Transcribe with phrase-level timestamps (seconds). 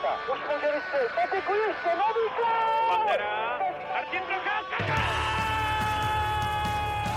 [0.00, 0.32] Procházka.
[0.32, 1.12] Už může vystřelit.
[1.14, 2.88] Patiku ještě, nový gol!
[2.88, 3.58] Pantera.
[3.94, 4.94] Martin Procházka.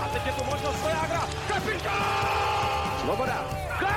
[0.04, 1.20] A teď je tu možnost Vojágra.
[1.48, 2.98] Kapitán!
[3.00, 3.44] Svoboda.
[3.80, 3.88] Gol!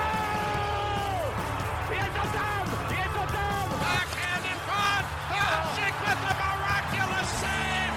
[1.92, 2.66] Je to tam!
[2.92, 3.70] Je to tam!
[3.80, 5.06] Backhand in front.
[5.30, 7.96] Hasek with a miraculous save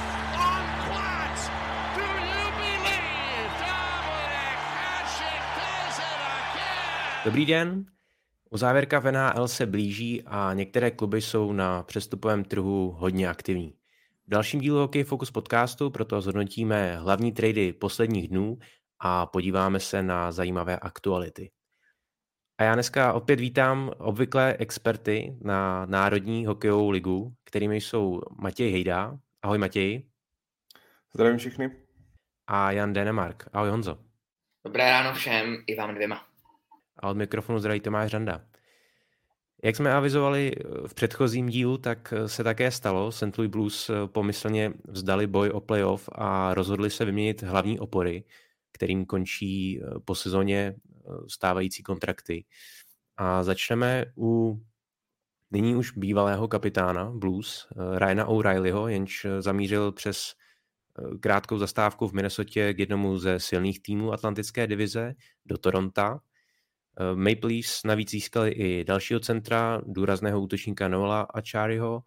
[0.49, 1.41] on Platz.
[1.97, 7.25] Do you believe Dominic Hasek does it again?
[7.25, 7.98] Dobrý den.
[8.51, 13.75] Uzávěrka v NHL se blíží a některé kluby jsou na přestupovém trhu hodně aktivní.
[14.27, 18.59] V dalším dílu Hockey Focus podcastu proto zhodnotíme hlavní trady posledních dnů
[19.01, 21.51] a podíváme se na zajímavé aktuality.
[22.59, 29.19] A já dneska opět vítám obvyklé experty na Národní hokejovou ligu, kterými jsou Matěj Hejda.
[29.43, 30.09] Ahoj Matěj.
[31.15, 31.71] Zdravím všechny.
[32.47, 33.49] A Jan Denemark.
[33.53, 33.99] Ahoj Honzo.
[34.65, 36.28] Dobré ráno všem, i vám dvěma.
[36.99, 38.45] A od mikrofonu zdraví Tomáš Řanda.
[39.65, 40.53] Jak jsme avizovali
[40.87, 43.13] v předchozím dílu, tak se také stalo.
[43.13, 43.39] St.
[43.39, 48.25] Louis Blues pomyslně vzdali boj o playoff a rozhodli se vyměnit hlavní opory,
[48.73, 50.75] kterým končí po sezóně
[51.29, 52.45] stávající kontrakty.
[53.17, 54.61] A začneme u
[55.51, 60.35] nyní už bývalého kapitána Blues, Ryana O'Reillyho, jenž zamířil přes
[61.21, 65.15] krátkou zastávku v Minnesotě k jednomu ze silných týmů Atlantické divize
[65.47, 66.19] do Toronto,
[67.15, 72.03] Maple Leafs navíc získali i dalšího centra, důrazného útočníka Noela Achariho,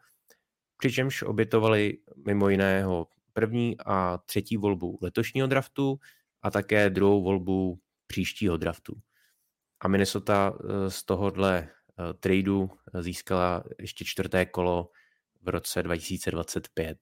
[0.77, 5.99] přičemž obětovali mimo jiného první a třetí volbu letošního draftu
[6.41, 8.95] a také druhou volbu příštího draftu.
[9.79, 10.53] A Minnesota
[10.87, 11.69] z tohohle
[12.19, 12.69] tradu
[12.99, 14.89] získala ještě čtvrté kolo
[15.41, 16.97] v roce 2025.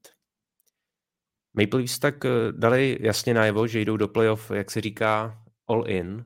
[1.54, 2.16] Maple Leafs tak
[2.52, 6.26] dali jasně najevo, že jdou do playoff, jak se říká, all in,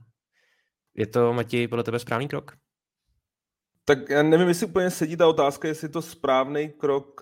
[0.96, 2.58] je to, Matěj, podle tebe správný krok?
[3.86, 7.22] Tak já nevím, jestli úplně sedí ta otázka, jestli je to správný krok,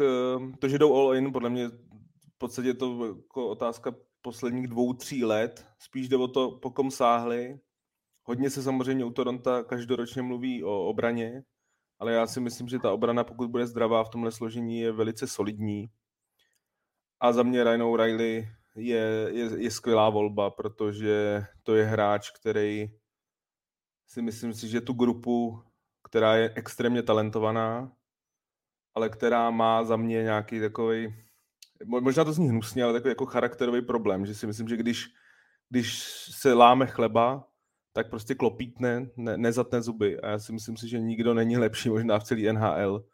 [0.59, 4.93] to, že jdou all in, podle mě v podstatě je to jako otázka posledních dvou,
[4.93, 5.65] tří let.
[5.79, 7.59] Spíš jde o to, po kom sáhli.
[8.23, 11.43] Hodně se samozřejmě u Toronto každoročně mluví o obraně,
[11.99, 15.27] ale já si myslím, že ta obrana, pokud bude zdravá v tomhle složení, je velice
[15.27, 15.89] solidní.
[17.19, 22.91] A za mě Ryan O'Reilly je, je, je skvělá volba, protože to je hráč, který
[24.11, 25.63] si myslím si, že tu grupu,
[26.03, 27.91] která je extrémně talentovaná,
[28.95, 31.15] ale která má za mě nějaký takový,
[31.85, 35.07] možná to zní hnusně, ale takový jako charakterový problém, že si myslím, že když,
[35.69, 37.47] když se láme chleba,
[37.93, 40.19] tak prostě klopítne, ne, nezatne zuby.
[40.19, 43.05] A já si myslím si, že nikdo není lepší možná v celý NHL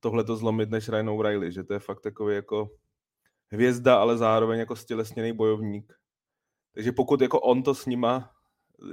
[0.00, 2.70] tohle to zlomit než Ryan O'Reilly, že to je fakt takový jako
[3.52, 5.92] hvězda, ale zároveň jako stělesněný bojovník.
[6.74, 8.34] Takže pokud jako on to s nima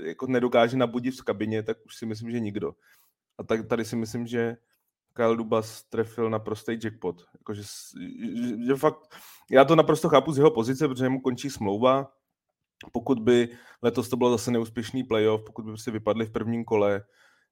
[0.03, 2.75] jako nedokáže nabudit v kabině, tak už si myslím, že nikdo.
[3.37, 4.57] A tak tady si myslím, že
[5.13, 7.25] Kyle Dubas trefil na prostý jackpot.
[7.33, 9.15] Jako, že, že, že fakt,
[9.51, 12.11] já to naprosto chápu z jeho pozice, protože mu končí smlouva.
[12.91, 13.49] Pokud by
[13.81, 17.03] letos to bylo zase neúspěšný playoff, pokud by si vypadli v prvním kole,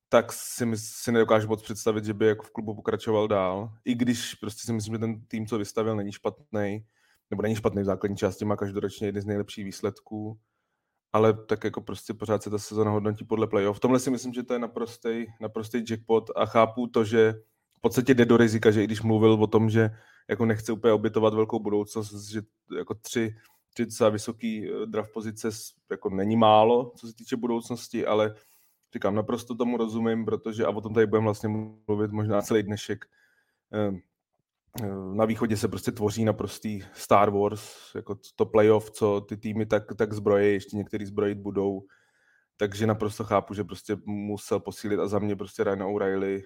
[0.10, 3.70] tak si, si nedokážu moc představit, že by jako v klubu pokračoval dál.
[3.86, 6.86] I když prostě si myslím, že ten tým, co vystavil, není špatný,
[7.30, 10.40] nebo není špatný v základní části, má každoročně jeden z nejlepších výsledků
[11.14, 13.78] ale tak jako prostě pořád se ta sezona hodnotí podle playoff.
[13.78, 17.34] V tomhle si myslím, že to je naprostý, naprostý jackpot a chápu to, že
[17.78, 19.90] v podstatě jde do rizika, že i když mluvil o tom, že
[20.30, 22.42] jako nechce úplně obětovat velkou budoucnost, že
[22.78, 23.36] jako tři,
[23.74, 25.50] tři docela vysoký eh, draft pozice
[25.92, 28.36] jako není málo, co se týče budoucnosti, ale
[28.94, 31.50] říkám, naprosto tomu rozumím, protože a o tom tady budeme vlastně
[31.88, 33.06] mluvit možná celý dnešek,
[33.74, 33.92] eh,
[35.14, 39.84] na východě se prostě tvoří naprostý Star Wars, jako to playoff, co ty týmy tak,
[39.96, 41.82] tak zbroje, ještě některý zbrojit budou.
[42.58, 46.44] Takže naprosto chápu, že prostě musel posílit a za mě prostě Ryan O'Reilly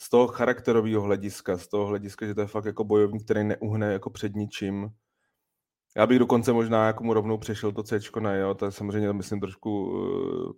[0.00, 3.92] z toho charakterového hlediska, z toho hlediska, že to je fakt jako bojovník, který neuhne
[3.92, 4.90] jako před ničím.
[5.96, 9.12] Já bych dokonce možná jako mu rovnou přešel to C na jo, to je samozřejmě
[9.12, 10.52] myslím trošku uh,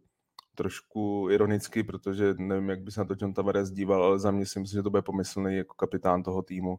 [0.54, 4.47] trošku ironicky, protože nevím, jak by se na to John Tavares díval, ale za mě
[4.47, 6.77] si myslím, že to bude pomyslný jako kapitán toho týmu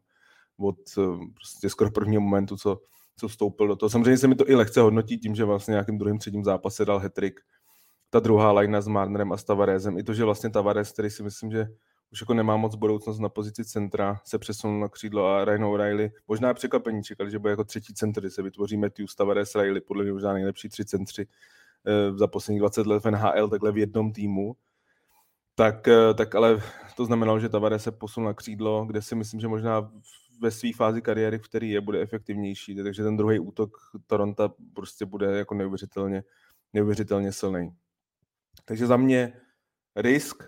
[0.58, 1.02] od eh,
[1.34, 2.80] prostě skoro prvního momentu, co,
[3.16, 3.90] co vstoupil do toho.
[3.90, 6.98] Samozřejmě se mi to i lehce hodnotí tím, že vlastně nějakým druhým třetím zápase dal
[6.98, 7.40] hetrik.
[8.10, 9.98] Ta druhá linea s Marnerem a s Tavaresem.
[9.98, 11.66] I to, že vlastně Tavares, který si myslím, že
[12.12, 16.10] už jako nemá moc budoucnost na pozici centra, se přesunul na křídlo a Ryan O'Reilly.
[16.28, 20.04] Možná překvapení čekali, že bude jako třetí centr, že se vytvoří Matthews, Tavares, Riley, podle
[20.04, 21.26] mě možná nejlepší tři centři
[22.16, 24.56] za posledních 20 let v NHL takhle v jednom týmu,
[25.54, 26.62] tak, eh, tak ale
[26.96, 29.92] to znamenalo, že Tavares se posunul na křídlo, kde si myslím, že možná
[30.40, 33.70] ve své fázi kariéry, v který je, bude efektivnější, takže ten druhý útok
[34.06, 36.24] Toronto prostě bude jako neuvěřitelně,
[36.72, 37.70] neuvěřitelně silný.
[38.64, 39.32] Takže za mě
[39.96, 40.44] risk,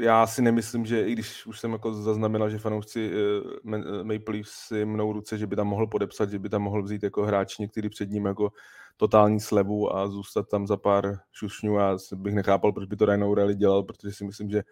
[0.00, 4.50] já si nemyslím, že i když už jsem jako zaznamenal, že fanoušci uh, Maple Leafs
[4.50, 7.58] si mnou ruce, že by tam mohl podepsat, že by tam mohl vzít jako hráč
[7.58, 8.50] některý před ním jako
[8.96, 11.78] totální slevu a zůstat tam za pár šušňů.
[11.78, 14.62] Já bych nechápal, proč by to Ryan O'Reilly dělal, protože si myslím, že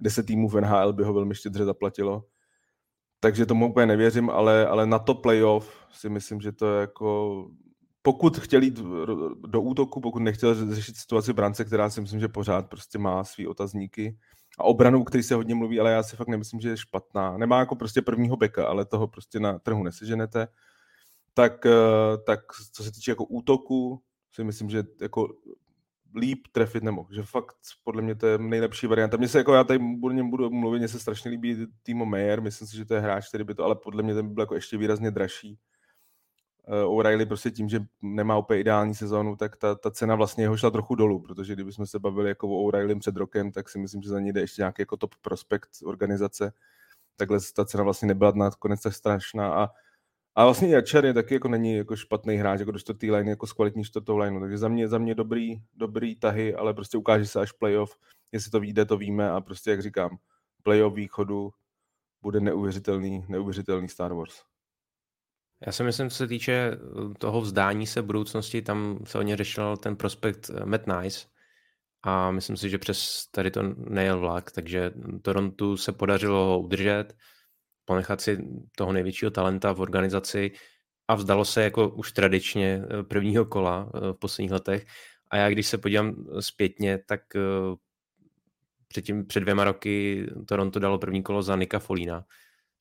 [0.00, 2.24] 10 týmů v NHL by ho velmi štědře zaplatilo.
[3.20, 7.46] Takže tomu úplně nevěřím, ale, ale na to playoff si myslím, že to je jako
[8.02, 8.80] pokud chtěl jít
[9.46, 13.46] do útoku, pokud nechtěl řešit situaci brance, která si myslím, že pořád prostě má svý
[13.46, 14.18] otazníky,
[14.58, 17.38] a obranu, který se hodně mluví, ale já si fakt nemyslím, že je špatná.
[17.38, 20.48] Nemá jako prostě prvního beka, ale toho prostě na trhu neseženete.
[21.34, 22.40] Tak, eh, tak
[22.72, 24.02] co se týče jako útoku,
[24.32, 25.28] si myslím, že jako
[26.14, 27.08] líp trefit nemohl.
[27.14, 29.16] Že fakt podle mě to je nejlepší varianta.
[29.16, 32.68] Mně se jako já tady budu, budu mluvit, mně se strašně líbí Timo Meyer, myslím
[32.68, 34.54] si, že to je hráč, který by to, ale podle mě ten by byl jako
[34.54, 35.58] ještě výrazně dražší
[36.68, 40.70] O'Reilly prostě tím, že nemá úplně ideální sezónu, tak ta, ta cena vlastně jeho šla
[40.70, 44.10] trochu dolů, protože kdybychom se bavili jako o O'Reilly před rokem, tak si myslím, že
[44.10, 46.52] za ní jde ještě nějaký jako top prospekt organizace.
[47.16, 49.68] Takhle ta cena vlastně nebyla nakonec tak strašná a
[50.34, 53.46] a vlastně Jačer je taky jako není jako špatný hráč, jako do čtvrtý line, jako
[53.46, 54.40] z kvalitní čtvrtou line.
[54.40, 57.96] Takže za mě, za mě dobrý, dobrý tahy, ale prostě ukáže se až playoff.
[58.32, 60.16] Jestli to vyjde, to víme a prostě, jak říkám,
[60.62, 61.50] playoff východu
[62.22, 64.51] bude neuvěřitelný, neuvěřitelný Star Wars.
[65.66, 66.78] Já si myslím, co se týče eh,
[67.18, 71.26] toho vzdání se budoucnosti, tam se o ně řešil ten prospekt eh, Matt Nice
[72.02, 74.92] a myslím si, že přes tady to nejel vlak, takže
[75.22, 77.16] Torontu se podařilo ho udržet,
[77.84, 78.38] ponechat si
[78.76, 80.50] toho největšího talenta v organizaci
[81.08, 84.86] a vzdalo se jako už tradičně eh, prvního kola v posledních letech.
[85.30, 87.20] A já když se podívám zpětně, tak
[88.88, 92.24] předtím, před dvěma roky Toronto dalo první kolo za Nika Folína,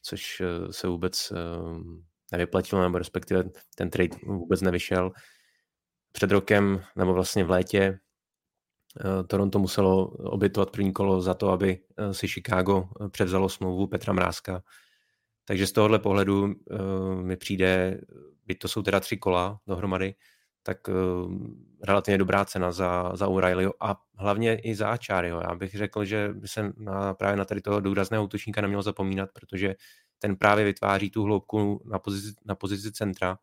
[0.01, 0.41] což
[0.71, 1.33] se vůbec
[2.31, 3.43] nevyplatilo, nebo respektive
[3.75, 5.11] ten trade vůbec nevyšel.
[6.11, 7.99] Před rokem, nebo vlastně v létě,
[8.99, 13.87] eh, Toronto muselo obytovat první kolo za to, aby eh, si Chicago eh, převzalo smlouvu
[13.87, 14.63] Petra Mrázka.
[15.45, 16.53] Takže z tohohle pohledu
[17.21, 18.01] mi přijde,
[18.45, 20.15] byť to jsou teda tři kola dohromady,
[20.63, 20.77] tak
[21.83, 25.41] relativně dobrá cena za, za O'Reillyho a hlavně i za Acharyho.
[25.41, 29.29] Já bych řekl, že by se na, právě na tady toho důrazného útočníka neměl zapomínat,
[29.33, 29.75] protože
[30.21, 33.37] ten právě vytváří tu hloubku na pozici, na pozici centra.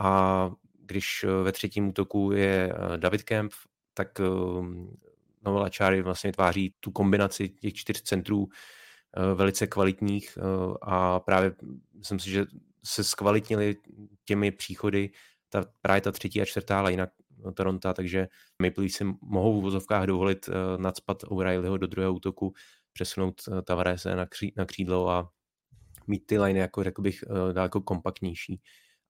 [0.00, 0.50] A
[0.80, 3.52] když eh, ve třetím útoku je eh, David Kemp,
[3.94, 4.96] tak ehm,
[5.44, 8.48] Novel Achari vlastně tváří tu kombinaci těch čtyř centrů
[9.16, 10.38] eh, velice kvalitních
[10.82, 11.52] a právě
[11.94, 12.46] myslím si, že
[12.84, 13.76] se zkvalitnili
[14.24, 15.10] těmi příchody
[15.48, 17.06] ta, právě ta třetí a čtvrtá lajna
[17.54, 18.28] Toronto, takže
[18.62, 22.54] Maple Leafs si mohou v vozovkách dovolit nadspat O'Reillyho do druhého útoku,
[22.92, 25.30] přesunout Tavarese na, kří, na křídlo a
[26.08, 28.60] mít ty liney, jako řekl bych, eh, daleko kompaktnější.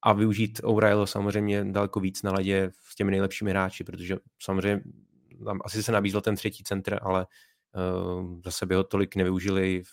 [0.03, 4.83] A využít O'Reilly samozřejmě daleko víc na ledě s těmi nejlepšími hráči, protože samozřejmě
[5.45, 7.27] tam asi se nabízel ten třetí centr, ale
[7.77, 9.89] uh, zase by ho tolik nevyužili v,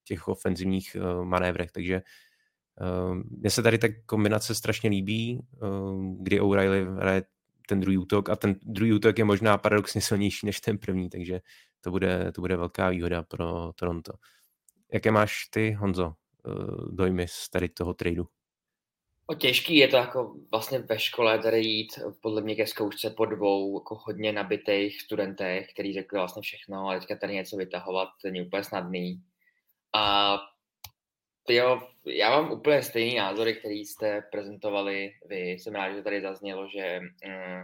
[0.00, 2.02] v těch ofenzivních uh, manévrech, takže
[2.80, 7.22] uh, mně se tady ta kombinace strašně líbí, uh, kdy O'Reilly hraje
[7.68, 11.40] ten druhý útok a ten druhý útok je možná paradoxně silnější než ten první, takže
[11.80, 14.12] to bude, to bude velká výhoda pro Toronto.
[14.92, 16.50] Jaké máš ty, Honzo, eh,
[16.90, 18.28] dojmy z tady toho tradu?
[19.26, 23.26] O těžký je to jako vlastně ve škole tady jít podle mě ke zkoušce po
[23.26, 28.42] dvou jako hodně nabitých studentech, který řekli vlastně všechno a teďka tady něco vytahovat, není
[28.42, 29.22] úplně snadný.
[29.94, 30.36] A
[31.48, 35.50] jo, já mám úplně stejný názory, který jste prezentovali vy.
[35.50, 37.62] Jsem rád, že tady zaznělo, že mm,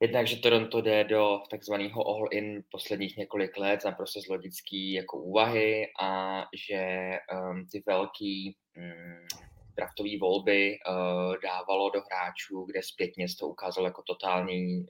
[0.00, 5.86] Jednak, že Toronto jde do takzvaného all-in posledních několik let, naprosto z logický jako úvahy
[6.00, 9.26] a že um, ty velký um,
[9.76, 14.86] draftové volby uh, dávalo do hráčů, kde zpětně se to ukázalo jako totální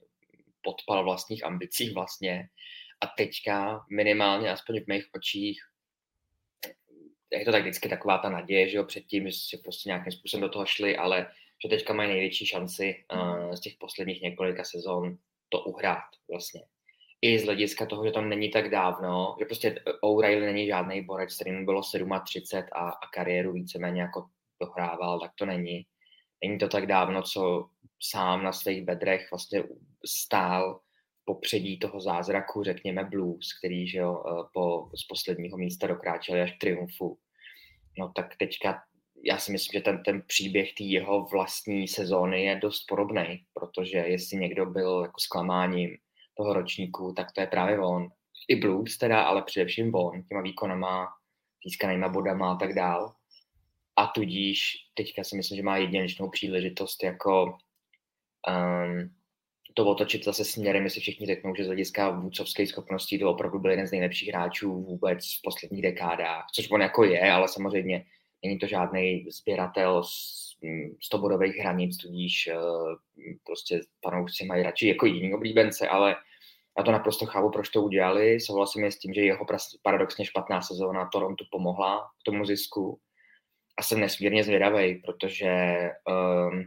[0.61, 2.49] podpal vlastních ambicí vlastně.
[3.01, 5.61] A teďka minimálně, aspoň v mých očích,
[7.31, 10.41] je to tak vždycky taková ta naděje, že jo, předtím, že si prostě nějakým způsobem
[10.41, 11.27] do toho šli, ale
[11.63, 15.17] že teďka mají největší šanci uh, z těch posledních několika sezon
[15.49, 16.61] to uhrát vlastně.
[17.21, 21.35] I z hlediska toho, že tam není tak dávno, že prostě O'Reilly není žádný borec,
[21.35, 24.25] kterým bylo 37 a, a kariéru víceméně jako
[24.61, 25.85] dohrával, tak to není.
[26.43, 27.69] Není to tak dávno, co
[28.01, 29.63] sám na svých bedrech vlastně
[30.05, 30.79] stál
[31.21, 36.41] v popředí toho zázraku, řekněme blues, který že jo, eh, po, z posledního místa dokráčeli
[36.41, 37.17] až k triumfu.
[37.97, 38.83] No tak teďka
[39.23, 43.97] já si myslím, že ten, ten příběh té jeho vlastní sezóny je dost podobný, protože
[43.97, 45.97] jestli někdo byl jako zklamáním
[46.37, 48.07] toho ročníku, tak to je právě on.
[48.47, 51.07] I Blues teda, ale především on, těma výkonama,
[51.67, 53.13] získanýma bodama a tak dál.
[53.95, 57.57] A tudíž teďka si myslím, že má jedinečnou příležitost jako
[58.47, 59.15] um,
[59.73, 63.71] to otočit zase směrem, jestli všichni řeknou, že z hlediska vůcovských schopností to opravdu byl
[63.71, 68.05] jeden z nejlepších hráčů vůbec v posledních dekádách, což on jako je, ale samozřejmě
[68.43, 70.49] není to žádný sběratel z
[71.01, 72.95] 100 bodových hranic, tudíž uh,
[73.43, 76.15] prostě fanoušci mají radši jako jiný oblíbence, ale
[76.77, 78.39] já to naprosto chápu, proč to udělali.
[78.39, 79.45] Souhlasím je s tím, že jeho
[79.81, 82.99] paradoxně špatná sezóna Toronto pomohla k tomu zisku.
[83.77, 85.51] A jsem nesmírně zvědavý, protože
[86.07, 86.63] um,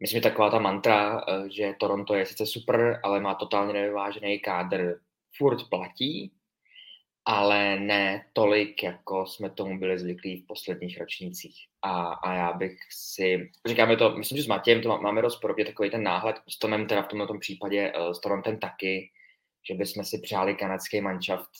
[0.00, 4.38] myslím, že taková ta mantra, uh, že Toronto je sice super, ale má totálně nevyvážený
[4.38, 5.00] kádr,
[5.36, 6.32] furt platí,
[7.28, 11.56] ale ne tolik, jako jsme tomu byli zvyklí v posledních ročnících.
[11.82, 15.64] A, a já bych si, říkáme to, myslím, že s Matějem to máme dost podobně,
[15.64, 19.10] takový ten náhled, s Tomem teda v tomto případě, uh, s Torontem taky,
[19.68, 21.50] že bychom si přáli kanadský manšaft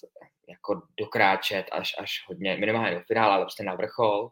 [0.49, 4.31] jako dokráčet až, až hodně, minimálně do finále, ale prostě na vrchol.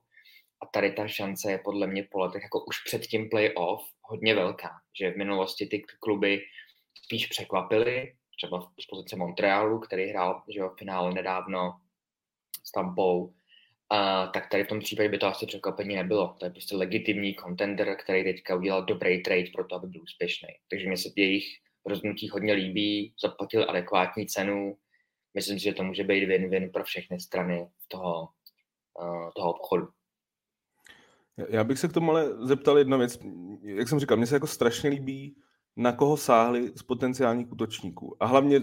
[0.63, 4.35] A tady ta šance je podle mě po letech jako už před tím playoff hodně
[4.35, 6.41] velká, že v minulosti ty kluby
[7.05, 11.81] spíš překvapily, třeba z pozice Montrealu, který hrál že jo, finále nedávno
[12.65, 13.33] s Tampou, uh,
[14.35, 16.37] tak tady v tom případě by to asi překvapení nebylo.
[16.39, 20.49] To je prostě legitimní contender, který teďka udělal dobrý trade pro to, aby byl úspěšný.
[20.71, 21.45] Takže mě se jejich
[21.87, 24.79] rozhodnutí hodně líbí, zaplatil adekvátní cenu.
[25.35, 28.29] Myslím si, že to může být win-win pro všechny strany toho,
[29.01, 29.89] uh, toho obchodu.
[31.49, 33.19] Já bych se k tomu ale zeptal jedna věc.
[33.63, 35.37] Jak jsem říkal, mně se jako strašně líbí,
[35.77, 38.17] na koho sáhli z potenciálních útočníků.
[38.21, 38.61] A hlavně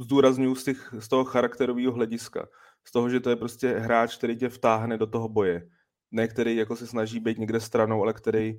[0.00, 2.48] zdůraznuju z, těch, z toho charakterového hlediska.
[2.84, 5.68] Z toho, že to je prostě hráč, který tě vtáhne do toho boje.
[6.10, 8.58] Ne který jako se snaží být někde stranou, ale který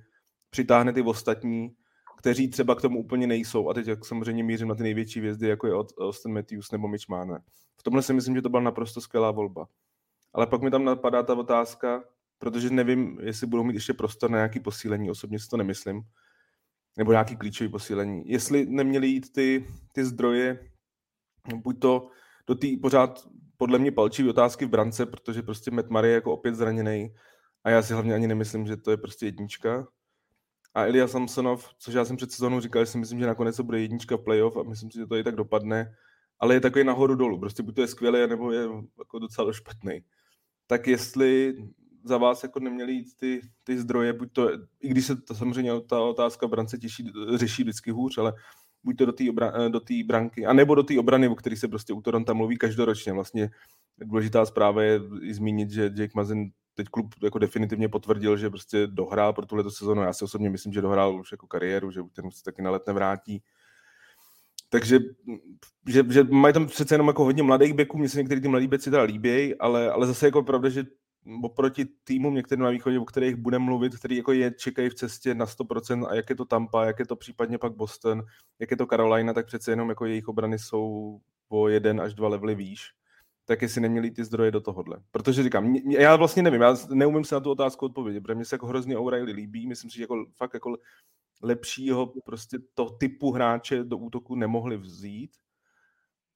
[0.50, 1.76] přitáhne ty ostatní
[2.18, 3.70] kteří třeba k tomu úplně nejsou.
[3.70, 7.10] A teď jak samozřejmě mířím na ty největší vězdy, jako je Austin Matthews nebo Mitch
[7.10, 7.42] Marner.
[7.80, 9.68] V tomhle si myslím, že to byla naprosto skvělá volba.
[10.34, 12.04] Ale pak mi tam napadá ta otázka,
[12.40, 16.02] protože nevím, jestli budou mít ještě prostor na nějaké posílení, osobně si to nemyslím,
[16.98, 18.24] nebo nějaký klíčový posílení.
[18.25, 20.60] Jestli neměli jít ty, ty zdroje,
[21.56, 22.10] buď to
[22.48, 23.27] do té pořád
[23.58, 27.13] podle mě palčivý otázky v brance, protože prostě Murray je jako opět zraněný
[27.63, 29.88] a já si hlavně ani nemyslím, že to je prostě jednička
[30.74, 33.63] a Ilya Samsonov, což já jsem před sezónou říkal, že si myslím, že nakonec to
[33.63, 35.96] bude jednička v playoff a myslím si, že to i tak dopadne,
[36.39, 40.04] ale je takový nahoru dolů, prostě buď to je skvělý, nebo je jako docela špatný.
[40.68, 41.56] Tak jestli
[42.08, 45.72] za vás jako neměli jít ty, ty zdroje, buď to, i když se to samozřejmě
[45.82, 48.34] ta otázka brance těší, řeší vždycky hůř, ale
[48.84, 51.94] buď to do té obra, do branky, anebo do té obrany, o který se prostě
[51.94, 53.14] u Toronto mluví každoročně.
[53.14, 53.50] Vlastně
[53.98, 58.88] důležitá zpráva je i zmínit, že Jake Mazin teď klub jako definitivně potvrdil, že prostě
[58.88, 60.02] dohrál pro tuhle sezonu.
[60.02, 62.84] Já si osobně myslím, že dohrál už jako kariéru, že ten se taky na let
[62.88, 63.44] nevrátí.
[64.70, 65.00] Takže
[65.88, 68.68] že, že mají tam přece jenom jako hodně mladých beků, mně se některý ty mladí
[68.68, 70.84] beci teda líbí, ale, ale zase jako pravda, že
[71.43, 75.36] oproti týmům některým na východě, o kterých budeme mluvit, který jako je, čekají v cestě
[75.36, 78.24] na 100% a jak je to Tampa, jak je to případně pak Boston,
[78.60, 81.19] jak je to Carolina, tak přece jenom jako jejich obrany jsou
[81.50, 82.98] o jeden až dva levely výš
[83.48, 84.98] tak jestli neměli ty zdroje do tohohle.
[85.12, 88.55] Protože říkám, já vlastně nevím, já neumím se na tu otázku odpovědět, protože mě se
[88.55, 90.77] jako hrozně O'Reilly líbí, myslím si, že jako fakt jako
[91.41, 95.31] lepšího prostě to typu hráče do útoku nemohli vzít,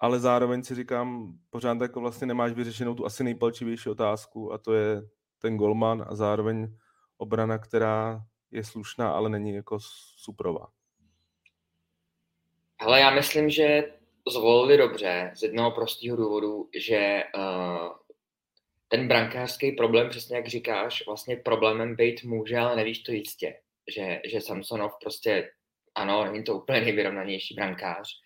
[0.01, 4.73] ale zároveň si říkám, pořád jako vlastně nemáš vyřešenou tu asi nejpalčivější otázku a to
[4.73, 5.01] je
[5.41, 6.77] ten golman a zároveň
[7.17, 9.77] obrana, která je slušná, ale není jako
[10.17, 10.67] suprová.
[12.79, 13.93] Ale já myslím, že
[14.31, 17.93] zvolili dobře z jednoho prostého důvodu, že uh,
[18.87, 23.53] ten brankářský problém, přesně jak říkáš, vlastně problémem být může, ale nevíš to jistě.
[23.95, 25.51] Že, že Samsonov prostě,
[25.95, 28.20] ano, není to úplně nejvyrovnanější brankář,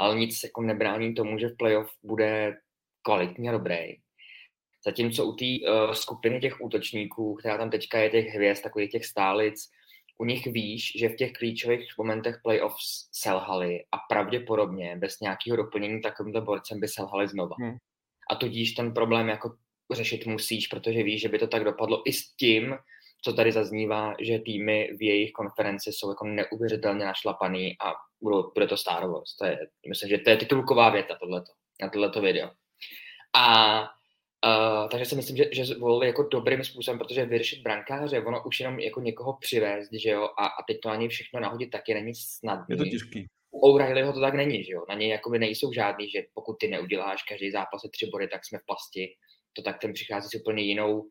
[0.00, 2.56] ale nic jako nebrání tomu, že v playoff bude
[3.02, 3.76] kvalitní a dobrý.
[4.84, 9.06] Zatímco u té uh, skupiny těch útočníků, která tam teďka je těch hvězd, takových těch
[9.06, 9.70] stálic,
[10.18, 16.00] u nich víš, že v těch klíčových momentech playoffs selhali a pravděpodobně bez nějakého doplnění
[16.00, 17.56] takovýmto borcem by selhali znova.
[17.58, 17.76] Hmm.
[18.30, 19.56] A tudíž ten problém jako
[19.92, 22.74] řešit musíš, protože víš, že by to tak dopadlo i s tím,
[23.22, 28.66] co tady zaznívá, že týmy v jejich konferenci jsou jako neuvěřitelně našlapaný a budou, bude
[28.66, 29.36] to Star Wars.
[29.36, 29.58] To je,
[29.88, 32.50] myslím, že to je titulková věta tohleto, na tohleto video.
[33.36, 33.84] A
[34.46, 38.60] Uh, takže si myslím, že, že volili jako dobrým způsobem, protože vyřešit brankáře, ono už
[38.60, 42.14] jenom jako někoho přivést, že jo, a, a teď to ani všechno nahodit taky není
[42.14, 42.66] snadné.
[42.68, 43.26] Je to těžký.
[43.50, 46.68] U O'Reillyho to tak není, že jo, na něj jakoby nejsou žádný, že pokud ty
[46.68, 49.08] neuděláš každý zápas tři body, tak jsme v pasti,
[49.52, 51.04] to tak ten přichází s úplně jinou,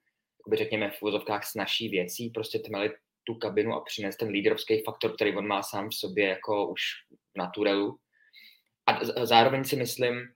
[0.49, 2.91] jakoby řekněme v úvozovkách snažší věcí, prostě tmeli
[3.23, 6.81] tu kabinu a přinést ten lídrovský faktor, který on má sám v sobě jako už
[7.35, 7.99] v naturelu.
[8.85, 10.33] A zároveň si myslím,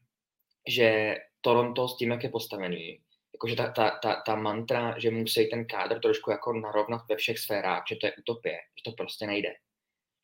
[0.67, 2.99] že Toronto s tím, jak je postavený,
[3.33, 7.39] jakože ta, ta, ta, ta mantra, že musí ten kádr trošku jako narovnat ve všech
[7.39, 9.49] sférách, že to je utopie, že to prostě nejde.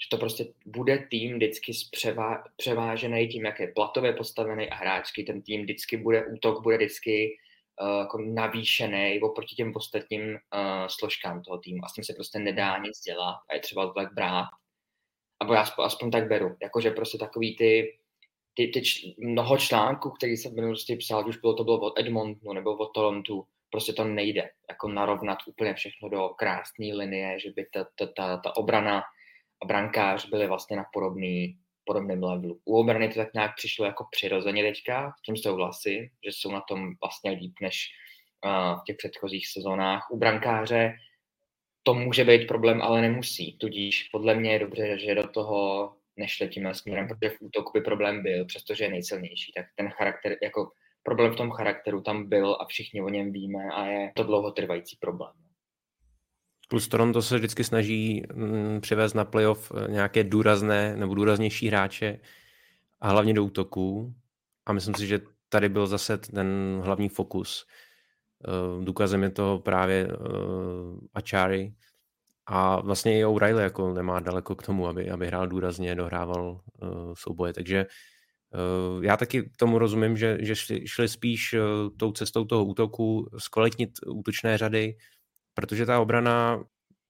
[0.01, 5.23] že to prostě bude tým vždycky převá, převážený tím, jak je platově postavený a hráčky.
[5.23, 7.37] Ten tým vždycky bude, útok bude vždycky
[7.81, 11.85] uh, jako navýšený oproti těm ostatním uh, složkám toho týmu.
[11.85, 14.45] A s tím se prostě nedá nic dělat a je třeba to tak brát.
[15.39, 16.55] Abo já aspoň, aspoň tak beru.
[16.61, 17.99] Jakože prostě takový ty,
[18.53, 21.99] ty, ty č, mnoho článků, který jsem v minulosti psal, už bylo to bylo od
[21.99, 27.51] Edmontonu nebo od Torontu, prostě to nejde jako narovnat úplně všechno do krásné linie, že
[27.51, 29.03] by ta, ta, ta, ta obrana
[29.63, 31.59] a brankář byli vlastně na podobný,
[31.89, 32.59] podobném levelu.
[32.65, 36.61] U obrany to tak nějak přišlo jako přirozeně teďka, s tím souhlasím, že jsou na
[36.61, 37.87] tom vlastně líp než
[38.45, 40.11] uh, v těch předchozích sezónách.
[40.11, 40.93] U brankáře
[41.83, 43.57] to může být problém, ale nemusí.
[43.57, 47.81] Tudíž podle mě je dobře, že do toho nešli tím směrem, protože v útoku by
[47.81, 50.71] problém byl, přestože je nejsilnější, tak ten charakter, jako
[51.03, 54.97] problém v tom charakteru tam byl a všichni o něm víme a je to dlouhotrvající
[55.01, 55.33] problém.
[56.71, 62.19] Plus Toronto se vždycky snaží mm, přivést na playoff eh, nějaké důrazné nebo důraznější hráče
[63.01, 64.13] a hlavně do útoků.
[64.65, 67.65] A myslím si, že tady byl zase ten hlavní fokus.
[68.47, 70.13] Uh, důkazem je to právě uh,
[71.13, 71.73] Achari.
[72.45, 76.61] A vlastně i O'Reilly jako nemá daleko k tomu, aby, aby hrál důrazně, dohrával
[77.13, 77.53] souboje.
[77.53, 77.85] Takže
[79.01, 81.55] já taky tomu rozumím, že, že šli, šli spíš
[81.97, 84.95] tou cestou toho útoku, zkvalitnit útočné řady,
[85.59, 86.63] protože ta obrana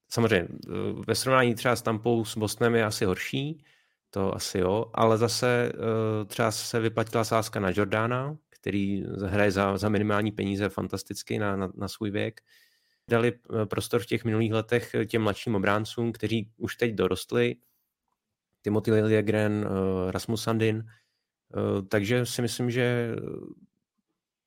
[0.10, 0.72] samozřejmě eh,
[1.08, 3.64] ve srovnání třeba s Tampou s Bostonem je asi horší,
[4.10, 9.78] to asi jo, ale zase eh, třeba se vyplatila sázka na Jordana, který hraje za,
[9.78, 12.42] za minimální peníze fantasticky na, na, na svůj věk.
[13.10, 17.56] Dali eh, prostor v těch minulých letech těm mladším obráncům, kteří už teď dorostli,
[18.62, 19.68] Timothy Liljegren,
[20.10, 20.84] Rasmus Sandin,
[21.88, 23.16] takže si myslím, že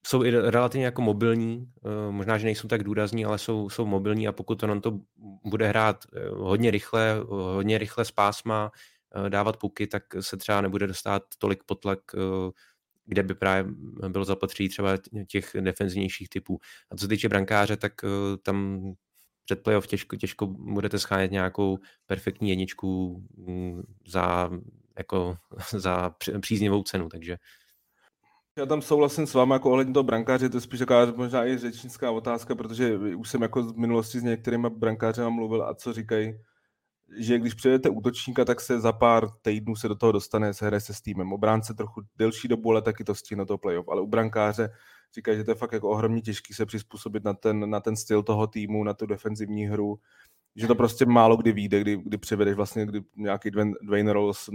[0.06, 4.28] jsou i relativně jako mobilní, eh, možná, že nejsou tak důrazní, ale jsou, jsou mobilní
[4.28, 5.00] a pokud to
[5.44, 8.70] bude hrát eh, hodně rychle, hodně rychle z pásma,
[9.26, 12.00] eh, dávat puky, tak se třeba nebude dostat tolik potlak,
[13.06, 13.72] kde by právě
[14.08, 16.58] bylo zapotřebí třeba těch defenzivnějších typů.
[16.90, 17.92] A co se týče brankáře, tak
[18.42, 18.82] tam
[19.44, 24.50] před playoff těžko, těžko budete schánět nějakou perfektní jedničku mm, za,
[24.98, 25.36] jako,
[25.70, 27.36] za příznivou cenu, takže
[28.58, 31.58] já tam souhlasím s vámi jako ohledně toho brankáře, to je spíš taková možná i
[31.58, 36.34] řečnická otázka, protože už jsem jako v minulosti s některými brankáři mluvil a co říkají,
[37.18, 40.80] že když přijedete útočníka, tak se za pár týdnů se do toho dostane, se hraje
[40.80, 41.32] se s týmem.
[41.32, 43.88] Obránce trochu delší dobu, ale taky to stihne toho playoff.
[43.88, 44.72] Ale u brankáře
[45.14, 48.22] říkají, že to je fakt jako ohromně těžký se přizpůsobit na ten, na ten styl
[48.22, 49.98] toho týmu, na tu defenzivní hru
[50.56, 54.48] že to prostě málo kdy vyjde, kdy, kdy přivedeš vlastně kdy nějaký Dwayne, Dwayne Rolls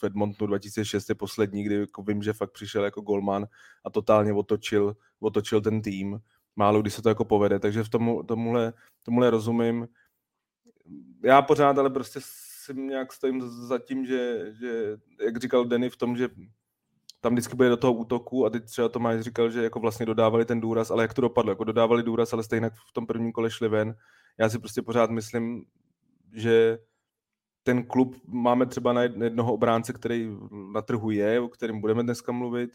[0.00, 3.46] v Edmontonu 2006 je poslední, kdy jako vím, že fakt přišel jako golman
[3.84, 6.20] a totálně otočil, otočil ten tým.
[6.56, 9.88] Málo kdy se to jako povede, takže v tomu, tomuhle, tomuhle rozumím.
[11.22, 15.96] Já pořád ale prostě si nějak stojím za tím, že, že jak říkal Denny v
[15.96, 16.28] tom, že
[17.20, 20.44] tam vždycky bude do toho útoku a teď třeba Tomáš říkal, že jako vlastně dodávali
[20.44, 21.52] ten důraz, ale jak to dopadlo?
[21.52, 23.94] Jako dodávali důraz, ale stejně v tom prvním kole šli ven
[24.38, 25.64] já si prostě pořád myslím,
[26.32, 26.78] že
[27.62, 30.30] ten klub máme třeba na jednoho obránce, který
[30.72, 32.70] na trhu je, o kterém budeme dneska mluvit.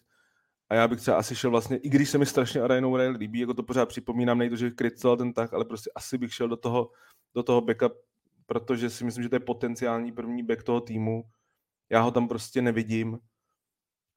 [0.69, 3.39] A já bych třeba asi šel vlastně, i když se mi strašně Arena Rail líbí,
[3.39, 6.57] jako to pořád připomínám, nejde, že kritizoval ten tak, ale prostě asi bych šel do
[6.57, 6.91] toho,
[7.35, 7.93] do toho backup,
[8.45, 11.23] protože si myslím, že to je potenciální první back toho týmu.
[11.89, 13.19] Já ho tam prostě nevidím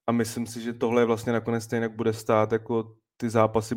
[0.07, 3.75] a myslím si, že tohle vlastně nakonec stejně bude stát jako ty zápasy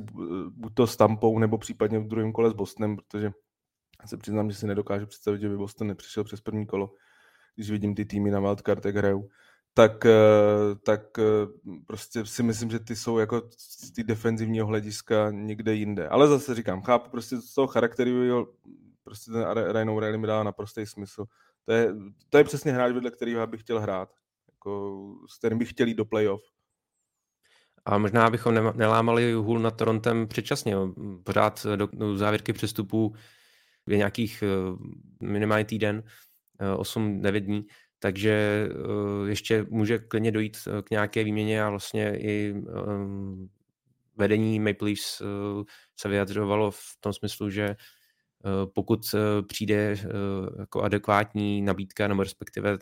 [0.49, 3.32] buď to s Tampou, nebo případně v druhém kole s Bostonem, protože
[4.05, 6.93] já se přiznám, že si nedokážu představit, že by Boston nepřišel přes první kolo,
[7.55, 9.29] když vidím ty týmy na wildcard, jak hrajou.
[9.73, 11.23] Tak, eh, tak eh,
[11.87, 16.07] prostě si myslím, že ty jsou jako z té defenzivního hlediska někde jinde.
[16.07, 18.47] Ale zase říkám, chápu prostě z toho charakteru,
[19.03, 21.25] prostě ten Ryan O'Reilly mi dává naprostý smysl.
[21.65, 21.95] To je,
[22.29, 24.09] to je přesně hráč, vedle kterého bych chtěl hrát.
[24.51, 26.41] Jako, s kterým bych chtěl jít do playoff.
[27.85, 30.75] A možná bychom nelámali hůl nad Torontem předčasně.
[31.23, 33.15] Pořád do, do závěrky přestupů
[33.87, 34.47] je nějakých eh,
[35.25, 36.03] minimálně týden,
[36.75, 37.65] 8-9 eh, dní,
[37.99, 42.55] takže eh, ještě může klidně dojít k nějaké výměně a vlastně i
[44.17, 45.21] vedení Maple Leafs
[45.99, 47.75] se vyjadřovalo v tom smyslu, že
[48.73, 49.15] pokud
[49.47, 49.95] přijde
[50.59, 52.77] jako adekvátní nabídka nebo respektive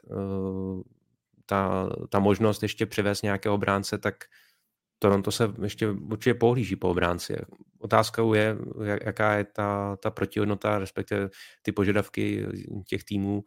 [1.46, 4.16] ta, ta možnost ještě přivést nějakého obránce, tak
[5.00, 7.36] Toronto se ještě určitě pohlíží po obránci.
[7.84, 8.58] Otázkou je,
[9.06, 11.30] jaká je ta, ta protihodnota, respektive
[11.62, 12.48] ty požadavky
[12.88, 13.44] těch týmů,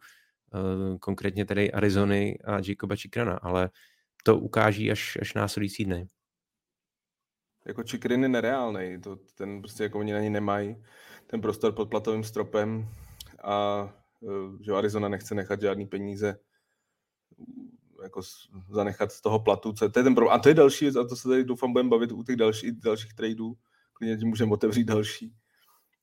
[0.53, 3.69] eh, konkrétně tedy Arizony a Jacoba Chikrana, ale
[4.23, 6.07] to ukáží až, až následující dny.
[7.65, 10.83] Jako Chikrin je nereálný, to, ten prostě jako oni na ní nemají
[11.27, 12.89] ten prostor pod platovým stropem
[13.43, 13.89] a
[14.23, 16.39] eh, že Arizona nechce nechat žádný peníze
[18.03, 18.21] jako
[18.69, 19.73] zanechat z toho platu.
[19.73, 20.35] Co, to je ten problém.
[20.35, 22.71] A to je další věc, a to se tady doufám budeme bavit u těch další,
[22.71, 23.57] dalších tradeů,
[23.97, 25.33] klidně můžeme otevřít další,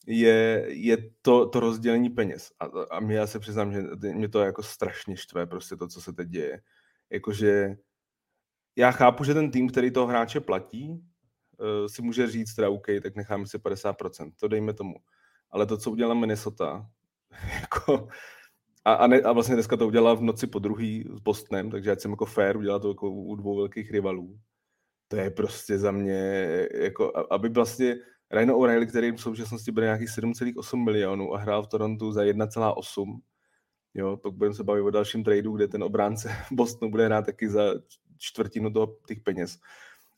[0.07, 2.53] je, je to, to rozdělení peněz.
[2.61, 6.01] A, a mě já se přiznám, že mě to jako strašně štve, prostě to, co
[6.01, 6.61] se teď děje.
[7.11, 7.77] Jakože
[8.77, 12.87] já chápu, že ten tým, který toho hráče platí, uh, si může říct teda OK,
[13.03, 14.95] tak necháme si 50%, to dejme tomu.
[15.51, 16.91] Ale to, co udělala Minnesota,
[17.61, 18.09] jako,
[18.85, 21.91] a, a, ne, a vlastně dneska to udělala v noci po druhý s Bostonem, takže
[21.91, 24.39] já jsem jako fair, udělala to jako u dvou velkých rivalů.
[25.15, 27.97] To je prostě za mě, jako, aby vlastně
[28.31, 33.21] Ryan O'Reilly, který v současnosti bude nějakých 7,8 milionů a hrál v Torontu za 1,8,
[33.95, 37.49] jo, to budeme se bavit o dalším tradu, kde ten obránce Bostonu bude hrát taky
[37.49, 37.75] za
[38.19, 39.59] čtvrtinu toho, těch peněz.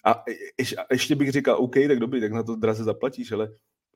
[0.05, 0.25] A,
[0.59, 3.49] ještě, a ještě bych říkal, OK, tak dobrý, tak na to draze zaplatíš, ale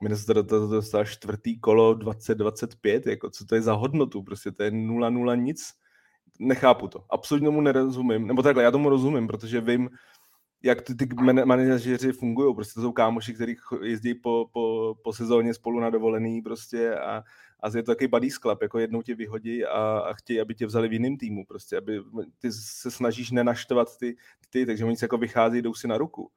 [0.03, 4.71] Minnesota to dostala čtvrtý kolo 2025, jako co to je za hodnotu, prostě to je
[4.71, 5.61] 0-0 nic.
[6.41, 9.89] Nechápu to, absolutně tomu nerozumím, nebo takhle, já tomu rozumím, protože vím,
[10.63, 11.09] jak ty, ty
[11.45, 16.43] manažeři fungují, prostě to jsou kámoši, kteří jezdí po, po, po sezóně spolu na dovolený
[16.43, 17.25] prostě a,
[17.61, 20.67] a je to takový buddy club, jako jednou tě vyhodí a, a chtějí, aby tě
[20.67, 22.01] vzali v jiném týmu, prostě, aby
[22.39, 24.17] ty se snažíš nenaštvat ty,
[24.51, 26.31] ty takže oni se jako vychází, jdou si na ruku.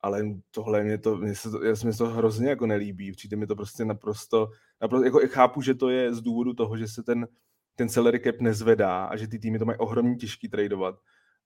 [0.00, 3.36] Ale tohle mě to, mě se to, já se mi to hrozně jako nelíbí, přijde
[3.36, 4.48] mi to prostě naprosto,
[4.80, 7.28] naprosto jako chápu, že to je z důvodu toho, že se ten,
[7.74, 10.94] ten salary cap nezvedá a že ty týmy to mají ohromně těžký tradovat,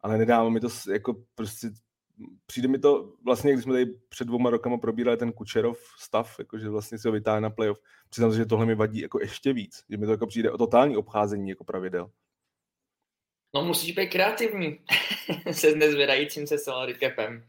[0.01, 1.71] ale nedává mi to jako prostě
[2.47, 6.69] přijde mi to, vlastně, když jsme tady před dvouma rokama probírali ten Kučerov stav, jakože
[6.69, 9.85] vlastně se ho vytáhne na playoff, přiznám se, že tohle mi vadí jako ještě víc,
[9.91, 12.11] že mi to jako přijde o totální obcházení jako pravidel.
[13.55, 14.79] No musíš být kreativní
[15.53, 17.47] se nezvedajícím se salary capem.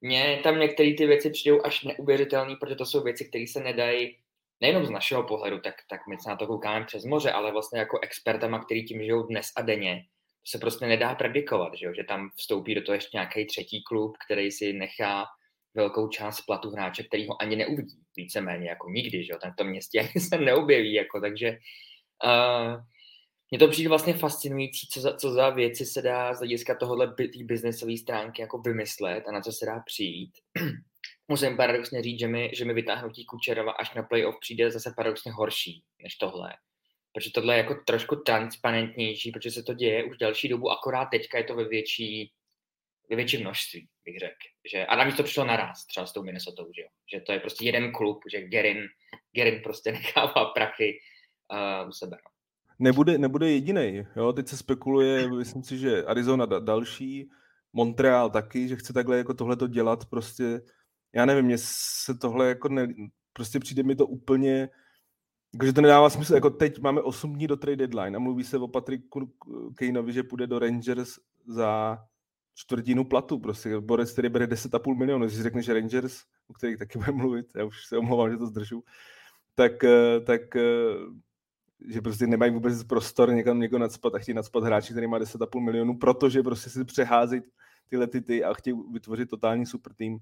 [0.00, 4.16] Mně tam některé ty věci přijdou až neuvěřitelné, protože to jsou věci, které se nedají
[4.60, 7.78] nejenom z našeho pohledu, tak, tak my se na to koukáme přes moře, ale vlastně
[7.78, 10.04] jako expertama, který tím žijou dnes a denně,
[10.46, 11.92] se prostě nedá predikovat, že, jo?
[11.96, 15.24] že tam vstoupí do toho ještě nějaký třetí klub, který si nechá
[15.74, 19.38] velkou část platu hráče, který ho ani neuvidí, víceméně jako nikdy, že jo?
[19.42, 21.58] ten v tom městě ani se neobjeví, jako, takže
[22.24, 22.82] uh,
[23.50, 27.14] mně to přijde vlastně fascinující, co za, co za věci se dá z hlediska tohohle
[27.44, 30.32] biznesové stránky jako vymyslet a na co se dá přijít.
[31.28, 35.32] Musím paradoxně říct, že mi, že mi vytáhnutí Kučerova až na playoff přijde zase paradoxně
[35.32, 36.52] horší než tohle.
[37.14, 41.38] Protože tohle je jako trošku transparentnější, protože se to děje už další dobu, akorát teďka
[41.38, 42.32] je to ve větší,
[43.10, 44.44] ve větší množství, bych řekl.
[44.72, 46.88] Že, a navíc to přišlo naraz, třeba s tou Minnesota, že, jo?
[47.14, 48.86] že to je prostě jeden klub, že Gerin,
[49.32, 50.98] Gerin prostě nechává prachy
[51.52, 52.16] uh, u sebe.
[52.24, 52.34] No
[52.78, 54.04] nebude, nebude jediný.
[54.16, 54.32] Jo?
[54.32, 57.30] Teď se spekuluje, myslím si, že Arizona da, další,
[57.72, 60.60] Montreal taky, že chce takhle jako tohle to dělat prostě.
[61.14, 62.88] Já nevím, mně se tohle jako ne,
[63.32, 64.68] prostě přijde mi to úplně,
[65.54, 68.58] jakože to nedává smysl, jako teď máme 8 dní do trade deadline a mluví se
[68.58, 69.32] o Patricku
[69.74, 71.98] Kaneovi, že půjde do Rangers za
[72.54, 77.18] čtvrtinu platu, prostě Boris, který bere 10,5 milionů, když řekneš Rangers, o kterých taky budeme
[77.18, 78.84] mluvit, já už se omlouvám, že to zdržu,
[79.54, 80.62] tak, eh, tak eh,
[81.88, 85.60] že prostě nemají vůbec prostor někam někoho nadspat a chtějí nadspat hráči, který má 10,5
[85.60, 87.40] milionů, protože prostě si přehází
[87.88, 90.18] tyhle ty, ty a chtějí vytvořit totální super tým.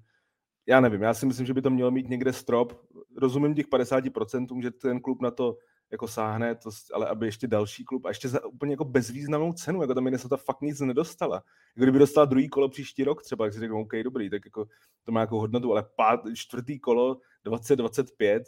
[0.67, 2.73] Já nevím, já si myslím, že by to mělo mít někde strop.
[3.17, 5.57] Rozumím těch 50%, že ten klub na to
[5.91, 9.81] jako sáhne, to, ale aby ještě další klub a ještě za úplně jako bezvýznamnou cenu,
[9.81, 11.43] jako tam Minnesota fakt nic nedostala.
[11.75, 14.65] Kdyby dostala druhý kolo příští rok třeba, tak si řeknu, OK, dobrý, tak jako
[15.03, 18.43] to má jako hodnotu, ale pát, čtvrtý kolo 2025,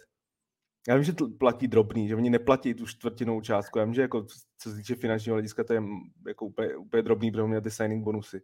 [0.87, 3.79] já vím, že to platí drobný, že oni neplatí tu čtvrtinou částku.
[3.79, 4.25] Já vím, že jako,
[4.57, 5.83] co se týče finančního hlediska, to je
[6.27, 8.41] jako úplně, úplně drobný, protože mě ty signing bonusy.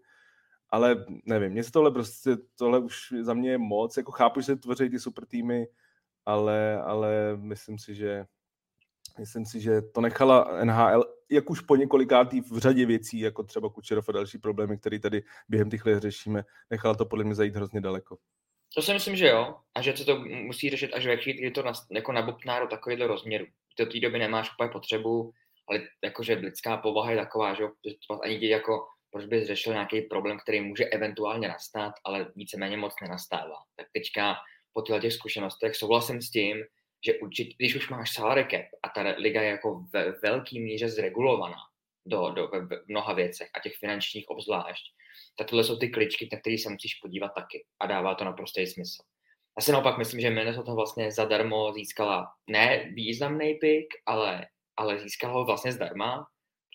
[0.72, 3.98] Ale nevím, mě se tohle prostě, tohle už za mě je moc.
[3.98, 5.68] Jako chápu, že se tvoří ty super týmy,
[6.26, 8.26] ale, ale myslím si, že
[9.20, 13.70] myslím si, že to nechala NHL, jak už po několikátý v řadě věcí, jako třeba
[13.70, 17.56] Kučerov a další problémy, které tady během těch let řešíme, nechala to podle mě zajít
[17.56, 18.18] hrozně daleko.
[18.76, 19.56] To si myslím, že jo.
[19.76, 22.68] A že se to musí řešit až ve chvíli, kdy to nas, jako nabukná do
[22.68, 23.46] takového rozměru.
[23.80, 25.32] Do té doby nemáš úplně potřebu,
[25.68, 27.64] ale jakože lidská povaha je taková, že,
[28.08, 32.94] to ani jako, proč bys řešil nějaký problém, který může eventuálně nastat, ale víceméně moc
[33.02, 33.56] nenastává.
[33.76, 34.36] Tak teďka
[34.74, 36.58] po těch zkušenostech souhlasím s tím,
[37.06, 40.90] že určitě, když už máš salary cap a ta liga je jako ve velké míře
[40.90, 41.58] zregulovaná
[42.06, 44.84] do, do, v mnoha věcech a těch finančních obzvlášť,
[45.38, 48.68] tak tohle jsou ty kličky, na které se musíš podívat taky a dává to naprostý
[48.68, 49.04] smysl.
[49.60, 54.48] Já si naopak myslím, že Minnesota vlastně zadarmo získala ne významný pick, ale,
[54.78, 56.26] ale získala ho vlastně zdarma,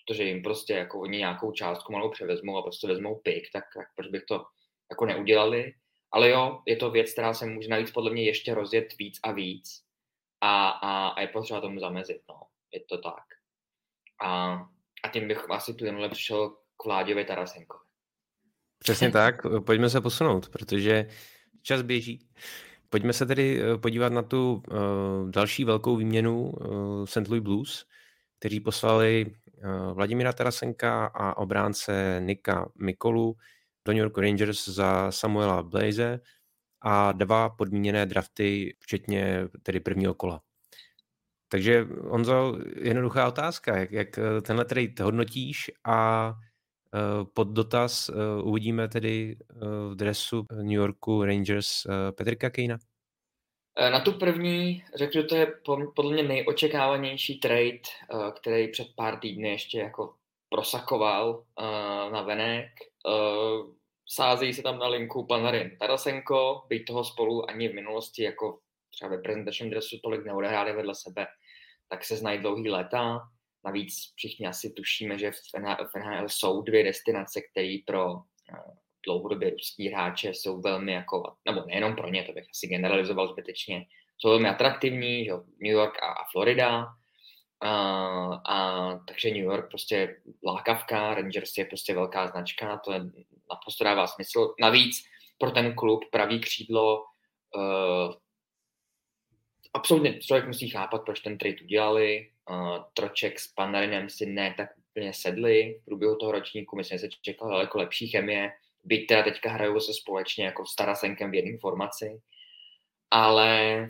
[0.07, 3.87] protože jim prostě jako oni nějakou částku malou převezmou a prostě vezmou pick, tak, tak
[3.95, 4.45] proč bych to
[4.91, 5.73] jako neudělali.
[6.11, 9.31] Ale jo, je to věc, která se může navíc podle mě ještě rozjet víc a
[9.31, 9.83] víc
[10.41, 12.41] a, a, a je potřeba tomu zamezit, no.
[12.73, 13.23] Je to tak.
[14.21, 14.53] A,
[15.03, 17.83] a tím bych asi plynule přišel k Vláďovi Tarasenkovi.
[18.79, 21.07] Přesně tak, pojďme se posunout, protože
[21.61, 22.29] čas běží.
[22.89, 27.27] Pojďme se tedy eh, podívat na tu uh, další velkou výměnu uh, St.
[27.27, 27.85] Louis Blues,
[28.39, 33.35] kteří poslali uh, Vladimíra Tarasenka a obránce Nika Mikolu
[33.85, 36.19] do New York Rangers za Samuela Blaze
[36.81, 40.41] a dva podmíněné drafty, včetně tedy prvního kola.
[41.49, 48.11] Takže Honzo, jednoduchá otázka, jak, jak tenhle trade hodnotíš a uh, pod dotaz
[48.43, 49.37] uvidíme tedy
[49.89, 51.67] v dresu New Yorku Rangers
[52.11, 52.77] Petrika Kejna?
[53.79, 55.53] Na tu první řekl, že to je
[55.95, 57.79] podle mě nejočekávanější trade,
[58.39, 60.13] který před pár týdny ještě jako
[60.49, 61.43] prosakoval
[62.11, 62.67] na venek.
[64.09, 68.59] Sázejí se tam na linku Panarin Tarasenko, byť toho spolu ani v minulosti jako
[68.97, 71.27] třeba ve prezentačním dresu tolik neodehráli vedle sebe,
[71.89, 73.19] tak se znají dlouhý léta.
[73.65, 75.31] Navíc všichni asi tušíme, že
[75.93, 78.15] v NHL jsou dvě destinace, které pro
[78.53, 78.73] eh,
[79.07, 83.85] dlouhodobě ruský hráče jsou velmi jako, nebo nejenom pro ně, to bych asi generalizoval zbytečně,
[84.17, 86.85] jsou velmi atraktivní, že New York a, a Florida.
[87.61, 87.71] A,
[88.45, 92.99] a, takže New York prostě lákavka, Rangers je prostě velká značka, to je,
[93.49, 94.53] naprosto dává smysl.
[94.61, 95.03] Navíc
[95.37, 97.03] pro ten klub pravý křídlo
[97.55, 98.13] uh,
[99.73, 102.31] absolutně člověk musí chápat, proč ten trade udělali.
[102.49, 106.99] Uh, Troček s Panarinem si ne tak úplně sedli v průběhu toho ročníku, myslím, že
[106.99, 108.51] se čekala daleko lepší chemie,
[108.87, 112.21] byť teda teďka hrajou se společně jako s Tarasenkem v jedné formaci,
[113.11, 113.81] ale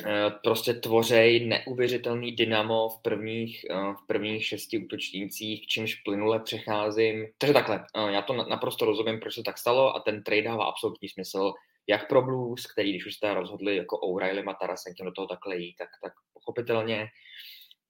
[0.00, 7.26] uh, prostě tvořej neuvěřitelný dynamo v prvních, uh, v prvních šesti útočnících, čímž plynule přecházím.
[7.38, 11.08] Takže takhle, já to naprosto rozumím, proč se tak stalo a ten trade dává absolutní
[11.08, 11.52] smysl
[11.86, 15.56] jak pro Blues, který když už jste rozhodli jako O'Reilly a Tarasenkem do toho takhle
[15.56, 17.06] jít, tak, tak pochopitelně.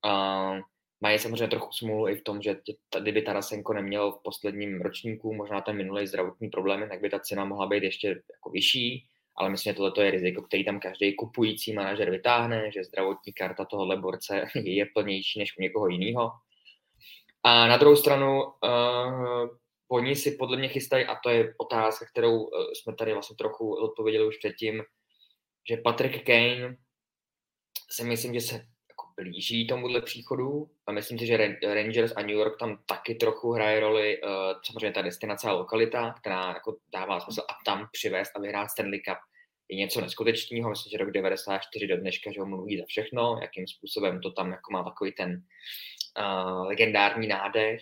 [0.05, 0.61] Uh,
[1.01, 2.57] mají samozřejmě trochu smůlu i v tom, že
[3.01, 7.45] kdyby Tarasenko neměl v posledním ročníku možná ten minulý zdravotní problémy, tak by ta cena
[7.45, 9.07] mohla být ještě jako vyšší,
[9.37, 13.65] ale myslím, že tohle je riziko, který tam každý kupující manažer vytáhne, že zdravotní karta
[13.65, 16.31] tohohle borce je plnější než u někoho jiného.
[17.43, 19.49] A na druhou stranu uh,
[19.89, 23.75] oni si podle mě chystají, a to je otázka, kterou eh, jsme tady vlastně trochu
[23.75, 24.83] odpověděli už předtím,
[25.69, 26.77] že Patrick Kane
[27.91, 28.67] si myslím, že se
[29.17, 31.37] blíží tomuhle příchodu a myslím si, že
[31.75, 34.31] Rangers a New York tam taky trochu hraje roli, uh,
[34.67, 39.01] samozřejmě ta destinace a lokalita, která jako dává smysl a tam přivést a vyhrát Stanley
[39.01, 39.19] Cup
[39.69, 40.71] je něco neskutečného.
[40.71, 44.51] Myslím, že rok 94 do dneška, že ho mluví za všechno, jakým způsobem to tam
[44.51, 45.43] jako má takový ten
[46.19, 47.81] uh, legendární nádech.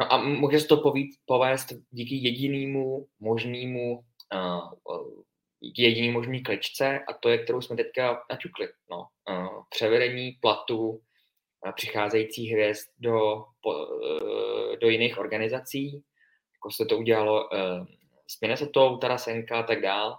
[0.00, 3.98] No a může se to povít, povést díky jedinému možnému
[4.34, 4.70] uh,
[5.76, 8.68] jediný možný kličce a to je, kterou jsme teďka naťukli.
[8.90, 9.06] No.
[9.30, 16.02] Uh, převedení platu uh, přicházejících hvězd do, uh, do jiných organizací,
[16.56, 17.48] jako se to udělalo
[18.26, 20.18] s Minnesota, Tarasenka a tak dál.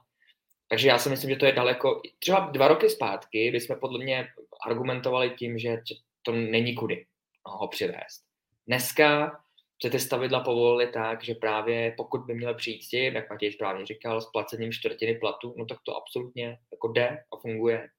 [0.69, 4.27] Takže já si myslím, že to je daleko, třeba dva roky zpátky bychom podle mě
[4.65, 5.77] argumentovali tím, že
[6.21, 7.05] to není kudy
[7.45, 8.23] ho přivést.
[8.67, 9.39] Dneska
[9.83, 13.51] že ty stavidla povolili tak, že právě pokud by měl přijít s tím, jak Matěj
[13.51, 17.89] správně říkal, s placením čtvrtiny platu, no tak to absolutně jako jde a funguje.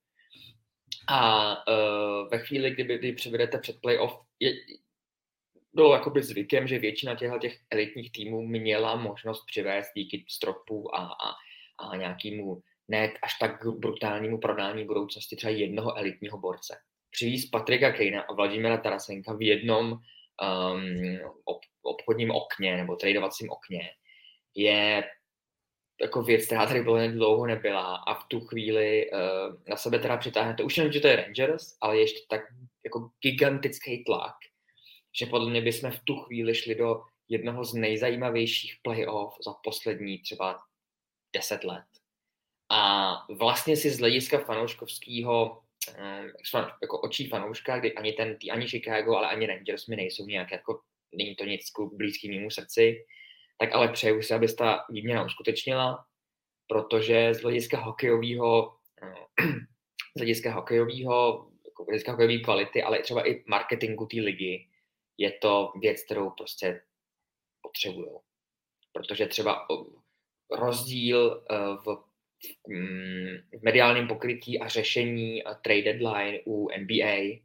[1.08, 4.52] A uh, ve chvíli, kdyby kdy převedete před playoff, je,
[5.72, 10.98] bylo jakoby zvykem, že většina těchto těch elitních týmů měla možnost přivést díky stropu a,
[10.98, 11.34] a,
[11.88, 16.76] a nějakému ne až tak brutálnímu prodání budoucnosti třeba jednoho elitního borce.
[17.10, 19.98] Přivíz Patrika Kejna a Vladimira Tarasenka v jednom
[20.42, 23.90] um, ob, obchodním okně nebo tradovacím okně
[24.54, 25.04] je
[26.00, 29.18] jako věc, která tady bylo dlouho nebyla a v tu chvíli uh,
[29.68, 32.40] na sebe teda přitáhnete, už jenom, že to je Rangers, ale ještě tak
[32.84, 34.34] jako gigantický tlak,
[35.18, 40.18] že podle mě bychom v tu chvíli šli do jednoho z nejzajímavějších playoff za poslední
[40.18, 40.62] třeba
[41.34, 41.84] deset let.
[42.68, 45.62] A vlastně si z hlediska fanouškovského
[45.94, 46.30] Ehm,
[46.82, 50.80] jako očí fanouška, kdy ani ten, ani Chicago, ale ani Rangers mi nejsou nějak jako,
[51.14, 53.04] není to nic blízký mému srdci,
[53.58, 56.04] tak ale přeju si, aby se ta výměna uskutečnila,
[56.68, 58.76] protože z hlediska hokejového
[60.16, 64.68] z hlediska hokejového, jako z hlediska hokejové kvality, ale třeba i marketingu té ligy,
[65.18, 66.82] je to věc, kterou prostě
[67.62, 68.10] potřebují.
[68.92, 69.66] Protože třeba
[70.50, 72.05] rozdíl eh, v
[73.60, 77.40] v mediálním pokrytí a řešení trade deadline u NBA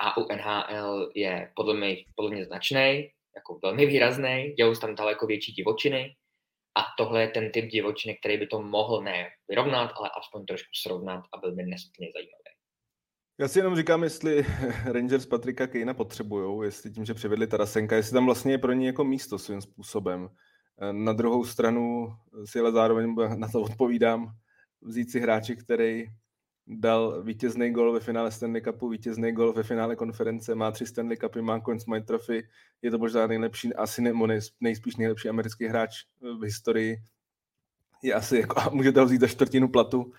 [0.00, 5.26] a u NHL je podle mě, podle mě značný, jako velmi výrazný, dělou tam daleko
[5.26, 6.16] větší divočiny
[6.78, 10.70] a tohle je ten typ divočiny, který by to mohl ne vyrovnat, ale aspoň trošku
[10.82, 12.44] srovnat a byl by nesmírně zajímavý.
[13.38, 14.46] Já si jenom říkám, jestli
[14.84, 18.86] Rangers Patrika Kejna potřebují, jestli tím, že přivedli Tarasenka, jestli tam vlastně je pro ně
[18.86, 20.28] jako místo svým způsobem.
[20.92, 22.06] Na druhou stranu
[22.44, 24.36] si ale zároveň na to odpovídám
[24.84, 26.06] vzít si hráči, který
[26.66, 31.16] dal vítězný gol ve finále Stanley Cupu, vítězný gol ve finále konference, má tři Stanley
[31.16, 32.48] Cupy, má Conn Smythe Trophy,
[32.82, 34.12] je to možná nejlepší, asi ne,
[34.60, 36.96] nejspíš nejlepší americký hráč v historii.
[38.02, 40.12] Je asi jako, můžete ho vzít za čtvrtinu platu.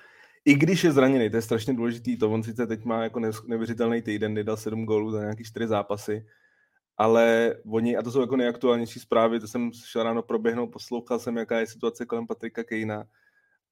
[0.46, 4.02] I když je zraněný, to je strašně důležitý, to on sice teď má jako neuvěřitelný
[4.02, 6.26] týden, kdy dal sedm gólů za nějaký čtyři zápasy,
[6.98, 11.38] ale oni, a to jsou jako nejaktuálnější zprávy, to jsem šel ráno proběhnout, poslouchal jsem,
[11.38, 13.06] jaká je situace kolem Patrika Kejna,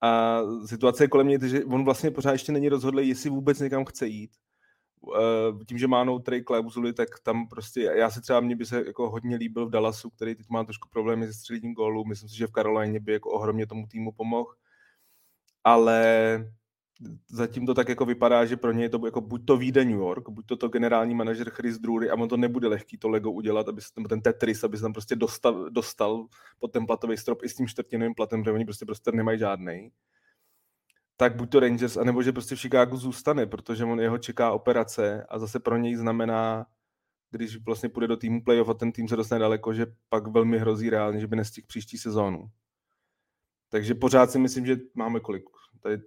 [0.04, 3.86] a situace je kolem něj, že on vlastně pořád ještě není rozhodlý, jestli vůbec někam
[3.86, 4.32] chce jít.
[5.20, 8.66] Eh, tím, že má no trade klauzuli, tak tam prostě, já si třeba, mě by
[8.66, 12.30] se jako hodně líbil v Dallasu, který teď má trošku problémy se středním gólu, myslím
[12.30, 14.54] si, že v Karolajně by jako ohromně tomu týmu pomohl,
[15.64, 16.38] ale
[17.30, 19.98] zatím to tak jako vypadá, že pro ně je to jako buď to vyjde New
[19.98, 23.32] York, buď to to generální manažer Chris Drury a on to nebude lehký to Lego
[23.32, 26.28] udělat, aby se, ten Tetris, aby se tam prostě dostal, dostal
[26.60, 29.92] pod ten platový strop i s tím čtvrtinovým platem, protože oni prostě prostě nemají žádný.
[31.18, 35.26] Tak buď to Rangers, anebo že prostě v Chicago zůstane, protože on jeho čeká operace
[35.30, 36.66] a zase pro něj znamená,
[37.32, 40.60] když vlastně půjde do týmu playoff a ten tým se dostane daleko, že pak velmi
[40.60, 42.50] hrozí reálně, že by nestihl příští sezónu.
[43.70, 45.44] Takže pořád si myslím, že máme kolik?
[45.80, 45.98] Tady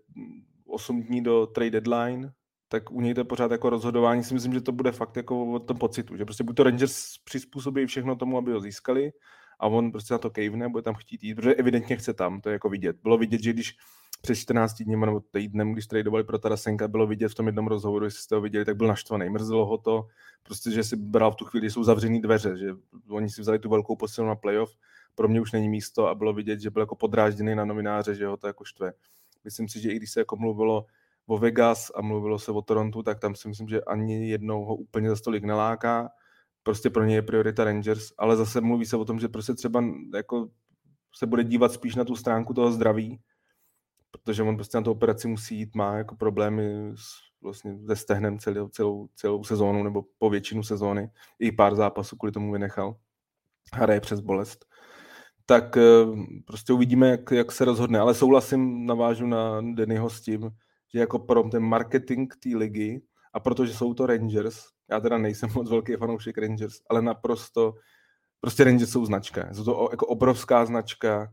[0.76, 2.32] 8 dní do trade deadline,
[2.68, 4.24] tak u něj to je pořád jako rozhodování.
[4.24, 7.18] Si myslím, že to bude fakt jako o tom pocitu, že prostě buď to Rangers
[7.24, 9.12] přizpůsobí všechno tomu, aby ho získali
[9.60, 12.48] a on prostě na to kejvne, bude tam chtít jít, protože evidentně chce tam, to
[12.48, 12.96] je jako vidět.
[13.02, 13.76] Bylo vidět, že když
[14.22, 18.04] přes 14 dní nebo týdnem, když tradovali pro Tarasenka, bylo vidět v tom jednom rozhovoru,
[18.04, 19.30] jestli jste ho viděli, tak byl naštvaný.
[19.30, 20.06] Mrzelo ho to,
[20.42, 22.66] prostě, že si bral v tu chvíli, jsou zavřený dveře, že
[23.08, 24.76] oni si vzali tu velkou posilu na playoff,
[25.14, 28.26] pro mě už není místo a bylo vidět, že byl jako podrážděný na novináře, že
[28.26, 28.92] ho to jako štve.
[29.46, 30.86] Myslím si, že i když se jako mluvilo
[31.26, 34.76] o Vegas a mluvilo se o Torontu, tak tam si myslím, že ani jednou ho
[34.76, 36.08] úplně za stolik neláká.
[36.62, 39.84] Prostě pro ně je priorita Rangers, ale zase mluví se o tom, že prostě třeba
[40.14, 40.48] jako
[41.16, 43.20] se bude dívat spíš na tu stránku toho zdraví,
[44.10, 47.06] protože on prostě na tu operaci musí jít, má jako problémy s,
[47.42, 51.10] vlastně se stehnem celou, celou, celou sezónu nebo po většinu sezóny.
[51.38, 52.96] I pár zápasů kvůli tomu vynechal.
[53.72, 54.66] Hraje přes bolest
[55.46, 55.82] tak eh,
[56.44, 57.98] prostě uvidíme, jak, jak se rozhodne.
[57.98, 60.50] Ale souhlasím, navážu na Dennyho s tím,
[60.94, 65.50] že jako pro ten marketing té ligy a protože jsou to Rangers, já teda nejsem
[65.54, 67.74] moc velký fanoušek Rangers, ale naprosto,
[68.40, 69.54] prostě Rangers jsou značka.
[69.54, 71.32] Jsou to jako obrovská značka,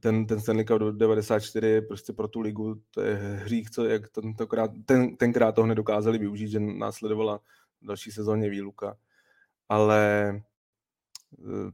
[0.00, 4.08] ten, ten Stanley Cup 94 je prostě pro tu ligu, to je hřích, co jak
[4.08, 7.40] tentokrát, ten, tenkrát toho nedokázali využít, že následovala
[7.82, 8.96] další sezóně výluka.
[9.68, 10.32] Ale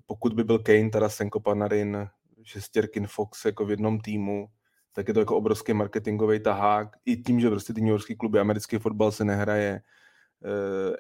[0.07, 2.09] pokud by byl Kane, Tarasenko, Panarin,
[2.43, 4.49] Šestěrkin, Fox jako v jednom týmu,
[4.93, 6.89] tak je to jako obrovský marketingový tahák.
[7.05, 9.81] I tím, že prostě ty New Yorkský kluby, americký fotbal se nehraje,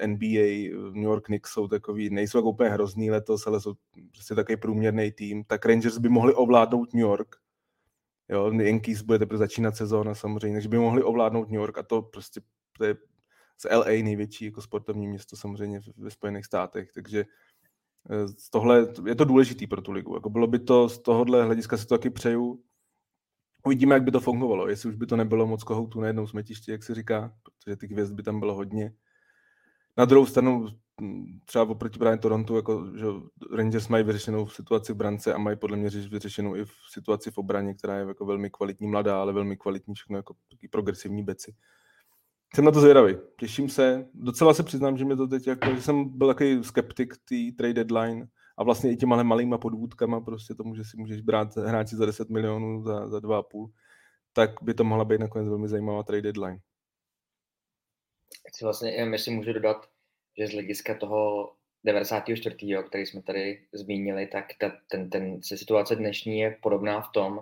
[0.00, 3.74] eh, NBA, New York Knicks jsou takový, nejsou jako úplně hrozný letos, ale jsou
[4.12, 7.36] prostě takový průměrný tým, tak Rangers by mohli ovládnout New York.
[8.28, 12.02] Jo, Yankees bude teprve začínat sezóna samozřejmě, takže by mohli ovládnout New York a to
[12.02, 12.40] prostě
[12.78, 12.94] to je
[13.58, 17.51] z LA největší jako sportovní město samozřejmě ve Spojených státech, takže Eh,
[18.50, 20.14] tohle, je to důležitý pro tu ligu.
[20.14, 22.62] Jako bylo by to z tohohle hlediska si to taky přeju.
[23.66, 26.70] Uvidíme, jak by to fungovalo, jestli už by to nebylo moc kohoutů na jednou smetišti,
[26.70, 28.92] jak se říká, protože těch hvězd by tam bylo hodně.
[29.96, 30.68] Na druhou stranu,
[31.00, 33.06] hm, třeba oproti právě Torontu, jako, že
[33.56, 37.38] Rangers mají vyřešenou situaci v brance a mají podle mě vyřešenou i v situaci v
[37.38, 40.34] obraně, která je jako velmi kvalitní, mladá, ale velmi kvalitní, všechno jako
[40.70, 41.54] progresivní beci.
[42.54, 43.16] Jsem na to zvědavý.
[43.36, 44.08] Těším se.
[44.14, 47.84] Docela se přiznám, že mě to teď jako, že jsem byl takový skeptik té trade
[47.84, 52.06] deadline a vlastně i těma malýma podvůdkama, prostě tomu, že si můžeš brát hráči za
[52.06, 53.70] 10 milionů, za, za 2,5,
[54.32, 56.58] tak by to mohla být nakonec velmi zajímavá trade deadline.
[58.48, 59.88] Chci vlastně, já myslím, můžu dodat,
[60.38, 61.52] že z hlediska toho
[61.84, 62.56] 94.
[62.86, 67.40] který jsme tady zmínili, tak ta, ten, ten, situace dnešní je podobná v tom,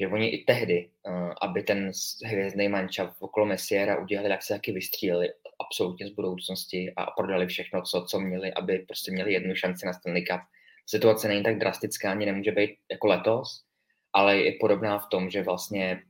[0.00, 1.90] že oni i tehdy, uh, aby ten
[2.24, 5.28] hvězdný mančav okolo Messiera udělali, tak se taky vystříleli
[5.60, 9.92] absolutně z budoucnosti a prodali všechno, co, co měli, aby prostě měli jednu šanci na
[9.92, 10.40] Stanley Cup.
[10.86, 13.64] Situace není tak drastická, ani nemůže být jako letos,
[14.12, 16.02] ale je podobná v tom, že vlastně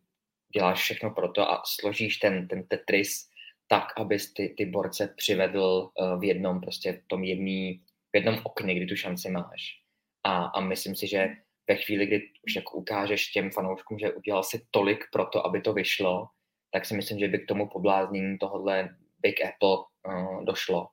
[0.55, 3.29] děláš všechno pro to a složíš ten, ten Tetris
[3.69, 7.83] tak, abys ty, ty borce přivedl uh, v jednom prostě v tom jedný,
[8.13, 9.81] v jednom okně, kdy tu šanci máš.
[10.25, 11.29] A, a myslím si, že
[11.69, 15.61] ve chvíli, kdy už jako ukážeš těm fanouškům, že udělal si tolik pro to, aby
[15.61, 16.29] to vyšlo,
[16.71, 20.89] tak si myslím, že by k tomu pobláznění tohohle Big Apple uh, došlo.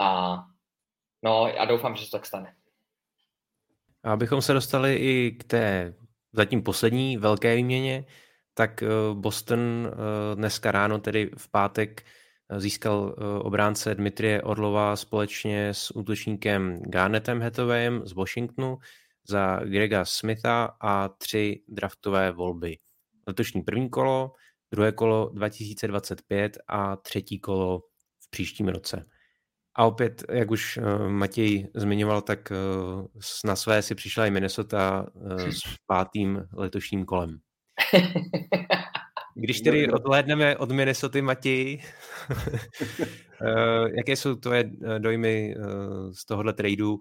[0.00, 0.38] A
[1.24, 2.54] no, já doufám, že se tak stane.
[4.02, 5.94] Abychom se dostali i k té
[6.32, 8.04] zatím poslední velké výměně,
[8.54, 9.90] tak Boston
[10.34, 12.04] dneska ráno, tedy v pátek,
[12.56, 18.78] Získal obránce Dmitrie Orlova společně s útočníkem Garnetem Hathawayem z Washingtonu
[19.28, 22.78] za Grega Smitha a tři draftové volby.
[23.26, 24.32] Letošní první kolo,
[24.72, 27.80] druhé kolo 2025 a třetí kolo
[28.20, 29.06] v příštím roce.
[29.76, 33.06] A opět, jak už uh, Matěj zmiňoval, tak uh,
[33.44, 37.38] na své si přišla i Minnesota uh, s pátým letošním kolem.
[39.36, 41.82] Když tedy odhlédneme od Minnesota, Matěj,
[43.96, 45.54] jaké jsou tvoje dojmy
[46.12, 46.98] z tohohle tradu?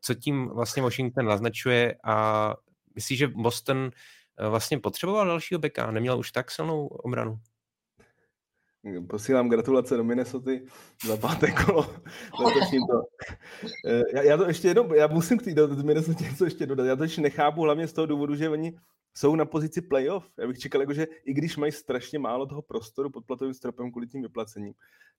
[0.00, 2.54] Co tím vlastně Washington naznačuje a
[2.94, 3.90] myslíš, že Boston
[4.48, 5.90] vlastně potřeboval dalšího beka?
[5.90, 7.38] Neměl už tak silnou obranu?
[9.08, 10.50] Posílám gratulace do Minnesota
[11.06, 11.94] za páté kolo
[12.44, 13.02] letošním to.
[13.86, 16.84] Eh, já, já, to ještě jednou, já musím k té do Minnesota něco ještě dodat.
[16.84, 18.78] Já to ještě nechápu hlavně z toho důvodu, že oni
[19.18, 20.30] jsou na pozici playoff.
[20.38, 23.90] Já bych čekal, jako, že i když mají strašně málo toho prostoru pod platovým stropem
[23.90, 24.74] kvůli tím vyplacením,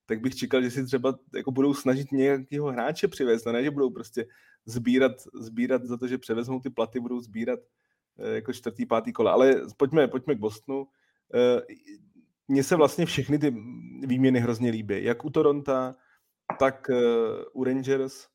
[0.05, 3.89] tak bych čekal, že si třeba jako budou snažit nějakého hráče přivést, ne, že budou
[3.89, 4.27] prostě
[4.65, 7.59] sbírat, sbírat za to, že převezmou ty platy, budou sbírat
[8.19, 9.31] eh, jako čtvrtý, pátý kola.
[9.31, 10.87] Ale pojďme, pojďme k Bostonu.
[11.33, 11.61] Eh,
[12.47, 13.55] mně se vlastně všechny ty
[14.07, 15.03] výměny hrozně líbí.
[15.03, 15.95] Jak u Toronto,
[16.59, 18.27] tak uh, u Rangers,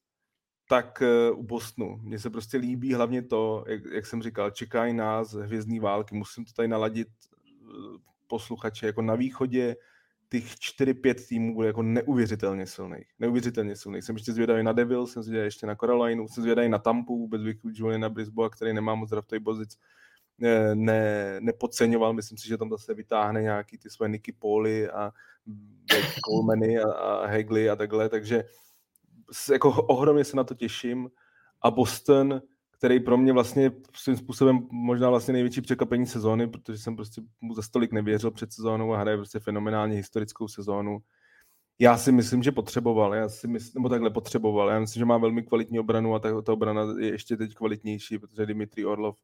[0.68, 1.96] tak uh, u Bostonu.
[2.02, 6.14] Mně se prostě líbí hlavně to, jak, jak jsem říkal, čekají nás hvězdní války.
[6.14, 7.08] Musím to tady naladit
[7.62, 7.96] uh,
[8.26, 8.86] posluchače.
[8.86, 9.76] Jako na východě
[10.28, 12.98] těch 4-5 týmů bude jako neuvěřitelně silný.
[13.18, 14.02] Neuvěřitelně silný.
[14.02, 17.56] Jsem ještě zvědavý na Devil, jsem zvědavý ještě na Carolina, jsem zvědavý na Tampu, bych
[17.64, 19.78] Juliana Brisboa, který nemá moc draftový pozic
[20.74, 22.12] ne, nepodceňoval.
[22.12, 25.12] Myslím si, že tam zase vytáhne nějaký ty svoje Nicky Poli a
[26.28, 28.44] Colemany a, a Hegly a takhle, takže
[29.52, 31.10] jako ohromně se na to těším.
[31.62, 36.96] A Boston, který pro mě vlastně svým způsobem možná vlastně největší překvapení sezóny, protože jsem
[36.96, 40.98] prostě mu za stolik nevěřil před sezónou a hraje prostě fenomenálně historickou sezónu.
[41.78, 44.68] Já si myslím, že potřeboval, já si myslím, nebo takhle potřeboval.
[44.70, 48.18] Já myslím, že má velmi kvalitní obranu a ta, ta obrana je ještě teď kvalitnější,
[48.18, 49.16] protože Dimitri Orlov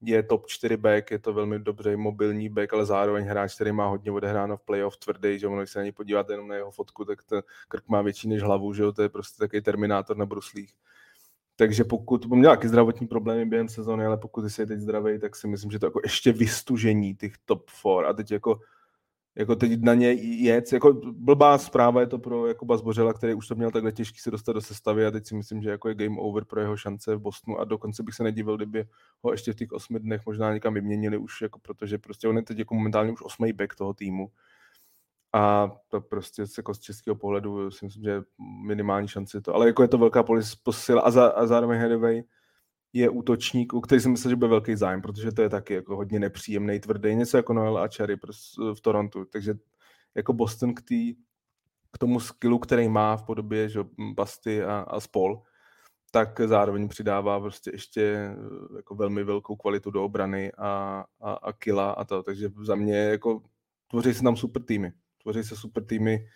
[0.00, 3.86] je top 4 back, je to velmi dobře mobilní back, ale zároveň hráč, který má
[3.86, 6.70] hodně odehráno v playoff tvrdý, že ono, když se na něj podíváte jenom na jeho
[6.70, 10.16] fotku, tak ten krk má větší než hlavu, že jo, to je prostě takový terminátor
[10.16, 10.74] na bruslích.
[11.56, 15.48] Takže pokud, měl nějaký zdravotní problémy během sezóny, ale pokud jsi teď zdravý, tak si
[15.48, 18.60] myslím, že to jako ještě vystužení těch top 4 a teď jako
[19.38, 20.72] jako teď na ně jet.
[20.72, 24.30] Jako blbá zpráva je to pro Jakuba Zbořela, který už to měl takhle těžký se
[24.30, 27.16] dostat do sestavy a teď si myslím, že jako je game over pro jeho šance
[27.16, 28.84] v Bostonu a dokonce bych se nedivil, kdyby
[29.22, 32.42] ho ještě v těch osmi dnech možná někam vyměnili už, jako protože prostě on je
[32.42, 34.30] teď jako momentálně už osmý back toho týmu.
[35.32, 38.22] A to prostě jako z českého pohledu si myslím, že
[38.66, 39.54] minimální šance to.
[39.54, 40.24] Ale jako je to velká
[40.62, 42.22] posila a, za, a zároveň Hedaway
[42.92, 45.96] je útočník, u který si myslím, že bude velký zájem, protože to je taky jako
[45.96, 48.16] hodně nepříjemný, tvrdý, něco jako Noel a Cherry
[48.74, 49.24] v Torontu.
[49.24, 49.54] Takže
[50.14, 51.14] jako Boston k, tý,
[51.92, 53.80] k tomu skillu, který má v podobě že,
[54.14, 55.42] Basty a, a Spol,
[56.10, 61.52] tak zároveň přidává prostě ještě eh, jako velmi velkou kvalitu do obrany a, a, a
[61.52, 62.22] kila a to.
[62.22, 63.42] Takže za mě jako
[63.90, 64.92] tvoří se tam super týmy.
[65.22, 66.26] Tvoří se super týmy,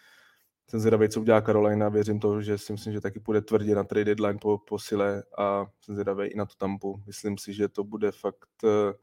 [0.73, 3.85] jsem zvědavý, co udělá Carolina, věřím to, že si myslím, že taky půjde tvrdě na
[3.85, 7.03] trade deadline po, po sile a jsem zvědavý i na tu tampu.
[7.07, 8.49] Myslím si, že to bude fakt...
[8.65, 8.95] Eh,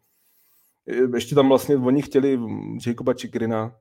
[1.15, 2.39] ještě tam vlastně oni chtěli
[2.87, 3.75] Jacoba Chikrina,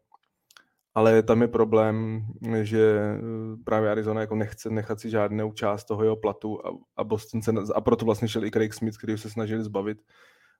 [0.94, 2.26] ale tam je problém,
[2.62, 3.20] že eh,
[3.64, 7.52] právě Arizona jako nechce nechat si žádnou část toho jeho platu a, a Boston se,
[7.74, 9.98] a proto vlastně šel i Craig Smith, který se snažili zbavit.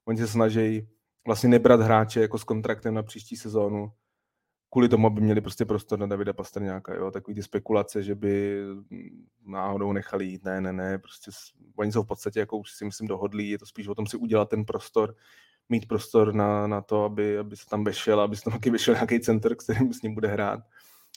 [0.05, 0.89] Oni se snaží
[1.27, 3.93] vlastně nebrat hráče jako s kontraktem na příští sezónu,
[4.71, 8.63] kvůli tomu, aby měli prostě prostor na Davida Pastrňáka, jo, takový ty spekulace, že by
[9.47, 11.31] náhodou nechali jít, ne, ne, ne, prostě
[11.77, 14.17] oni jsou v podstatě, jako už si myslím, dohodlí, je to spíš o tom si
[14.17, 15.15] udělat ten prostor,
[15.69, 18.95] mít prostor na, na to, aby, aby se tam vešel, aby se tam taky vešel
[18.95, 20.61] nějaký center, kterým s ním bude hrát.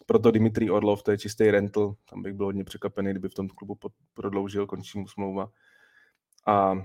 [0.06, 3.48] Proto Dimitri Orlov, to je čistý rental, tam bych byl hodně překvapený, kdyby v tom
[3.50, 3.78] klubu
[4.14, 5.52] prodloužil, končí mu smlouva.
[6.48, 6.84] A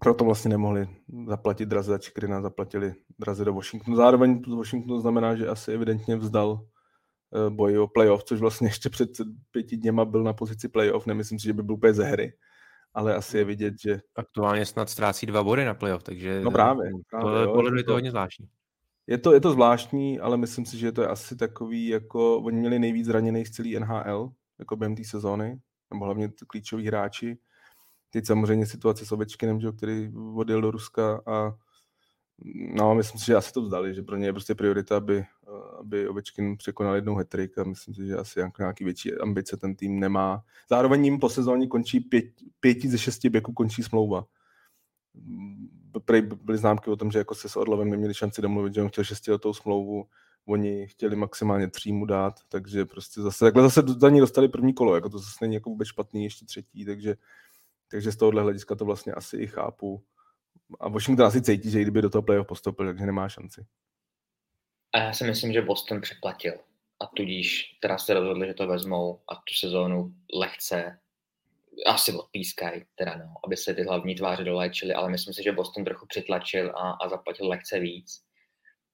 [0.00, 0.88] proto vlastně nemohli
[1.26, 3.96] zaplatit draze za Čikrina, zaplatili draze do Washingtonu.
[3.96, 6.60] Zároveň z Washingtonu znamená, že asi evidentně vzdal
[7.46, 9.10] eh, boj o playoff, což vlastně ještě před
[9.50, 12.32] pěti dněma byl na pozici playoff, nemyslím si, že by byl úplně ze hry,
[12.94, 14.00] ale asi je vidět, že...
[14.16, 16.40] Aktuálně snad ztrácí dva body na playoff, takže...
[16.44, 16.90] No právě.
[17.10, 18.46] právě to, jo, je to hodně zvláštní.
[19.06, 22.58] Je to, je to zvláštní, ale myslím si, že to je asi takový, jako oni
[22.58, 25.58] měli nejvíc zraněných z celý NHL, jako během té sezóny,
[25.92, 27.38] nebo hlavně klíčoví hráči
[28.10, 31.54] Teď samozřejmě situace s Ovečkinem, že, který odjel do Ruska a
[32.74, 35.24] no, myslím si, že asi to vzdali, že pro ně je prostě priorita, aby,
[35.80, 40.00] aby Ovečkin překonal jednou hetrik a myslím si, že asi nějaký větší ambice ten tým
[40.00, 40.42] nemá.
[40.70, 42.24] Zároveň jim po sezóně končí pět,
[42.60, 44.24] pěti ze šesti běků končí smlouva.
[46.42, 49.04] Byly známky o tom, že jako se s Orlovem neměli šanci domluvit, že on chtěl
[49.04, 50.04] šestiletou smlouvu.
[50.46, 54.94] oni chtěli maximálně tří dát, takže prostě zase, takhle zase za ní dostali první kolo,
[54.94, 57.16] jako to zase není jako vůbec špatný, ještě třetí, takže,
[57.90, 60.04] takže z tohohle hlediska to vlastně asi i chápu.
[60.80, 63.66] A Washington asi cítí, že i kdyby do toho playoff postoupil, takže nemá šanci.
[64.94, 66.54] A já si myslím, že Boston přeplatil.
[67.00, 71.00] A tudíž teda se rozhodli, že to vezmou a tu sezónu lehce
[71.86, 75.84] asi odpískají, teda no, aby se ty hlavní tváře doléčily, ale myslím si, že Boston
[75.84, 78.22] trochu přitlačil a, a zaplatil lehce víc,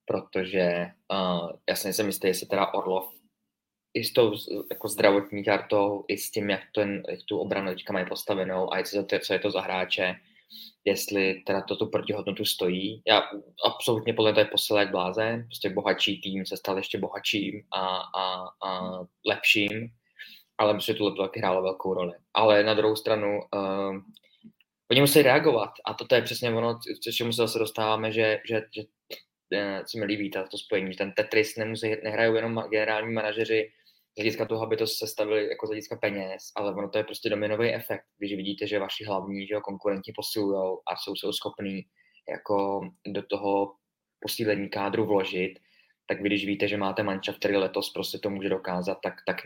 [0.05, 3.13] protože uh, já si nejsem jistý, jestli teda Orlov
[3.97, 4.33] i s tou
[4.71, 8.83] jako zdravotní kartou, i s tím, jak, ten, jak tu obranu teďka mají postavenou a
[8.83, 10.15] co, co je to za hráče,
[10.85, 13.03] jestli teda to tu protihodnotu stojí.
[13.07, 13.23] Já
[13.65, 17.87] absolutně podle toho je posile jak blázen, prostě bohatší tým se stal ještě bohatším a,
[17.97, 19.89] a, a lepším,
[20.59, 22.13] ale myslím, že tohle taky hrálo velkou roli.
[22.35, 23.97] Ale na druhou stranu, uh,
[24.91, 28.63] oni musí reagovat a toto je přesně ono, co čemu se zase dostáváme, že, že,
[28.75, 28.83] že
[29.87, 33.73] se mi líbí to spojení, že ten Tetris nemusí, nehrajou jenom generální manažeři
[34.17, 37.31] z hlediska toho, aby to sestavili jako z hlediska peněz, ale ono to je prostě
[37.31, 41.83] dominový efekt, když vidíte, že vaši hlavní že jo, konkurenti posilují a jsou, jsou schopní
[42.29, 43.75] jako do toho
[44.21, 45.59] posílení kádru vložit,
[46.07, 49.37] tak vy, když víte, že máte manča, který letos prostě to může dokázat, tak, tak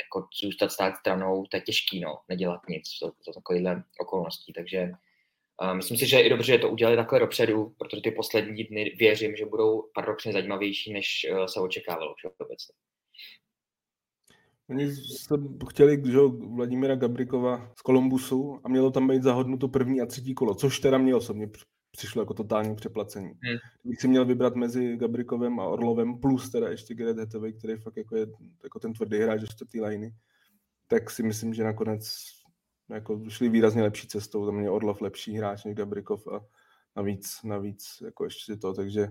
[0.00, 4.90] jako zůstat stát stranou, to je těžký, no, nedělat nic za, takovýhle okolností, takže
[5.62, 8.64] uh, myslím si, že je i dobře, že to udělali takhle dopředu, protože ty poslední
[8.64, 12.74] dny věřím, že budou paradoxně zajímavější, než uh, se očekávalo všeobecně.
[14.70, 15.34] Oni se
[15.70, 16.18] chtěli že,
[16.54, 20.98] Vladimira Gabrikova z Kolumbusu a mělo tam být zahodnuto první a třetí kolo, což teda
[20.98, 21.50] mě osobně
[21.90, 23.26] přišlo jako totální přeplacení.
[23.26, 23.58] Hmm.
[23.82, 27.96] Kdybych si měl vybrat mezi Gabrikovem a Orlovem plus teda ještě Gerard Hetevej, který fakt
[27.96, 28.26] jako je
[28.64, 30.12] jako ten tvrdý hráč do čtvrtý liney,
[30.86, 32.16] tak si myslím, že nakonec
[32.90, 34.44] jako šli výrazně lepší cestou.
[34.44, 36.40] Za mě Orlov lepší hráč než Gabrikov a
[36.96, 39.08] navíc, navíc jako ještě to, takže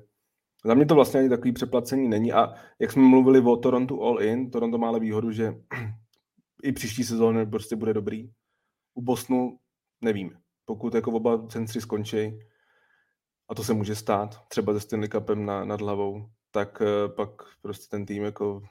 [0.65, 4.21] za mě to vlastně ani takový přeplacení není a jak jsme mluvili o Toronto All
[4.21, 5.53] In, Toronto má ale výhodu, že
[6.63, 8.29] i příští sezóny prostě bude dobrý.
[8.93, 9.57] U Bostonu
[10.01, 10.31] nevíme.
[10.65, 12.39] Pokud jako oba centři skončí,
[13.49, 17.29] a to se může stát, třeba se Stanley Cupem na, nad hlavou, tak eh, pak
[17.61, 18.61] prostě ten tým jako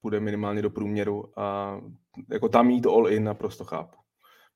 [0.00, 1.80] půjde minimálně do průměru a
[2.30, 3.96] jako tam jít all in naprosto chápu.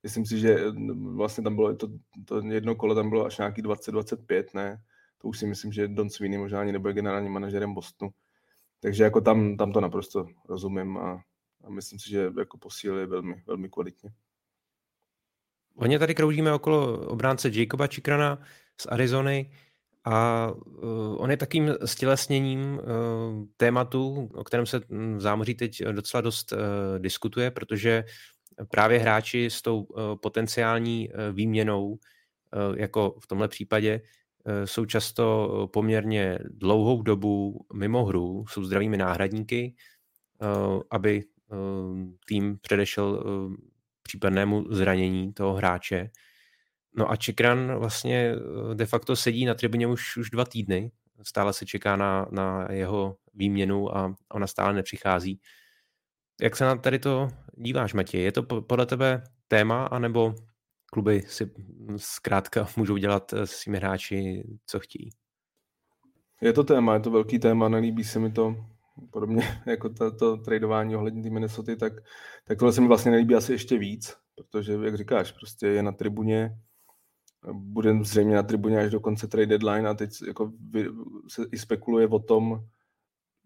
[0.03, 0.73] Myslím si, že eh,
[1.15, 1.89] vlastně tam bylo to,
[2.25, 4.83] to jedno kolo, tam bylo až nějaký 20-25, ne?
[5.19, 8.11] To už si myslím, že Don Sweeney možná ani nebude generálním manažerem Bostonu.
[8.81, 11.23] Takže jako tam, tam to naprosto rozumím a,
[11.65, 14.11] a myslím si, že jako posílili velmi, velmi kvalitně.
[15.75, 18.39] Hodně tady kroužíme okolo obránce Jacoba Čikrana
[18.81, 19.53] z Arizony
[20.05, 22.81] a uh, on je takým stělesněním uh,
[23.57, 26.59] tématu, o kterém se v zámoří teď docela dost uh,
[26.99, 28.05] diskutuje, protože
[28.71, 31.99] právě hráči s tou uh, potenciální uh, výměnou, uh,
[32.77, 34.01] jako v tomhle případě,
[34.65, 39.75] jsou často poměrně dlouhou dobu mimo hru, jsou zdravými náhradníky,
[40.43, 41.59] uh, aby uh,
[42.27, 43.25] tým předešel
[44.09, 46.11] případnému zranění toho hráče.
[46.97, 50.91] No a Čekran vlastně eh, de facto sedí na tribuně už, už dva týdny.
[51.23, 55.41] Stále se čeká na, na jeho výměnu a ona stále nepřichází.
[56.41, 58.23] Jak se na tady to díváš, Matěj?
[58.23, 60.35] Je to podle tebe téma, anebo
[60.91, 61.51] kluby si
[61.97, 65.11] zkrátka můžou dělat eh, s svými hráči, co chtějí?
[66.41, 68.57] Je to téma, je to velký téma, nelíbí se mi to
[69.11, 71.93] podobně jako to, tradování ohledně té Minnesota, tak,
[72.45, 75.93] tak tohle se mi vlastně nelíbí asi ještě víc, protože, jak říkáš, prostě je na
[75.93, 76.59] tribuně,
[77.53, 80.53] bude zřejmě na tribuně až do konce trade deadline a teď jako
[81.29, 82.65] se i spekuluje o tom,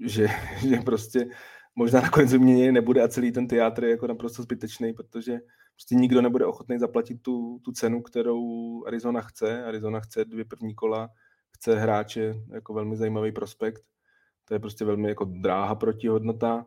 [0.07, 0.29] že,
[0.69, 1.27] že prostě
[1.75, 5.39] možná nakonec vyměněný nebude a celý ten teátr je jako naprosto zbytečný, protože
[5.77, 8.43] prostě nikdo nebude ochotný zaplatit tu, tu cenu, kterou
[8.87, 9.65] Arizona chce.
[9.65, 11.09] Arizona chce dvě první kola,
[11.51, 13.83] chce hráče jako velmi zajímavý prospekt
[14.45, 16.67] to je prostě velmi jako dráha protihodnota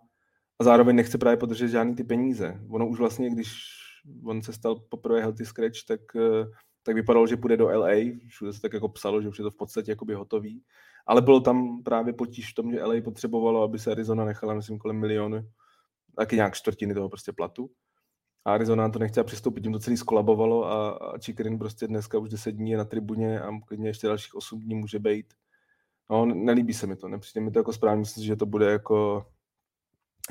[0.60, 2.62] a zároveň nechce právě podržet žádný ty peníze.
[2.70, 3.54] Ono už vlastně, když
[4.24, 6.46] on se stal poprvé healthy scratch, tak, eh,
[6.84, 9.52] tak vypadalo, že půjde do LA, všude se tak jako psalo, že už je to
[9.52, 10.64] v podstatě jakoby hotový,
[11.06, 14.78] ale bylo tam právě potíž v tom, že LA potřebovalo, aby se Arizona nechala, myslím,
[14.78, 15.50] kolem milionu,
[16.16, 17.70] taky nějak čtvrtiny toho prostě platu.
[18.46, 22.52] Arizona to nechtěla přistoupit, tím to celý skolabovalo a, a Chikrin prostě dneska už 10
[22.52, 25.34] dní je na tribuně a klidně ještě dalších 8 dní může být.
[26.10, 28.72] No, nelíbí se mi to, nepřijde mi to jako správně, myslím si, že to bude
[28.72, 29.26] jako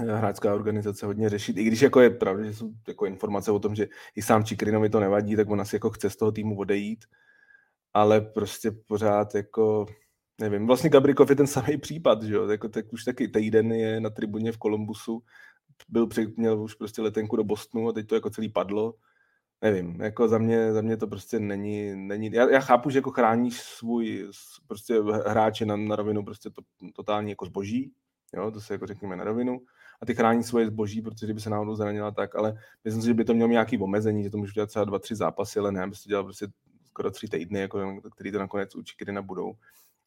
[0.00, 3.58] eh, hráčská organizace hodně řešit, i když jako je pravda, že jsou jako informace o
[3.58, 6.58] tom, že i sám Čikrinovi to nevadí, tak on asi jako chce z toho týmu
[6.58, 7.04] odejít,
[7.94, 9.86] ale prostě pořád jako,
[10.40, 14.00] nevím, vlastně Gabrikov je ten samý případ, že jo, jako tak už taky týden je
[14.00, 15.22] na tribuně v Kolumbusu,
[15.88, 18.94] byl, měl už prostě letenku do Bostonu a teď to jako celý padlo,
[19.62, 23.10] nevím, jako za mě, za mě to prostě není, není já, já chápu, že jako
[23.10, 24.30] chráníš svůj
[24.66, 26.62] prostě hráče na, na rovinu prostě to,
[26.94, 27.92] totálně jako zboží,
[28.36, 29.60] jo, to se jako řekněme na rovinu,
[30.02, 33.14] a ty chrání svoje zboží, protože kdyby se náhodou zranila tak, ale myslím si, že
[33.14, 35.82] by to mělo nějaký omezení, že to může dělat třeba dva, tři zápasy, ale ne,
[35.82, 36.46] aby to dělal prostě
[36.84, 39.54] skoro tři týdny, jako, který to nakonec určitě kdy nebudou.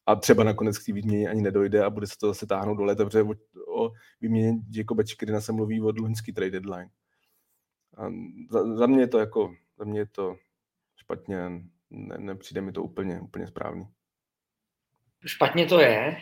[0.08, 2.84] A třeba nakonec k té výměně ani nedojde a bude se to zase táhnout do
[2.84, 3.34] léta, protože o,
[3.82, 6.90] o výměně Jacoba Čikrina se mluví od loňský trade deadline.
[7.96, 8.10] A
[8.50, 10.36] za, za, mě je to jako, za mě je to
[10.96, 11.36] špatně,
[11.90, 13.88] ne, nepřijde mi to úplně, úplně správný.
[15.26, 16.16] Špatně to je.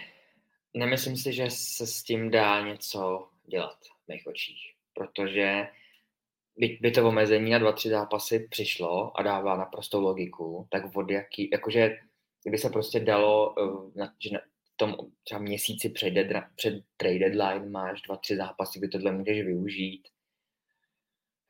[0.74, 5.68] Nemyslím si, že se s tím dá něco dělat v mých očích, protože
[6.56, 11.10] by, by to omezení na dva, tři zápasy přišlo a dává naprostou logiku, tak od
[11.10, 11.96] jaký, jakože
[12.46, 13.54] kdyby se prostě dalo,
[14.02, 14.40] eh, že na
[14.76, 16.14] tom třeba měsíci před,
[16.56, 20.08] před trade deadline máš dva, tři zápasy, kdy tohle můžeš využít,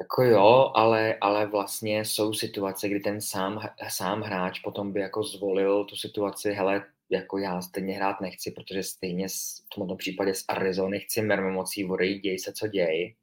[0.00, 5.22] jako jo, ale, ale vlastně jsou situace, kdy ten sám, sám hráč potom by jako
[5.22, 10.44] zvolil tu situaci, hele, jako já stejně hrát nechci, protože stejně v tomto případě z
[10.48, 13.16] Arizony chci mermomocí vody, děj se, co děj.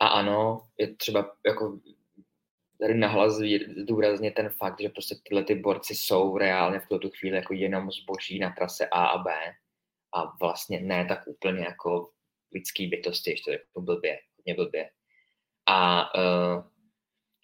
[0.00, 1.78] A ano, je třeba jako
[2.80, 3.32] tady nahlas
[3.82, 7.90] zdůrazně ten fakt, že prostě tyhle ty borci jsou reálně v tuto chvíli jako jenom
[7.90, 9.32] zboží na trase A a B
[10.14, 12.10] a vlastně ne tak úplně jako
[12.54, 14.90] lidský bytosti, ještě jako blbě, hodně blbě.
[15.66, 16.64] A uh,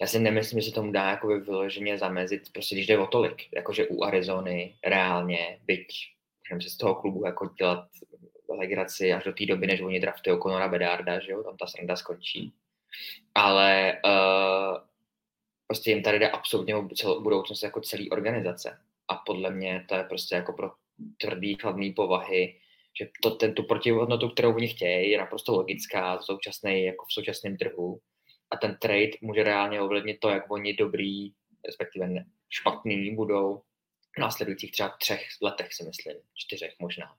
[0.00, 3.54] já si nemyslím, že se tomu dá jako vyloženě zamezit, prostě když jde o tolik,
[3.54, 5.86] jakože u Arizony reálně, byť
[6.44, 7.88] můžeme si z toho klubu jako dělat
[8.48, 11.96] legraci až do té doby, než oni draftují Conora Bedarda, že jo, tam ta sranda
[11.96, 12.54] skončí.
[13.34, 14.76] Ale uh,
[15.74, 18.80] prostě jim tady jde absolutně o celou budoucnost jako celý organizace.
[19.08, 20.70] A podle mě to je prostě jako pro
[21.20, 22.60] tvrdý, chladný povahy,
[23.00, 27.12] že to, ten, tu protihodnotu, kterou oni chtějí, je naprosto logická v současné, jako v
[27.12, 28.00] současném trhu
[28.50, 31.32] a ten trade může reálně ovlivnit to, jak oni dobrý,
[31.66, 33.62] respektive ne, špatný budou
[34.16, 37.14] v následujících třeba třech letech, si myslím, čtyřech možná.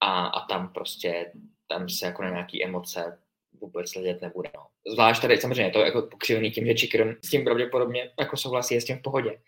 [0.00, 1.32] A, a tam prostě,
[1.68, 3.18] tam se jako na nějaký emoce
[3.60, 4.50] vůbec sledět nebude.
[4.54, 4.66] No.
[4.92, 8.80] Zvlášť tady samozřejmě to jako pokřivený tím, že Chikron s tím pravděpodobně jako souhlasí, je
[8.80, 9.40] s tím v pohodě.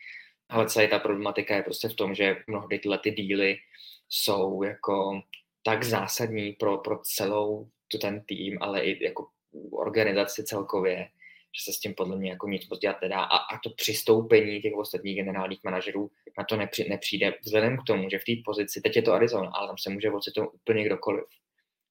[0.48, 3.56] Ale celá ta problematika je prostě v tom, že mnohdy tyhle ty díly
[4.08, 5.20] jsou jako
[5.62, 9.26] tak zásadní pro, pro celou tu ten tým, ale i jako
[9.72, 11.08] organizaci celkově,
[11.58, 14.60] že se s tím podle mě jako nic moc dělat nedá a, a to přistoupení
[14.60, 18.80] těch ostatních generálních manažerů na to nepři, nepřijde vzhledem k tomu, že v té pozici,
[18.80, 21.24] teď je to Arizona, ale tam se může ocitnout úplně kdokoliv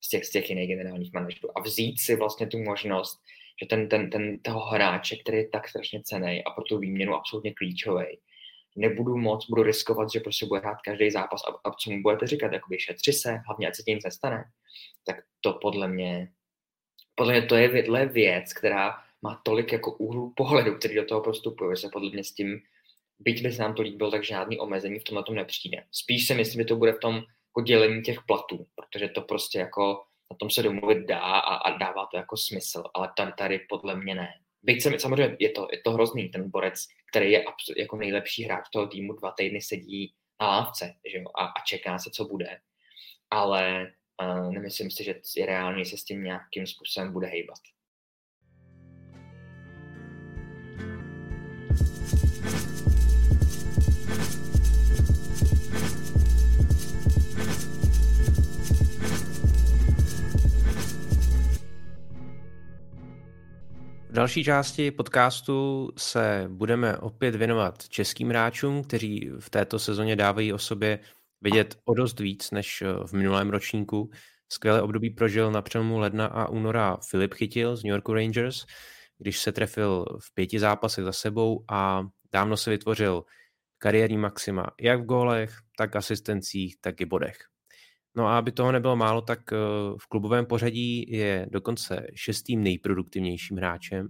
[0.06, 3.22] z těch, z těch jiných generálních manažerů a vzít si vlastně tu možnost,
[3.62, 7.16] že ten, ten, ten toho hráče, který je tak strašně cený a pro tu výměnu
[7.16, 8.06] absolutně klíčový,
[8.76, 12.28] nebudu moc, budu riskovat, že prostě bude hrát každý zápas a, a co mu budete
[12.28, 14.44] říkat, jakoby šetři se, hlavně ať se tím nestane,
[15.06, 16.32] tak to podle mě
[17.16, 21.22] podle mě to je vědle věc, která má tolik jako úhlu pohledu, který do toho
[21.22, 22.60] prostupuje, že se podle mě s tím,
[23.20, 25.84] byť by se nám to líbilo, tak žádný omezení v tomhle tom nepřijde.
[25.92, 27.24] Spíš si myslím, že to bude v tom
[27.56, 31.78] jako dělení těch platů, protože to prostě jako na tom se domluvit dá a, a
[31.78, 34.30] dává to jako smysl, ale tady, tady podle mě ne.
[34.64, 37.46] Byť se, samozřejmě je to, je to hrozný, ten borec, který je
[37.78, 42.00] jako nejlepší hráč toho týmu, dva týdny sedí na lávce že jo, a, a čeká
[42.00, 42.60] se, co bude.
[43.32, 43.92] Ale
[44.22, 47.60] uh, nemyslím si, že je reálně se s tím nějakým způsobem bude hejbat.
[64.16, 70.58] Další části podcastu se budeme opět věnovat českým hráčům, kteří v této sezóně dávají o
[70.58, 71.00] sobě
[71.42, 74.10] vidět o dost víc než eh, v minulém ročníku.
[74.52, 78.66] Skvělé období prožil na přelomu ledna a února Filip Chytil z New York Rangers,
[79.18, 82.04] když se trefil v pěti zápasech za sebou a
[82.34, 83.24] dávno se vytvořil
[83.78, 87.38] kariérní maxima jak v gólech, tak asistencích, tak i bodech.
[88.16, 89.58] No a aby toho nebylo málo, tak eh,
[89.98, 94.08] v klubovém pořadí je dokonce šestým nejproduktivnějším hráčem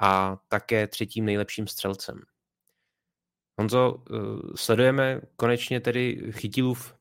[0.00, 2.20] a také třetím nejlepším střelcem.
[3.58, 4.14] Honzo, eh,
[4.54, 6.94] sledujeme konečně tedy Chytilův,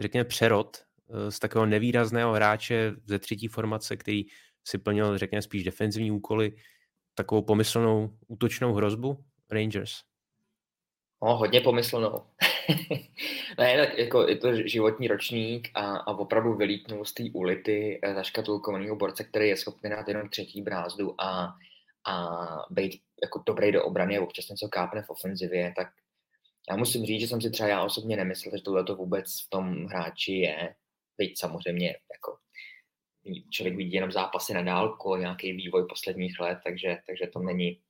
[0.00, 4.24] řekněme, přerod eh, z takového nevýrazného hráče ze třetí formace, který
[4.64, 6.56] si plnil, řekněme, spíš defenzivní úkoly,
[7.14, 9.92] takovou pomyslnou útočnou hrozbu Rangers?
[11.22, 12.22] No, hodně pomyslnou.
[13.58, 18.14] ne, tak jako je to životní ročník a, a opravdu vylítnul z té ulity eh,
[18.14, 21.54] zaškatulkovaného borce, který je schopný dát jenom třetí brázdu a,
[22.06, 22.36] a
[22.70, 25.88] být jako dobrý do obrany a občas něco kápne v ofenzivě, tak
[26.70, 29.50] já musím říct, že jsem si třeba já osobně nemyslel, že tohle to vůbec v
[29.50, 30.74] tom hráči je.
[31.18, 32.36] Byť samozřejmě jako
[33.50, 37.80] člověk vidí jenom zápasy na dálku, nějaký vývoj posledních let, takže, takže to není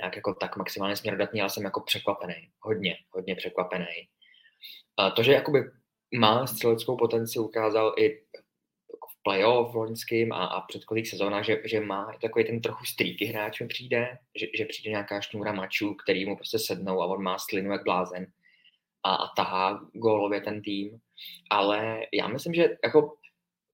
[0.00, 2.48] nějak jako tak maximálně směrodatný, ale jsem jako překvapený.
[2.60, 4.08] Hodně, hodně překvapený.
[4.96, 5.64] A to, že jakoby
[6.18, 8.22] má střeleckou potenci, ukázal i
[9.22, 13.60] playoff v loňským a, a předchozích sezónách, že, že má takový ten trochu streaky hráč
[13.60, 17.38] mi přijde, že, že přijde nějaká šňůra mačů, který mu prostě sednou a on má
[17.38, 18.26] slinu jak blázen
[19.02, 20.98] a, a tahá gólově ten tým.
[21.50, 23.14] Ale já myslím, že jako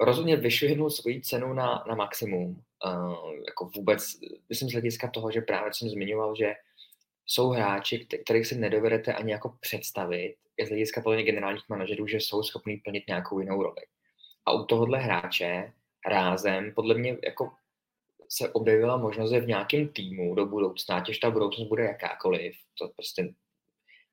[0.01, 2.63] rozhodně vyšvihnul svoji cenu na, na maximum.
[2.87, 6.55] Uh, jako vůbec, myslím z hlediska toho, že právě jsem zmiňoval, že
[7.27, 12.43] jsou hráči, kterých si nedovedete ani jako představit, z hlediska podle generálních manažerů, že jsou
[12.43, 13.83] schopní plnit nějakou jinou roli.
[14.47, 15.73] A u tohohle hráče
[16.07, 17.53] rázem podle mě jako
[18.29, 22.89] se objevila možnost, že v nějakém týmu do budoucna, ať ta budoucnost bude jakákoliv, to
[22.89, 23.35] prostě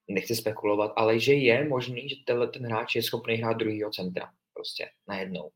[0.08, 4.32] nechci spekulovat, ale že je možný, že tenhle ten hráč je schopný hrát druhýho centra
[4.54, 5.50] prostě najednou.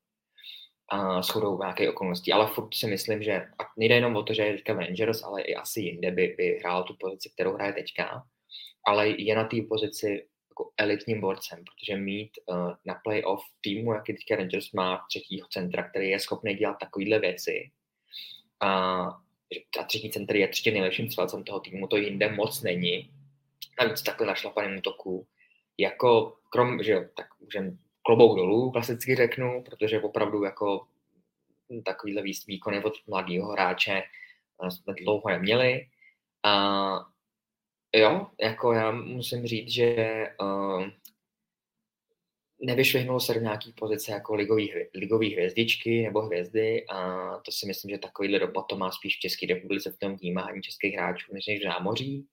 [0.93, 2.33] A s chodou nějaké okolností.
[2.33, 3.45] Ale furt si myslím, že
[3.77, 6.83] nejde jenom o to, že je teďka Rangers, ale i asi jinde by, by hrál
[6.83, 8.23] tu pozici, kterou hraje teďka.
[8.87, 14.13] Ale je na té pozici jako elitním borcem, protože mít uh, na playoff týmu, jaký
[14.13, 17.71] teďka Rangers má třetího centra, který je schopný dělat takovéhle věci,
[18.59, 18.69] a,
[19.79, 23.11] a třetí centr je třetí nejlepším střelcem toho týmu, to jinde moc není,
[23.79, 25.27] navíc takhle našlapaném útoku,
[25.77, 30.87] jako krom, že jo, tak můžem klobouk dolů, klasicky řeknu, protože opravdu jako
[31.85, 34.03] takovýhle výkony od mladého hráče
[34.69, 35.87] jsme dlouho neměli.
[36.43, 37.05] A
[37.95, 40.87] jo, jako já musím říct, že uh,
[42.61, 47.91] nevyšvihnul se do nějaký pozice jako ligový, ligový hvězdičky nebo hvězdy a to si myslím,
[47.91, 51.45] že takovýhle dopad to má spíš v České republice v tom vnímání českých hráčů, než
[51.45, 52.27] v zámoří,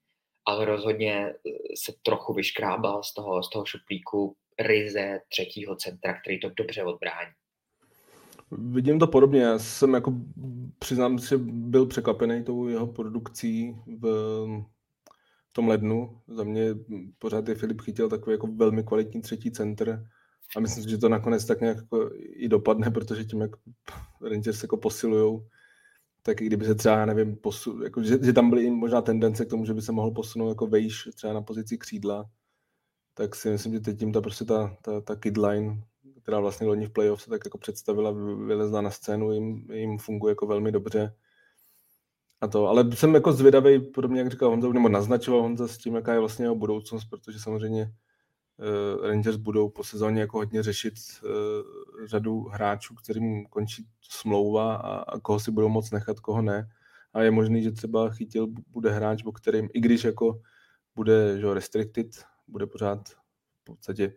[0.45, 1.33] ale rozhodně eh,
[1.77, 7.31] se trochu vyškrábal z toho, z toho šuplíku ryze třetího centra, který to dobře odbrání.
[8.51, 9.43] Vidím to podobně.
[9.43, 10.15] Já jsem jako,
[10.79, 14.65] přiznám že byl překvapený tou jeho produkcí v,
[15.53, 16.21] tom lednu.
[16.29, 16.75] Za mě
[17.19, 20.07] pořád je Filip chytil takový jako velmi kvalitní třetí center
[20.57, 23.51] a myslím si, že to nakonec tak nějak jako i dopadne, protože tím, jak
[24.31, 25.47] Rangers jako posilujou,
[26.23, 29.51] tak i kdyby se třeba, nevím, posu, jako, že, že, tam byly možná tendence k
[29.51, 32.25] tomu, že by se mohl posunout jako vejš třeba na pozici křídla,
[33.15, 35.83] tak si myslím, že teď tím ta prostě ta, ta, ta kidline,
[36.23, 38.11] která vlastně loni v playoff se tak jako představila,
[38.47, 41.15] vylezla na scénu, jim, jim funguje jako velmi dobře.
[42.41, 45.95] A to, ale jsem jako zvědavý, podobně jak říkal Honza, nebo naznačoval Honza s tím,
[45.95, 47.93] jaká je vlastně jeho budoucnost, protože samozřejmě
[48.59, 50.95] uh, Rangers budou po sezóně jako hodně řešit
[51.25, 56.69] uh, řadu hráčů, kterým končí smlouva a, a koho si budou moc nechat, koho ne.
[57.13, 60.41] A je možný, že třeba chytil bude hráč, o kterým, i když jako
[60.97, 62.07] bude že, restricted,
[62.51, 64.13] bude pořád v podstatě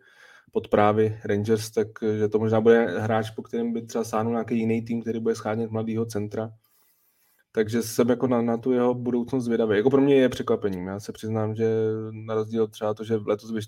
[0.52, 4.58] pod právy Rangers, tak že to možná bude hráč, po kterém by třeba sáhnul nějaký
[4.58, 6.50] jiný tým, který bude schánět mladého centra.
[7.52, 9.76] Takže jsem jako na, na tu jeho budoucnost zvědavý.
[9.76, 10.86] Jako pro mě je překvapením.
[10.86, 11.66] Já se přiznám, že
[12.10, 13.60] na rozdíl třeba to, že letos vy,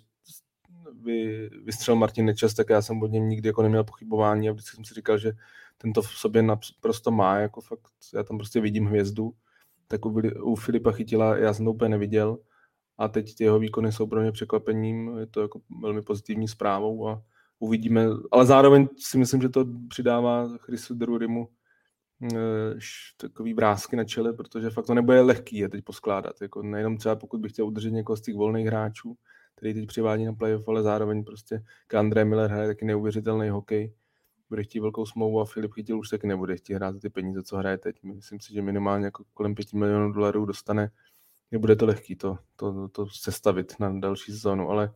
[1.02, 4.76] vy, vystřelil Martin Nečas, tak já jsem od něm nikdy jako neměl pochybování a vždycky
[4.76, 5.32] jsem si říkal, že
[5.78, 7.80] tento v sobě naprosto má, jako fakt,
[8.14, 9.32] já tam prostě vidím hvězdu.
[9.88, 12.38] Tak u, u Filipa Chytila já jsem to úplně neviděl
[12.98, 17.08] a teď ty jeho výkony jsou pro mě překvapením, je to jako velmi pozitivní zprávou
[17.08, 17.22] a
[17.58, 21.48] uvidíme, ale zároveň si myslím, že to přidává Chrisu Drurymu
[22.22, 22.78] eh,
[23.16, 26.40] takový vrázky na čele, protože fakt to nebude lehký je teď poskládat.
[26.42, 29.16] Jako nejenom třeba pokud bych chtěl udržet někoho z těch volných hráčů,
[29.54, 31.62] který teď přivádí na playoff, ale zároveň prostě
[31.98, 33.94] André Miller hraje taky neuvěřitelný hokej,
[34.48, 37.42] bude chtít velkou smlouvu a Filip Chytil už taky nebude chtít hrát za ty peníze,
[37.42, 38.02] co hraje teď.
[38.02, 40.90] Myslím si, že minimálně jako kolem 5 milionů dolarů dostane
[41.50, 44.94] nebude to lehký to, to, to sestavit na další sezónu, ale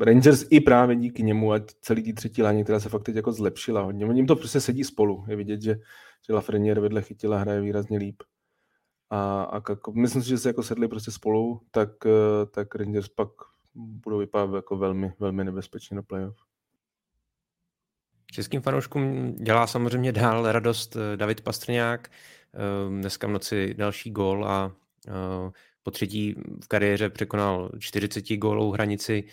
[0.00, 3.32] Rangers i právě díky němu a celý tý třetí láně, která se fakt teď jako
[3.32, 4.06] zlepšila hodně.
[4.06, 5.24] Oni to prostě sedí spolu.
[5.28, 5.76] Je vidět, že,
[6.26, 8.22] že Lafreniere vedle chytila hraje výrazně líp.
[9.10, 13.08] A, a jako, myslím si, že se jako sedli prostě spolu, tak, eh, tak Rangers
[13.08, 13.28] pak
[13.74, 16.36] budou vypadat jako velmi, velmi nebezpečně na playoff.
[18.32, 22.10] Českým fanouškům dělá samozřejmě dál radost eh, David Pastrňák.
[22.10, 24.72] Eh, dneska v noci další gól a
[25.82, 26.34] po třetí
[26.64, 29.24] v kariéře překonal 40 gólů hranici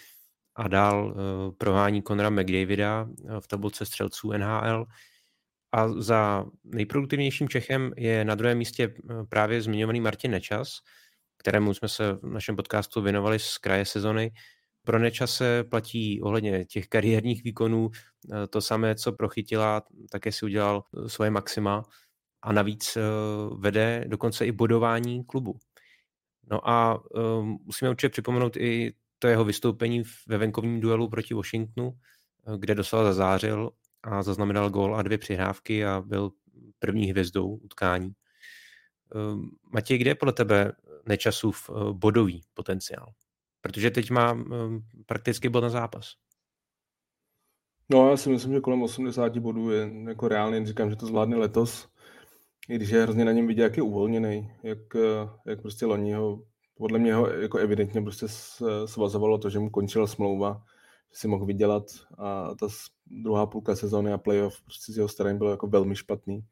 [0.55, 4.86] a dál eh, prování Conora McDavida eh, v tabulce střelců NHL.
[5.72, 8.93] A za nejproduktivnějším Čechem je na druhém místě
[9.30, 10.78] právě zmiňovaný Martin Nečas,
[11.38, 14.32] kterému jsme se v našem podcastu věnovali z kraje sezony.
[14.84, 17.89] Pro Nečase platí ohledně těch kariérních výkonů
[18.49, 21.84] to samé, co prochytila, také si udělal svoje maxima
[22.45, 22.97] a navíc
[23.57, 25.59] vede dokonce i bodování klubu.
[26.51, 31.97] No a um, musíme určitě připomenout i to jeho vystoupení ve venkovním duelu proti Washingtonu,
[32.47, 33.71] eh, kde doslova zazářil
[34.03, 36.31] a zaznamenal gól a dvě přihrávky a byl
[36.79, 38.11] první hvězdou utkání.
[39.15, 40.71] Um, Matěj, kde je podle tebe
[41.05, 43.13] Nečasův uh, bodový potenciál?
[43.61, 46.13] Protože teď má um, prakticky bod na zápas.
[47.89, 51.37] No, já si myslím, že kolem 80 bodů je jako reálně, říkám, že to zvládne
[51.37, 51.89] letos,
[52.70, 54.80] i když je hrozně na něm vidět, jak je uvolněný, jak,
[55.45, 56.43] jak prostě loni ho,
[56.76, 58.26] podle mě ho jako evidentně prostě
[58.86, 60.63] svazovalo to, že mu končila smlouva,
[61.13, 61.84] že si mohl vydělat
[62.18, 62.68] a ta
[63.05, 66.45] druhá půlka sezóny a playoff prostě s jeho starým bylo jako velmi špatný,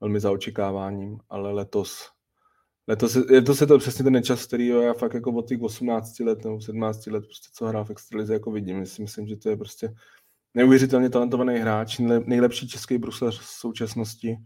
[0.00, 2.08] velmi za očekáváním, ale letos
[2.88, 3.16] Letos,
[3.60, 7.06] je to přesně ten čas, který já fakt jako od těch 18 let nebo 17
[7.06, 8.80] let, prostě co hrál v extralize, jako vidím.
[8.80, 9.94] Myslím, myslím, že to je prostě
[10.54, 14.36] neuvěřitelně talentovaný hráč, nejlepší český bruslař v současnosti,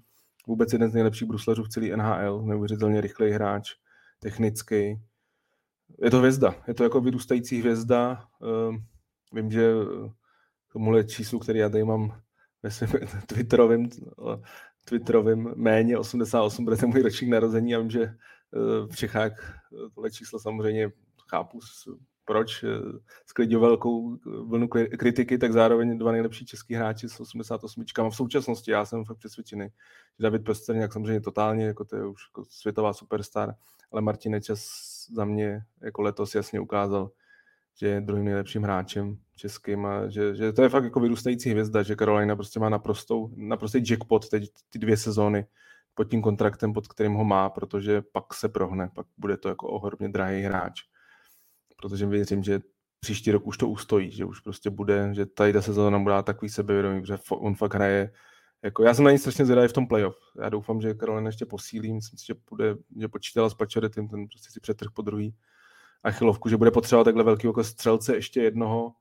[0.47, 3.74] vůbec jeden z nejlepších bruslařů v celé NHL, neuvěřitelně rychlej hráč,
[4.18, 5.01] technický.
[6.03, 8.28] Je to hvězda, je to jako vyrůstající hvězda.
[8.42, 8.84] Ehm,
[9.32, 9.72] vím, že
[10.72, 12.20] tomuhle číslu, který já tady mám
[12.62, 12.90] ve svém
[13.26, 13.88] Twitterovém,
[14.84, 17.70] Twitterovém méně 88, bude ten můj ročník narození.
[17.70, 18.16] Já vím, že eh,
[18.90, 19.32] v Čechách
[19.95, 20.90] tohle číslo samozřejmě
[21.30, 21.61] chápu,
[22.25, 22.64] proč
[23.27, 27.85] sklidil velkou vlnu kritiky, tak zároveň dva nejlepší český hráči s 88.
[27.99, 29.68] A v současnosti já jsem fakt přesvědčený,
[30.18, 33.55] že David Pestrňák samozřejmě totálně, jako to je už jako světová superstar,
[33.93, 34.61] ale Martin Nečas
[35.12, 37.11] za mě jako letos jasně ukázal,
[37.77, 41.83] že je druhým nejlepším hráčem českým a že, že to je fakt jako vyrůstající hvězda,
[41.83, 45.47] že Carolina prostě má naprostou, naprostý jackpot teď ty dvě sezóny
[45.95, 49.68] pod tím kontraktem, pod kterým ho má, protože pak se prohne, pak bude to jako
[49.68, 50.83] ohromně drahý hráč.
[51.85, 52.61] Protože věřím, že
[53.01, 56.49] příští rok už to ustojí, že už prostě bude, že tady ta sezóna bude takový
[56.49, 58.12] sebevědomí, že on fakt hraje
[58.62, 60.16] jako, já jsem na ní strašně zvědavý v tom playoff.
[60.43, 64.26] Já doufám, že Carolina ještě posílí, myslím si, že, bude, že počítala s Pačoretem, ten
[64.26, 65.35] prostě si přetrh po druhý
[66.03, 68.93] achilovku, že bude potřebovat takhle velký jako střelce ještě jednoho,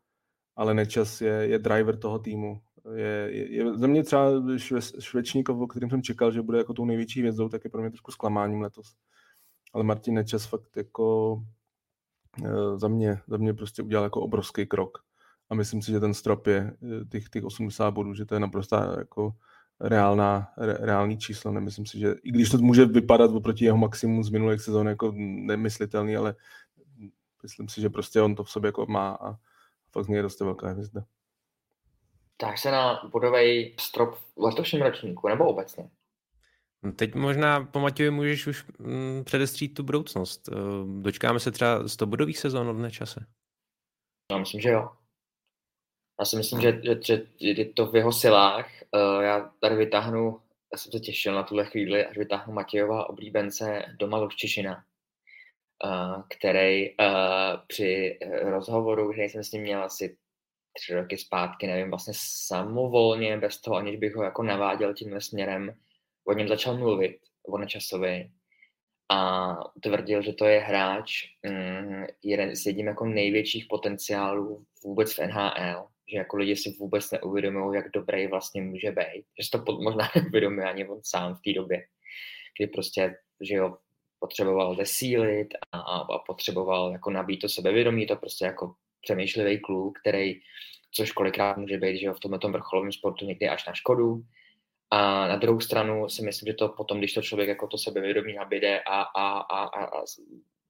[0.55, 2.61] ale Nečas je, je driver toho týmu.
[2.95, 4.25] Je, je, je za mě třeba
[4.57, 7.81] šve, Švečníkov, o kterým jsem čekal, že bude jako tou největší hvězdou, tak je pro
[7.81, 8.95] mě trošku zklamáním letos.
[9.73, 11.35] Ale Martin Nečas fakt jako
[12.75, 15.03] za mě, za mě prostě udělal jako obrovský krok.
[15.49, 18.39] A myslím si, že ten strop je eh, těch, těch 80 bodů, že to je
[18.39, 19.33] naprosto jako
[19.79, 21.51] reálná, re, reálný číslo.
[21.51, 25.13] Nemyslím si, že i když to může vypadat oproti jeho maximum z minulých sezón jako
[25.15, 26.35] nemyslitelný, ale
[27.43, 29.35] myslím si, že prostě on to v sobě jako má a
[29.91, 31.03] fakt z něj roste velká hvězda.
[32.37, 35.89] Tak se na bodový strop v letošním ročníku, nebo obecně?
[36.83, 40.49] No, teď možná po Matějovi můžeš už mm, předestřít tu budoucnost.
[40.51, 40.55] Eh,
[41.01, 43.25] dočkáme se třeba 100 bodových sezon od nečase?
[44.31, 44.89] Já myslím, že jo.
[46.19, 48.69] Já si myslím, že, že, že je to v jeho silách.
[48.91, 50.39] Uh, já tady vytáhnu,
[50.71, 54.83] já jsem se těšil na tuhle chvíli, až vytáhnu Matějova oblíbence Doma Lovčišina,
[56.29, 56.95] který
[57.67, 60.17] při rozhovoru, který jsem s ním měl asi
[60.73, 65.75] tři roky zpátky, nevím, vlastně samovolně, bez toho, aniž bych ho jako naváděl tímhle směrem,
[66.25, 67.17] o něm začal mluvit,
[67.47, 68.29] o Nečasovi,
[69.09, 71.11] a tvrdil, že to je hráč
[71.43, 77.11] mm, jeden z jedním jako největších potenciálů vůbec v NHL, že jako lidi si vůbec
[77.11, 81.41] neuvědomují, jak dobrý vlastně může být, že to pod, možná neuvědomuje ani on sám v
[81.41, 81.83] té době,
[82.59, 83.77] kdy prostě, že jo,
[84.19, 90.39] potřeboval zesílit a, a potřeboval jako nabít to sebevědomí, to prostě jako přemýšlivý kluk, který,
[90.91, 94.23] což kolikrát může být, že jo, v tomto vrcholovém sportu někdy až na škodu.
[94.93, 98.33] A na druhou stranu si myslím, že to potom, když to člověk jako to sebevědomí
[98.33, 100.03] nabíde a, a, a, a, a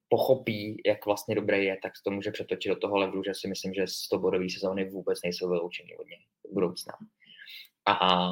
[0.08, 3.74] pochopí, jak vlastně dobré je, tak to může přetočit do toho levelu, že si myslím,
[3.74, 6.18] že 100 bodové sezóny vůbec nejsou vyloučeny od něj
[6.50, 6.92] v budoucna.
[7.86, 8.28] A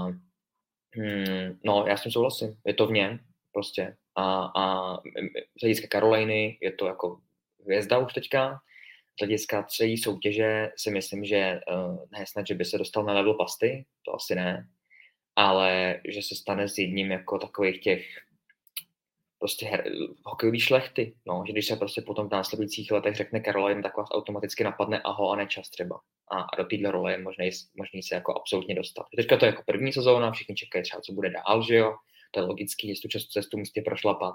[0.94, 3.18] hmm, no, já s tím souhlasím, je to v něm,
[3.52, 4.96] prostě a, a
[5.58, 7.20] z hlediska Karoliny je to jako
[7.64, 8.60] hvězda už teďka.
[9.18, 13.12] Z hlediska třetí soutěže si myslím, že uh, ne snad, že by se dostal na
[13.12, 14.68] level pasty, to asi ne,
[15.36, 18.06] ale že se stane s jedním jako takových těch
[19.38, 19.84] prostě her,
[20.24, 24.08] hokejový šlechty, no, že když se prostě potom v následujících letech řekne Caroline, tak vás
[24.12, 26.00] automaticky napadne aho a nečas třeba.
[26.30, 29.06] A, a do téhle role je možný, možný se jako absolutně dostat.
[29.16, 31.94] Teďka to je jako první sezóna, všichni čekají třeba, co bude dál, že jo,
[32.30, 34.34] to je logický, že tu cestu musíte prošlapat,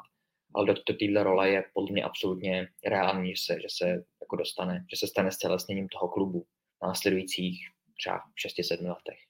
[0.56, 4.86] ale do, téhle role je podle mě absolutně reálný, že se, že se jako dostane,
[4.90, 6.46] že se stane stělesněním toho klubu
[6.84, 7.68] v následujících
[8.00, 9.27] třeba 6-7 letech.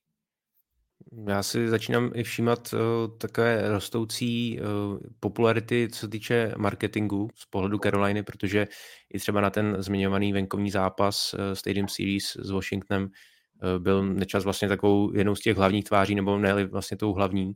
[1.28, 2.80] Já si začínám i všímat uh,
[3.18, 8.68] takové rostoucí uh, popularity, co se týče marketingu z pohledu Caroliny, protože
[9.14, 14.44] i třeba na ten zmiňovaný venkovní zápas uh, Stadium Series s Washingtonem uh, byl nečas
[14.44, 17.54] vlastně takovou jednou z těch hlavních tváří, nebo ne vlastně tou hlavní.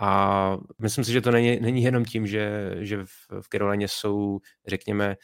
[0.00, 4.38] A myslím si, že to není, není jenom tím, že, že v, v Carolině jsou,
[4.66, 5.16] řekněme,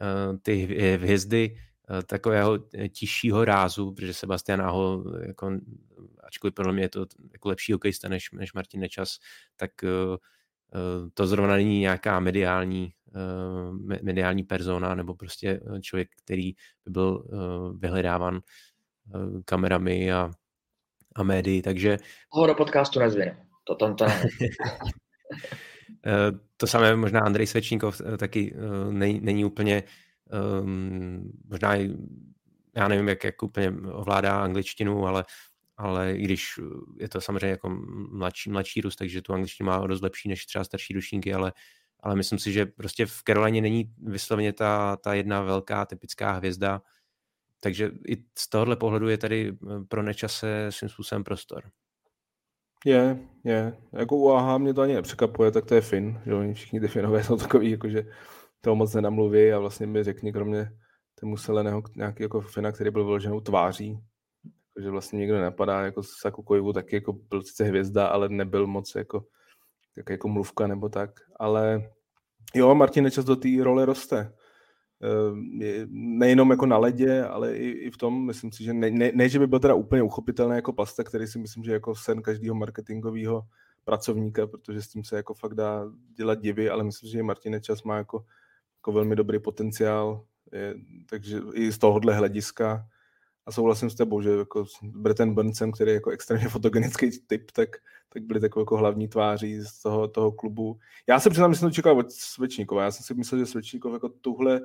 [0.00, 0.56] uh, ty
[0.96, 1.56] hvězdy
[2.06, 5.50] takového tižšího rázu, protože Sebastian Aho jako
[6.24, 9.18] ačkoliv podle mě je to jako lepší hokejista než, než Martin Nečas,
[9.56, 9.70] tak
[11.14, 12.92] to zrovna není nějaká mediální,
[14.02, 16.52] mediální persona nebo prostě člověk, který
[16.84, 17.24] by byl
[17.78, 18.40] vyhledávan
[19.44, 20.30] kamerami a
[21.16, 21.96] a médií, takže...
[22.30, 23.32] Ho do podcastu nezvinu,
[23.64, 24.06] to tam to.
[26.06, 28.54] Eh, to samé možná Andrej Svečníkov eh, taky
[28.90, 29.82] není, není úplně
[30.62, 31.74] um, možná
[32.76, 35.24] já nevím, jak, jak úplně ovládá angličtinu, ale,
[35.76, 36.60] ale i když
[36.98, 37.68] je to samozřejmě jako
[38.10, 41.52] mladší, mladší růst, takže tu angličtinu má dost lepší než třeba starší ročníky, ale,
[42.00, 46.82] ale myslím si, že prostě v Karolině není vysloveně ta, ta jedna velká typická hvězda,
[47.60, 49.56] takže i z tohohle pohledu je tady
[49.88, 51.70] pro nečase svým způsobem prostor.
[52.84, 53.76] Je, je.
[53.92, 56.88] Jako u AHA mě to ani nepřekapuje, tak to je Fin, že oni všichni ty
[56.88, 58.06] Finové jsou takový, jakože
[58.60, 60.72] toho moc nenamluví a vlastně mi řekni, kromě
[61.20, 64.00] tomu Seleného nějaký jako Fina, který byl vyloženou tváří,
[64.82, 68.94] že vlastně nikdo nenapadá, jako Saku Koivu taky jako byl sice hvězda, ale nebyl moc
[68.94, 69.24] jako,
[69.94, 71.90] tak jako mluvka nebo tak, ale
[72.54, 74.32] jo, Martin Nečas do té role roste.
[75.02, 79.10] Eh, nejenom jako na ledě, ale i, i v tom, myslím si, že ne, ne,
[79.14, 82.22] ne, že by byl teda úplně uchopitelný jako pasta, který si myslím, že jako sen
[82.22, 83.42] každého marketingového
[83.84, 85.84] pracovníka, protože s tím se jako fakt dá
[86.16, 88.24] dělat divy, ale myslím, že Martin Nečas má jako,
[88.80, 90.74] jako velmi dobrý potenciál, je,
[91.10, 92.86] takže i z tohohle hlediska
[93.46, 97.68] a souhlasím s tebou, že jako Bretton Burnson, který je jako extrémně fotogenický typ, tak,
[98.08, 100.78] tak byli takový jako hlavní tváří z toho, toho klubu.
[101.06, 102.84] Já jsem přiznám, že jsem to čekal od Svečníkova.
[102.84, 104.60] Já jsem si myslel, že Svečníkov jako tuhle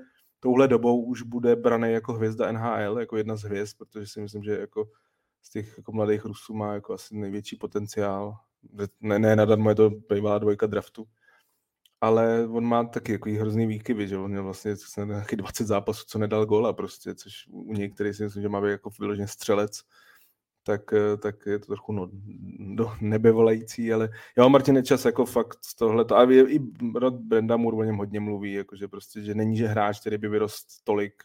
[0.45, 4.43] touhle dobou už bude braný jako hvězda NHL, jako jedna z hvězd, protože si myslím,
[4.43, 4.89] že jako
[5.41, 8.38] z těch jako mladých Rusů má jako asi největší potenciál.
[9.01, 11.05] Ne, ne nadarmo je to bývalá dvojka draftu.
[12.05, 14.75] Ale on má taky jako hrozný výkyvy, že on měl vlastně
[15.05, 18.61] nějaký 20 zápasů, co nedal gola prostě, což u něj, který si myslím, že má
[18.61, 19.81] být jako vyloženě střelec,
[20.63, 22.09] tak, eh, tak je to trochu no,
[22.75, 26.59] do nebe volající, ale jo, Martin Čas jako fakt z tohle, a je, i
[26.95, 30.17] Rod Brenda Moore o něm hodně mluví, jako že prostě, že není, že hráč, který
[30.17, 31.23] by vyrost tolik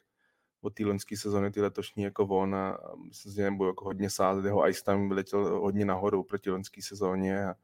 [0.61, 2.79] od té loňské sezóny, ty letošní jako on a,
[3.09, 7.55] myslím, že jako hodně sázet, jeho ice time vyletěl hodně nahoru proti loňské sezóně a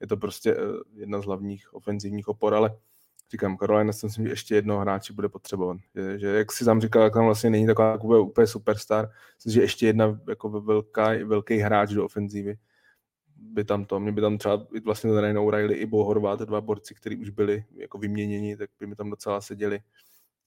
[0.00, 0.58] je to prostě eh,
[0.92, 2.76] jedna z hlavních ofenzivních opor, ale
[3.32, 5.76] říkám, Carolina si myslím, že ještě jednoho hráče bude potřebovat.
[5.94, 9.52] Že, že jak si tam říkal, jak tam vlastně není taková úplně, úplně superstar, myslím,
[9.52, 12.56] že ještě jedna jako velká, velký hráč do ofenzívy
[13.36, 16.60] by tam to, mě by tam třeba vlastně ten Ryan O'Reilly i Bo Horvat, dva
[16.60, 19.80] borci, kteří už byli jako vyměněni, tak by mi tam docela seděli.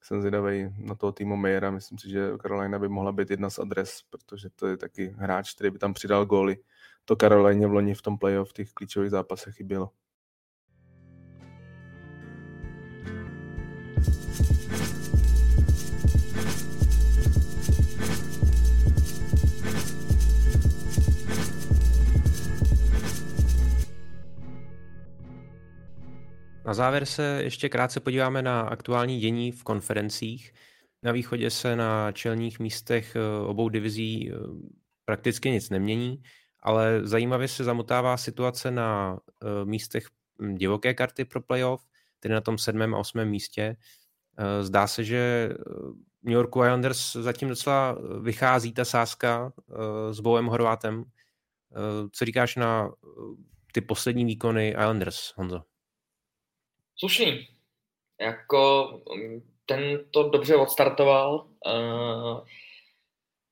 [0.02, 3.60] Jsem zvědavý na toho týmu Mayera, myslím si, že Carolina by mohla být jedna z
[3.60, 6.58] adres, protože to je taky hráč, který by tam přidal góly.
[7.08, 9.92] To Carolina v loni v tom playoff v těch klíčových zápasech chybělo.
[26.66, 30.54] Na závěr se ještě krátce podíváme na aktuální dění v konferencích.
[31.04, 34.36] Na východě se na čelních místech eh, obou divizí eh,
[35.06, 36.22] prakticky nic nemění,
[36.68, 40.08] ale zajímavě se zamotává situace na eh, místech
[40.42, 41.88] hm, divoké karty pro playoff,
[42.20, 43.78] tedy na tom sedmém a osmém místě.
[44.62, 45.50] Zdá se, že
[46.24, 49.54] New York Islanders zatím docela vychází ta sázka
[50.12, 51.04] s Bowem Horvátem.
[52.12, 52.92] Co říkáš na
[53.72, 55.62] ty poslední výkony Islanders, Honzo?
[57.00, 57.48] Slušný.
[58.22, 61.48] Jako mm, ten to dobře odstartoval.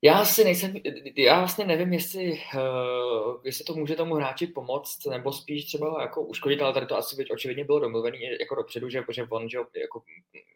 [0.01, 0.73] Já si nejsem,
[1.17, 6.21] já vlastně nevím, jestli, uh, jestli to může tomu hráči pomoct, nebo spíš třeba jako
[6.21, 9.57] uškodit, ale tady to asi byť očividně bylo domluvené jako dopředu, že, že on že
[9.57, 10.03] jako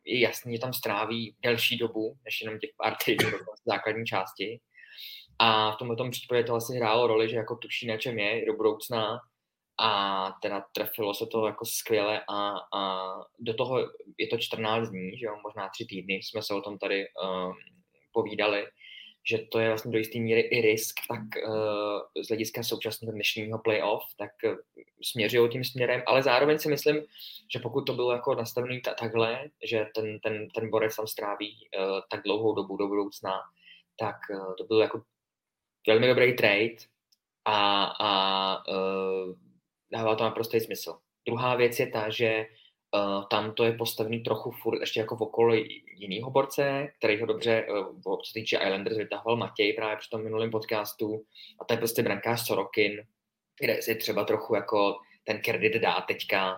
[0.05, 3.29] je jasný, že tam stráví delší dobu, než jenom těch pár týdnů
[3.65, 4.59] základní části.
[5.39, 8.53] A v tomto případě to asi hrálo roli, že jako tuší, na čem je do
[8.53, 9.19] budoucna
[9.79, 13.09] a teda trefilo se to jako skvěle a, a
[13.39, 13.79] do toho
[14.17, 17.53] je to 14 dní, že jo, možná tři týdny, jsme se o tom tady um,
[18.11, 18.65] povídali,
[19.23, 23.59] že to je vlastně do jisté míry i risk, tak uh, z hlediska současného dnešního
[23.59, 24.55] playoff, tak uh,
[25.03, 27.01] směřují tím směrem, ale zároveň si myslím,
[27.53, 31.67] že pokud to bylo jako nastavené ta, takhle, že ten, ten, ten borec tam stráví
[31.77, 33.41] uh, tak dlouhou dobu do budoucna,
[33.99, 34.15] tak
[34.57, 35.01] to byl jako
[35.87, 36.75] velmi dobrý trade
[37.45, 39.35] a, a uh,
[39.91, 40.97] dává to naprostý smysl.
[41.25, 42.45] Druhá věc je ta, že
[42.95, 47.25] uh, tam to je postavený trochu furt ještě jako v okolí jiného borce, který ho
[47.25, 51.25] dobře, uh, co týče Islanders, vytahoval Matěj právě při tom minulém podcastu
[51.61, 53.03] a to je prostě brankář Sorokin,
[53.59, 56.55] kde si třeba trochu jako ten kredit dá teďka,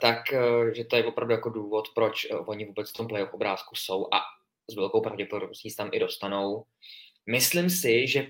[0.00, 3.74] tak uh, že to je opravdu jako důvod, proč oni vůbec v tom playoff obrázku
[3.74, 4.20] jsou a
[4.70, 6.64] s velkou pravděpodobností tam i dostanou.
[7.26, 8.26] Myslím si, že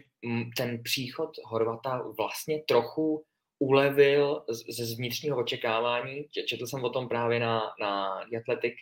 [0.57, 3.25] ten příchod Horvata vlastně trochu
[3.59, 6.25] ulevil ze vnitřního očekávání.
[6.47, 8.75] Četl jsem o tom právě na, na Athletic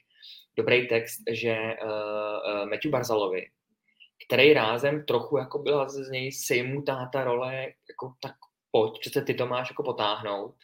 [0.57, 3.47] dobrý text, že uh, Matthew Barzalovi,
[4.27, 8.33] který rázem trochu jako byla z něj sejmutá ta role, jako tak
[8.70, 10.55] pojď, přece ty to máš jako potáhnout.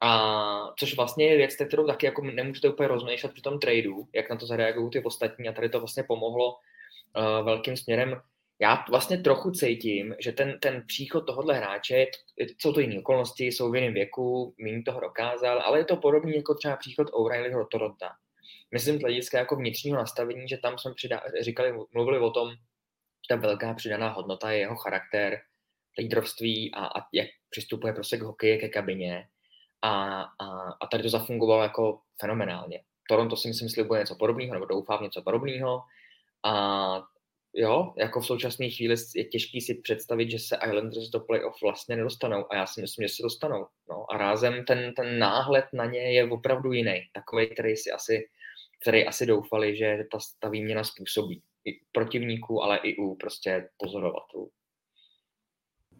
[0.00, 4.30] A což vlastně je věc, kterou taky jako nemůžete úplně rozmýšlet při tom tradu, jak
[4.30, 8.20] na to zareagují ty ostatní a tady to vlastně pomohlo uh, velkým směrem.
[8.62, 12.06] Já vlastně trochu cítím, že ten, ten příchod tohohle hráče,
[12.58, 16.36] jsou to jiné okolnosti, jsou v jiném věku, méně toho dokázal, ale je to podobný
[16.36, 18.06] jako třeba příchod O'Reillyho do Toronto.
[18.72, 23.28] Myslím z hlediska jako vnitřního nastavení, že tam jsme přidá, říkali, mluvili o tom, že
[23.28, 25.40] ta velká přidaná hodnota je jeho charakter,
[25.98, 29.28] lídrovství a, a jak přistupuje prostě k hokeji, ke kabině.
[29.82, 30.46] A, a,
[30.80, 32.82] a tady to zafungovalo jako fenomenálně.
[33.08, 35.82] Toronto si myslím slibuje něco podobného, nebo doufám něco podobného.
[36.44, 37.02] A
[37.54, 41.96] jo, jako v současné chvíli je těžký si představit, že se Islanders do playoff vlastně
[41.96, 43.66] nedostanou a já si myslím, že se dostanou.
[43.90, 48.28] No a rázem ten, ten náhled na ně je opravdu jiný, takový, který si asi,
[48.82, 54.50] který asi doufali, že ta, ta výměna způsobí i protivníků, ale i u prostě pozorovatelů.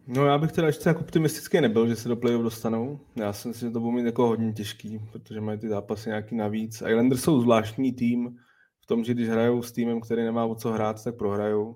[0.07, 2.99] No já bych teda ještě tak optimistický nebyl, že se do playoff dostanou.
[3.15, 6.35] Já si myslím, že to bude mít jako hodně těžký, protože mají ty zápasy nějaký
[6.35, 6.75] navíc.
[6.75, 8.37] Islanders jsou zvláštní tým
[8.83, 11.75] v tom, že když hrajou s týmem, který nemá o co hrát, tak prohrajou.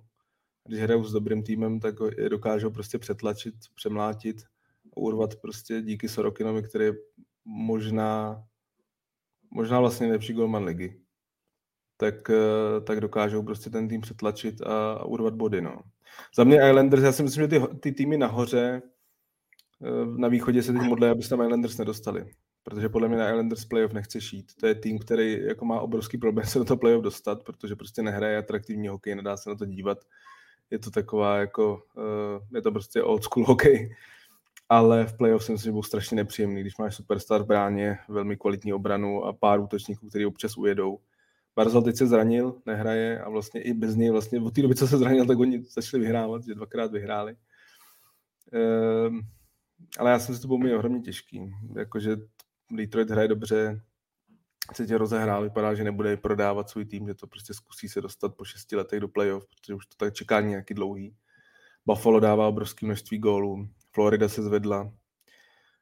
[0.68, 4.38] Když hrajou s dobrým týmem, tak je dokážou prostě přetlačit, přemlátit,
[4.96, 6.94] urvat prostě díky Sorokinovi, který je
[7.46, 8.44] možná,
[9.52, 11.02] možná vlastně nejlepší golman ligy.
[11.98, 15.62] Tak, eh, tak dokážou prostě ten tým přetlačit a, a urvat body.
[15.62, 15.82] No.
[16.36, 18.82] Za mě Islanders, já si myslím, že ty, ty týmy nahoře
[19.84, 22.32] eh, na východě se teď modlí, aby se tam Islanders nedostali.
[22.68, 24.56] Protože podle mě na Islanders playoff nechce šít.
[24.60, 28.02] To je tým, který jako má obrovský problém se do toho playoff dostat, protože prostě
[28.02, 29.98] nehraje atraktivní hokej, nedá se na to dívat.
[30.72, 33.96] Je to taková jako, uh, je to prostě old school hokej.
[34.70, 38.38] Ale v playoff si myslím, že byl strašně nepříjemný, když máš superstar v bráně, velmi
[38.38, 41.00] kvalitní obranu a pár útočníků, kteří občas ujedou
[41.56, 44.88] Barzal teď se zranil, nehraje a vlastně i bez něj, vlastně od té doby, co
[44.88, 47.36] se zranil, tak oni začali vyhrávat, že dvakrát vyhráli.
[48.54, 49.22] Ehm,
[50.00, 51.54] ale já jsem si to byl mít ohromně těžký.
[51.76, 52.18] Jakože
[52.72, 53.82] Detroit hraje dobře,
[54.74, 58.36] se tě rozehrál, vypadá, že nebude prodávat svůj tým, že to prostě zkusí se dostat
[58.36, 61.16] po šesti letech do playoff, protože už to tak čeká nějaký dlouhý.
[61.86, 64.94] Buffalo dává obrovské množství gólů, Florida se zvedla,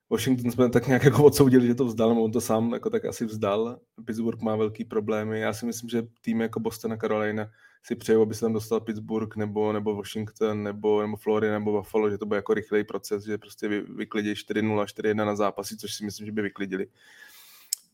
[0.10, 3.06] Washington jsme tak nějak jako odsoudili, že to vzdal, nebo on to sám jako tak
[3.06, 3.80] asi vzdal.
[4.06, 5.39] Pittsburgh má velký problémy.
[5.39, 7.49] Já si myslím, že tým jako Boston a Carolina
[7.84, 12.10] si přejou, aby se tam dostal Pittsburgh nebo, nebo Washington nebo, nebo Florida nebo Buffalo,
[12.10, 15.93] že to bude jako rychlej proces, že prostě vy, vyklidí 4-0, 4-1 na zápasy, což
[15.93, 16.88] si myslím, že by vyklidili.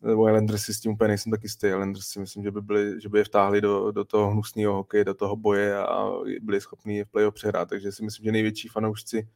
[0.01, 1.67] Nebo Islanders si s tím úplně nejsem taky jistý.
[1.67, 5.05] Islanders si myslím, že by, byli, že by je vtáhli do, do toho hnusného hokeje,
[5.05, 7.69] do toho boje a byli schopni je v playoff přehrát.
[7.69, 9.27] Takže si myslím, že největší fanoušci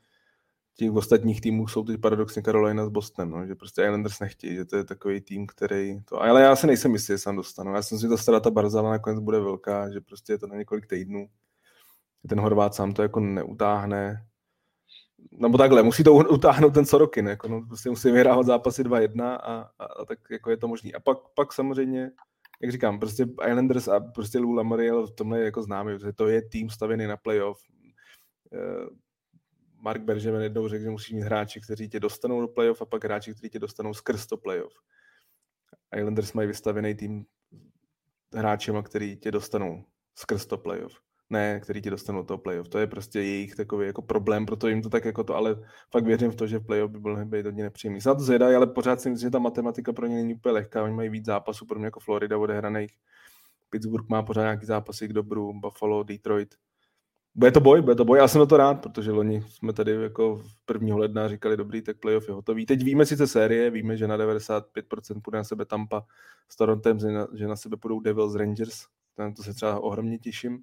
[0.78, 4.65] těch ostatních týmů jsou teď paradoxně Carolina s Bostonem, no, že prostě Islanders nechtějí, že
[4.65, 7.73] to je takový tým, který to, ale já si nejsem jistý, že se tam dostanu.
[7.73, 10.88] Já jsem si to strata Barzala nakonec bude velká, že prostě je to na několik
[10.88, 11.28] týdnů.
[12.30, 14.26] Ten Horvát sám to jako neutáhne.
[15.32, 19.36] Nebo takhle, musí to utáhnout ten Sorokin, jako no, prostě musí vyhrávat zápasy 2-1 a,
[19.36, 20.93] a, a, tak jako je to možný.
[20.93, 22.11] A pak, pak samozřejmě,
[22.61, 26.28] jak říkám, prostě Islanders a prostě Lula Mariel v tomhle je jako známý, protože to
[26.28, 27.59] je tým stavěný na playoff
[28.53, 29.05] eh,
[29.86, 33.03] Mark Bergevin jednou řekl, že musíš mít hráči, kteří tě dostanou do playoff a pak
[33.03, 34.73] hráči, kteří tě dostanou skrz to playoff.
[35.97, 37.25] Islanders mají vystavený tým
[38.33, 40.93] hráčema, který tě dostanou skrz to playoff.
[41.29, 42.69] Ne, který ti dostanou do toho playoff.
[42.69, 45.55] To je prostě jejich takový jako problém, proto jim to tak jako to, ale
[45.91, 48.01] fakt věřím v to, že playoff by byl být hodně nepříjemný.
[48.01, 50.53] Se na to zvědají, ale pořád si myslím, že ta matematika pro ně není úplně
[50.53, 50.83] lehká.
[50.83, 52.91] Oni mají víc zápasů, pro mě jako Florida odehraných.
[53.70, 56.55] Pittsburgh má pořád nějaký zápasy k dobru, Buffalo, Detroit
[57.36, 59.91] bude to boj, bude to boj, já jsem na to rád, protože loni jsme tady
[59.91, 60.95] jako v 1.
[60.95, 62.66] ledna říkali, dobrý, tak playoff je hotový.
[62.66, 66.05] Teď víme sice série, víme, že na 95% půjde na sebe Tampa
[66.49, 66.99] s Torontem,
[67.33, 68.86] že na, sebe půjdou Devils Rangers,
[69.17, 70.59] na to se třeba ohromně těším,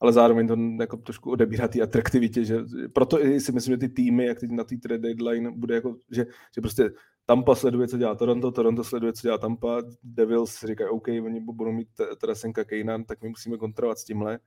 [0.00, 2.58] ale zároveň to jako trošku odebírá té atraktivitě, že
[2.92, 6.26] proto si myslím, že ty týmy, jak teď na té trade deadline, bude jako, že,
[6.54, 6.90] že prostě
[7.26, 11.72] Tampa sleduje, co dělá Toronto, Toronto sleduje, co dělá Tampa, Devils říkají, OK, oni budou
[11.72, 11.88] mít
[12.20, 14.38] Tarasenka Kejnan, tak my musíme kontrolovat s tímhle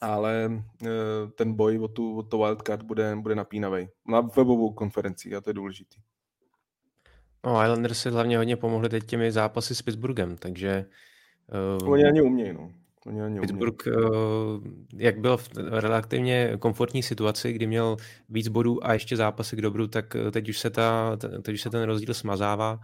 [0.00, 0.88] ale eh,
[1.34, 3.88] ten boj o tu, o to wildcard bude, bude napínavý.
[4.08, 6.00] Na webovou konferenci a to je důležitý.
[7.46, 10.86] No, Islanders si hlavně hodně pomohli teď těmi zápasy s Pittsburghem, takže...
[11.82, 12.70] Uh, Oni ani umějí, no.
[13.06, 13.94] Oni ani Pittsburgh, uh,
[14.96, 17.96] jak byl v relativně komfortní situaci, kdy měl
[18.28, 21.70] víc bodů a ještě zápasy k dobru, tak teď už se, ta, teď už se
[21.70, 22.78] ten rozdíl smazává.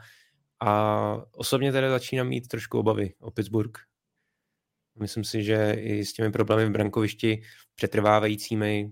[0.61, 3.79] A osobně tedy začínám mít trošku obavy o Pittsburgh,
[5.01, 7.43] Myslím si, že i s těmi problémy v brankovišti
[7.75, 8.91] přetrvávajícími,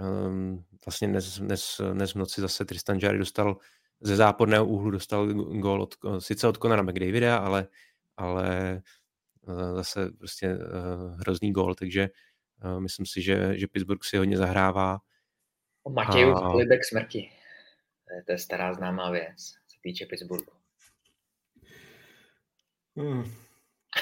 [0.00, 3.56] um, vlastně dnes, dnes, dnes v noci zase Tristan Jarry dostal
[4.00, 7.68] ze záporného úhlu dostal gól od, sice od Conora McDavida, ale,
[8.16, 8.82] ale
[9.42, 12.08] uh, zase prostě uh, hrozný gól, takže
[12.78, 14.98] Myslím si, že, že Pittsburgh si hodně zahrává.
[15.88, 16.50] Matějův a...
[16.50, 17.30] polibek smrti.
[18.08, 20.52] To je, to je stará známá věc, co se týče Pittsburghu.
[22.96, 23.24] Hmm.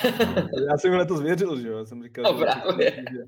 [0.71, 1.79] Já jsem mi to zvěřil, že jo?
[1.79, 3.05] Já jsem říkal, no, právě.
[3.13, 3.19] Že,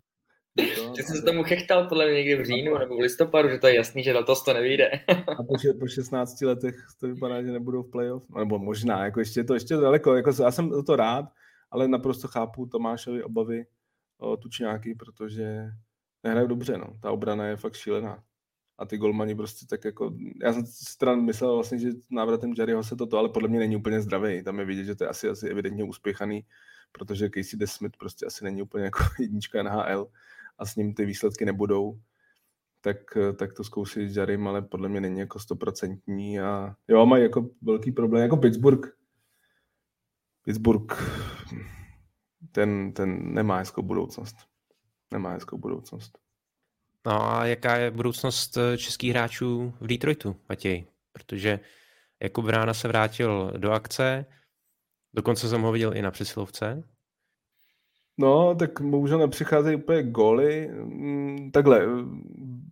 [0.77, 3.59] to, Ty jsi se tomu chechtal podle mě někdy v říjnu nebo v listopadu, že
[3.59, 4.91] to je jasný, že letos to nevyjde.
[5.09, 8.23] a po, po 16 letech to vypadá, že nebudou v playoff.
[8.39, 10.15] Nebo možná, jako ještě to ještě daleko.
[10.15, 11.25] Jako, já jsem to rád,
[11.71, 13.67] ale naprosto chápu Tomášovi obavy
[14.19, 15.71] o tučňáky, protože
[16.25, 16.87] nehrají dobře, no.
[17.03, 18.23] Ta obrana je fakt šílená.
[18.81, 22.97] A ty golmani prostě tak jako, já jsem stran myslel vlastně, že návratem Jerryho se
[22.97, 24.43] toto, ale podle mě není úplně zdravý.
[24.43, 26.45] Tam je vidět, že to je asi, asi evidentně uspěchaný,
[26.93, 30.09] protože Casey DeSmith prostě asi není úplně jako jednička NHL
[30.59, 32.01] a s ním ty výsledky nebudou.
[32.81, 32.97] Tak,
[33.37, 37.51] tak to zkouší s Jarrym, ale podle mě není jako stoprocentní a jo, mají jako
[37.63, 38.97] velký problém, jako Pittsburgh.
[40.45, 40.95] Pittsburgh
[42.53, 44.37] ten, ten nemá hezkou budoucnost.
[45.13, 46.19] Nemá hezkou budoucnost.
[47.07, 50.85] No a jaká je budoucnost eh, českých hráčů v Detroitu, Matěj?
[51.13, 51.61] Protože
[52.23, 54.27] jako Brána se vrátil do akce,
[55.15, 56.83] dokonce jsem ho viděl i na přesilovce.
[58.19, 60.69] No, tak bohužel nepřicházejí úplně goly.
[60.69, 61.87] Mm, takhle,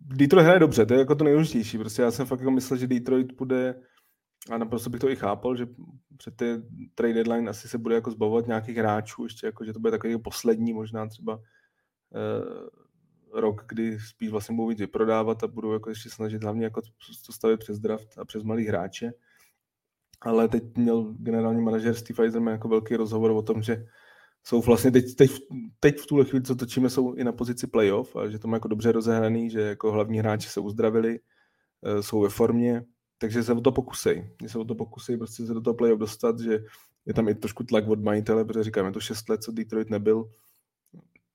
[0.01, 1.77] Detroit hraje dobře, to je jako to nejdůležitější.
[1.77, 3.81] Prostě já jsem fakt jako myslel, že Detroit bude,
[4.51, 5.67] a naprosto bych to i chápal, že
[6.17, 6.45] před ty
[6.95, 10.17] trade deadline asi se bude jako zbavovat nějakých hráčů, ještě jako, že to bude takový
[10.17, 11.39] poslední možná třeba
[12.15, 12.78] eh,
[13.33, 16.81] rok, kdy spíš vlastně budou víc vyprodávat a budou jako ještě snažit hlavně jako
[17.25, 19.11] to stavit přes draft a přes malý hráče.
[20.21, 23.85] Ale teď měl generální manažer Steve Eiserman jako velký rozhovor o tom, že
[24.43, 25.31] jsou vlastně teď, teď,
[25.79, 28.55] teď v tuhle chvíli, co točíme, jsou i na pozici playoff a že to má
[28.55, 31.19] jako dobře rozehraný, že jako hlavní hráči se uzdravili,
[31.85, 32.85] eh, jsou ve formě,
[33.17, 34.35] takže se o to pokusej.
[34.41, 36.59] Že se o to pokusej prostě se do toho playoff dostat, že
[37.05, 39.89] je tam i trošku tlak od majitele, protože říkám, je to 6 let, co Detroit
[39.89, 40.29] nebyl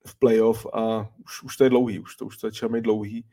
[0.07, 3.25] v playoff a už, už to je dlouhý, už to, už to začíná mít dlouhý.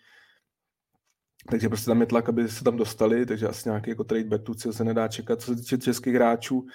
[1.51, 4.43] Takže prostě tam je tlak, aby se tam dostali, takže asi nějaký jako trade back
[4.43, 5.41] tu se nedá čekat.
[5.41, 6.67] Co se týče českých hráčů,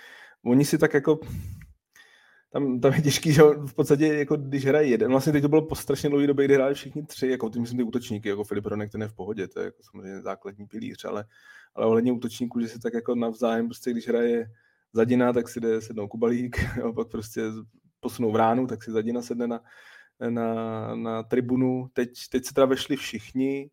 [0.46, 1.20] oni si tak jako
[2.54, 5.62] tam, tam je těžký, že v podstatě, jako když hraje jeden, vlastně teď to bylo
[5.62, 8.66] po strašně dlouhé době, kdy hráli všichni tři, jako ty myslím ty útočníky, jako Filip
[8.66, 11.26] Ronek, ten je v pohodě, to je jako samozřejmě základní pilíř, ale,
[11.76, 14.52] ale ohledně útočníků, že si tak jako navzájem, prostě když hraje
[14.94, 17.42] Zadina, tak si jde sednou Kubalík, a pak prostě
[18.08, 19.60] posunou v ránu, tak si Zadina sedne na,
[20.30, 20.50] na,
[20.96, 21.90] na tribunu.
[21.94, 23.70] Teď, teď se teda vešli všichni,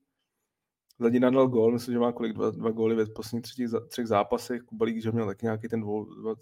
[0.99, 4.63] Zadina dal gól, myslím, že má kolik, dva, dva góly ve posledních třetích, třech zápasech,
[4.63, 6.35] Kubalík, že měl tak nějaký ten dvou, dva,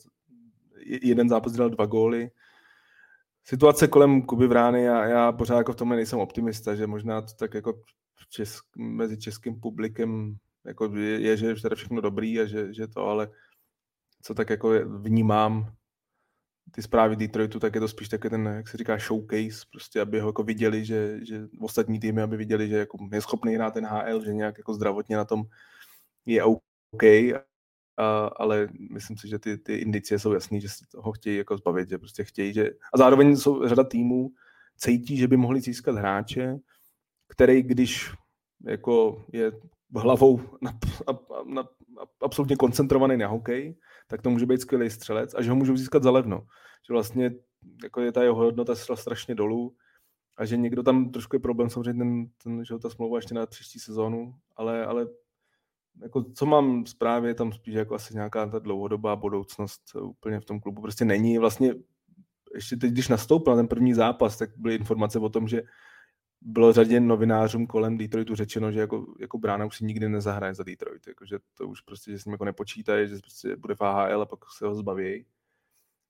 [1.03, 2.31] jeden zápas dal dva góly.
[3.45, 7.35] Situace kolem Kuby Vrány, já, já pořád jako v tomhle nejsem optimista, že možná to
[7.39, 7.83] tak jako
[8.29, 13.07] česk, mezi českým publikem jako je, je, že je všechno dobrý a že, že to,
[13.07, 13.31] ale
[14.23, 15.73] co tak jako vnímám
[16.71, 20.21] ty zprávy Detroitu, tak je to spíš taky ten, jak se říká, showcase, prostě aby
[20.21, 23.87] ho jako viděli, že, že ostatní týmy, aby viděli, že jako je schopný hrát ten
[23.87, 25.43] HL, že nějak jako zdravotně na tom
[26.27, 27.03] je OK,
[27.97, 31.89] a, ale myslím si, že ty, ty indicie jsou jasný, že ho chtějí jako zbavit,
[31.89, 34.31] že prostě chtějí, že a zároveň jsou řada týmů,
[34.77, 36.57] cítí, že by mohli získat hráče,
[37.29, 38.13] který, když
[38.65, 39.53] jako je
[39.97, 41.69] hlavou na, na, na,
[42.21, 43.75] absolutně koncentrovaný na hokej,
[44.13, 46.47] tak to může být skvělý střelec a že ho můžou získat za levno.
[46.87, 47.31] Že vlastně
[47.83, 49.77] jako je ta jeho hodnota šla strašně dolů
[50.39, 53.47] a že někdo tam trošku je problém, samozřejmě ten, ten že ta smlouva ještě na
[53.47, 55.07] příští sezónu, ale, ale
[56.03, 60.61] jako co mám zprávě, tam spíš jako asi nějaká ta dlouhodobá budoucnost úplně v tom
[60.61, 61.39] klubu prostě není.
[61.39, 61.75] Vlastně
[62.55, 65.63] ještě teď, když nastoupil na ten první zápas, tak byly informace o tom, že
[66.45, 70.63] bylo řadě novinářům kolem Detroitu řečeno, že jako, jako brána už si nikdy nezahraje za
[70.63, 73.81] Detroit, jako, že to už prostě, že s ním jako nepočítají, že prostě bude v
[73.81, 75.27] AHL a pak se ho zbaví.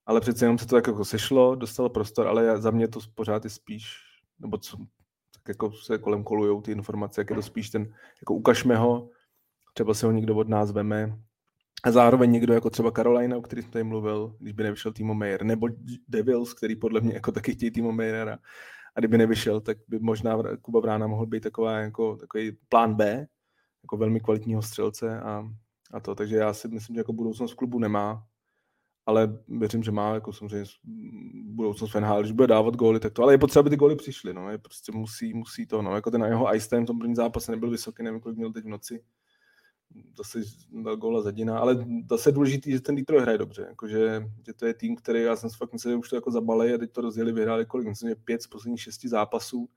[0.06, 3.44] Ale přece jenom se to tak jako sešlo, dostal prostor, ale za mě to pořád
[3.44, 3.96] je spíš,
[4.38, 4.76] nebo co,
[5.32, 9.10] tak jako se kolem kolujou ty informace, jak je to spíš ten, jako ukažme ho,
[9.74, 11.18] třeba se ho někdo od nás veme,
[11.84, 15.14] a zároveň někdo jako třeba Carolina, o který jsem tady mluvil, když by nevyšel Timo
[15.14, 15.68] Meyer, nebo
[16.08, 18.38] Devils, který podle mě jako taky chtějí Timo Meyera,
[18.94, 23.26] a kdyby nevyšel, tak by možná Kuba Vrána mohl být taková, jako, takový plán B,
[23.82, 25.48] jako velmi kvalitního střelce a,
[25.92, 26.14] a to.
[26.14, 28.26] Takže já si myslím, že jako budoucnost klubu nemá,
[29.06, 30.66] ale věřím, že má jako samozřejmě
[31.44, 33.96] budoucnost v NHL, když bude dávat góly, tak to, ale je potřeba, aby ty góly
[33.96, 36.98] přišly, no, je prostě musí, musí to, no, jako ten jeho ice time v tom
[36.98, 39.04] prvním zápase nebyl vysoký, nevím, kolik měl teď v noci,
[40.16, 40.40] zase
[40.82, 44.66] dal góla Zadina, ale zase je důležité, že ten Detroit hraje dobře, jakože, že to
[44.66, 46.92] je tým, který já jsem si fakt myslel, že už to jako zabalej a teď
[46.92, 49.68] to rozjeli, vyhráli kolik, myslím, že pět z posledních šesti zápasů,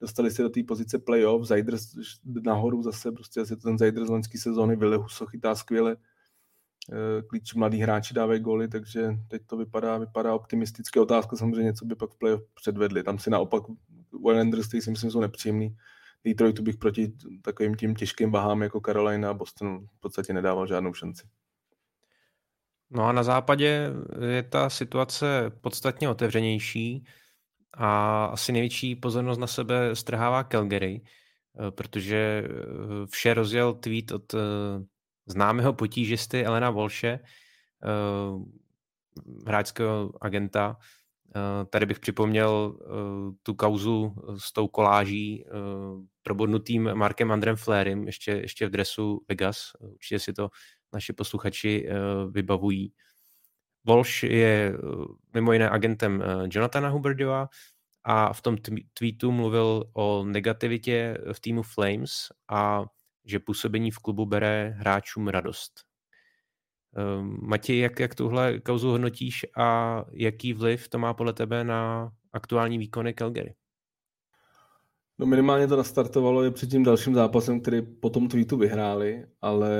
[0.00, 1.86] dostali se do té pozice playoff, Zajders
[2.24, 5.96] nahoru zase, prostě asi ten Zajders z loňské sezóny, Villehuso chytá skvěle,
[6.92, 11.00] eh, klíč mladí hráči dávají góly, takže teď to vypadá, vypadá optimisticky.
[11.00, 13.02] Otázka samozřejmě, co by pak v playoff předvedli.
[13.02, 13.62] Tam si naopak
[14.30, 15.76] Islanders, který si myslím, jsou nepříjemný.
[16.24, 17.12] Detroitu bych proti
[17.42, 21.26] takovým tím těžkým váhám jako Carolina a Bostonu v podstatě nedával žádnou šanci.
[22.90, 23.90] No a na západě
[24.28, 27.04] je ta situace podstatně otevřenější
[27.74, 32.48] a asi největší pozornost na sebe strhává Calgary, eh, protože eh,
[33.06, 34.38] vše rozjel tweet od eh,
[35.26, 37.20] známého potížisty Elena Volše,
[39.46, 40.76] hráčského agenta.
[41.70, 42.78] Tady bych připomněl
[43.42, 45.44] tu kauzu s tou koláží
[46.22, 49.72] probodnutým Markem Andrem Flairem, ještě, ještě v dresu Vegas.
[49.80, 50.48] Určitě si to
[50.92, 51.88] naši posluchači
[52.30, 52.92] vybavují.
[53.86, 54.78] Walsh je
[55.34, 57.48] mimo jiné agentem Jonathana Huberdewa
[58.04, 58.56] a v tom
[58.94, 62.84] tweetu mluvil o negativitě v týmu Flames a
[63.24, 65.87] že působení v klubu bere hráčům radost.
[66.96, 72.10] Ehm, Matěj, jak, jak tuhle kauzu hodnotíš a jaký vliv to má podle tebe na
[72.32, 73.54] aktuální výkony Calgary?
[75.18, 79.70] No minimálně to nastartovalo je před tím dalším zápasem, který po tom tweetu vyhráli, ale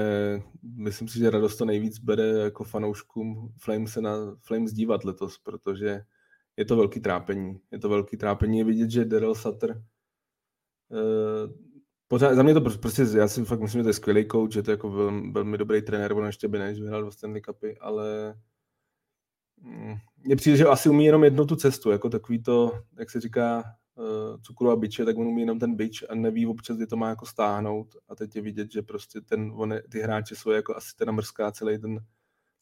[0.77, 5.39] myslím si, že radost to nejvíc bere jako fanouškům Flames se na Flames dívat letos,
[5.39, 6.01] protože
[6.57, 7.61] je to velký trápení.
[7.71, 8.65] Je to velký trápení.
[8.65, 9.79] Vidět, že Daryl Sutter uh,
[12.09, 14.63] pořád, za mě to prostě, já si fakt myslím, že to je skvělý coach, že
[14.63, 17.79] to je jako velmi, velmi dobrý trenér, on ještě by než vyhrál dva Stanley Cupy,
[17.81, 18.35] ale
[19.61, 19.95] mm,
[20.25, 23.65] mně přijde, že asi umí jenom jednu tu cestu, jako takový to, jak se říká,
[23.95, 26.97] uh, cukru a byče, tak on umí jenom ten byč a neví občas, kdy to
[26.97, 30.77] má jako stáhnout a teď je vidět, že prostě ten, on, ty hráči jsou jako
[30.77, 32.01] asi teda mrzká celý ten,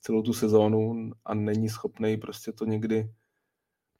[0.00, 3.10] celou tu sezónu a není schopný prostě to někdy.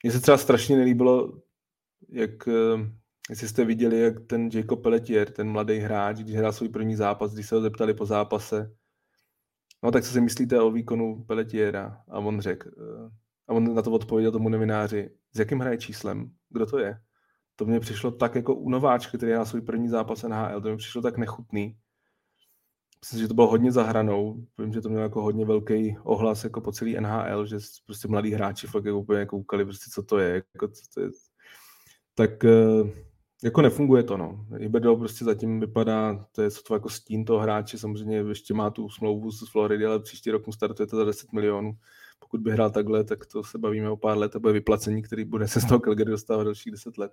[0.03, 1.41] Mně se třeba strašně nelíbilo,
[2.09, 2.91] jak, eh,
[3.29, 7.33] jestli jste viděli, jak ten Jacob Pelletier, ten mladý hráč, když hrál svůj první zápas,
[7.33, 8.71] když se ho zeptali po zápase,
[9.83, 12.03] no tak co si myslíte o výkonu Pelletiera?
[12.09, 13.09] A on řekl, eh,
[13.47, 16.31] a on na to odpověděl tomu novináři, s jakým hraje číslem?
[16.49, 16.99] Kdo to je?
[17.55, 20.77] To mně přišlo tak jako u nováčka, který hrál svůj první zápas NHL, to mi
[20.77, 21.77] přišlo tak nechutný.
[23.01, 24.45] Myslím, že to bylo hodně zahranou.
[24.57, 28.31] Vím, že to mělo jako hodně velký ohlas jako po celý NHL, že prostě mladí
[28.31, 30.43] hráči fakt jako úplně koukali, prostě co to je.
[30.53, 31.09] Jako, co to je.
[32.15, 33.07] Tak eh,
[33.43, 34.45] jako nefunguje to, no.
[34.57, 38.89] Iberdo prostě zatím vypadá, to je to jako stín toho hráče, samozřejmě ještě má tu
[38.89, 41.77] smlouvu z Floridy, ale příští rok mu startuje to za 10 milionů.
[42.19, 45.25] Pokud by hrál takhle, tak to se bavíme o pár let a bude vyplacení, který
[45.25, 47.11] bude se z toho Calgary dostávat dalších 10 let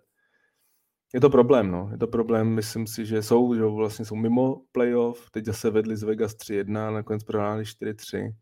[1.15, 1.89] je to problém, no.
[1.93, 5.97] Je to problém, myslím si, že jsou, že vlastně jsou mimo playoff, teď zase vedli
[5.97, 8.35] z Vegas 3-1, nakonec prohráli 4-3.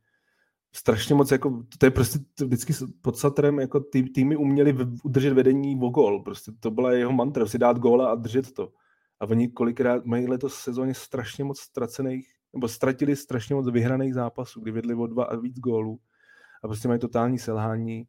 [0.74, 2.72] Strašně moc, jako, to je prostě vždycky
[3.02, 7.46] pod Satrem, jako tý, týmy uměli udržet vedení o gol, prostě to byla jeho mantra,
[7.46, 8.72] si dát góla a držet to.
[9.20, 14.60] A oni kolikrát mají letos sezóně strašně moc ztracených, nebo ztratili strašně moc vyhraných zápasů,
[14.60, 16.00] kdy vedli o dva a víc gólů
[16.64, 18.06] a prostě mají totální selhání.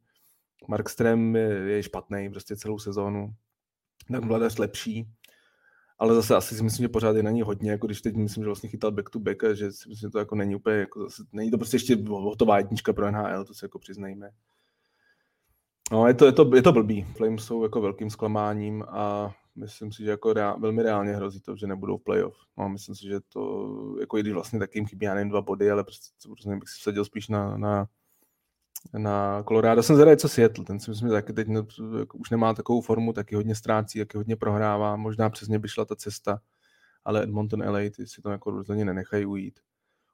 [0.68, 3.34] Mark Strem je, je špatný prostě celou sezónu
[4.12, 5.08] tak Vladař lepší,
[5.98, 8.42] ale zase asi si myslím, že pořád je na ní hodně, jako když teď myslím,
[8.42, 11.02] že vlastně chytal back to back že si myslím, že to jako není úplně, jako
[11.02, 14.30] zase, není to prostě ještě hotová jednička pro NHL, to si jako přiznejme.
[15.92, 17.02] No, je to, je to, je to blbý.
[17.02, 21.56] Flames jsou jako velkým zklamáním a myslím si, že jako reál, velmi reálně hrozí to,
[21.56, 22.36] že nebudou playoff.
[22.58, 25.70] No, myslím si, že to, jako i když vlastně takým chybí, já nevím, dva body,
[25.70, 27.86] ale prostě, prostě bych si vsadil spíš na, na
[28.92, 29.82] na Colorado.
[29.82, 31.48] Jsem zvědavý, co Seattle, ten si myslím, že taky teď
[31.98, 35.68] jako už nemá takovou formu, taky hodně ztrácí, taky hodně prohrává, možná přes ně by
[35.68, 36.40] šla ta cesta,
[37.04, 39.60] ale Edmonton LA, ty si to jako rozhodně nenechají ujít.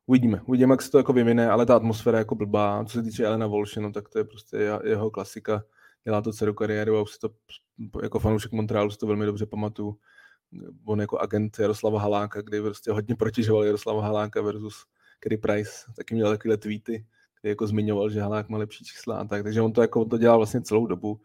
[0.06, 2.84] Uvidíme, uvidíme, jak se to jako vyvine, ale ta atmosféra je jako blbá.
[2.84, 5.64] Co se týče Elena Volše, no, tak to je prostě jeho klasika.
[6.04, 7.30] Dělá to celou kariéru a už si to
[8.02, 9.98] jako fanoušek Montrealu si to velmi dobře pamatuju.
[10.84, 14.84] On jako agent Jaroslava Haláka, kdy prostě hodně protěžoval Jaroslava Haláka versus
[15.20, 17.06] Kerry Price, taky měl takové tweety
[17.42, 20.18] jako zmiňoval, že Halák má lepší čísla a tak, takže on to jako on to
[20.18, 21.20] dělal vlastně celou dobu.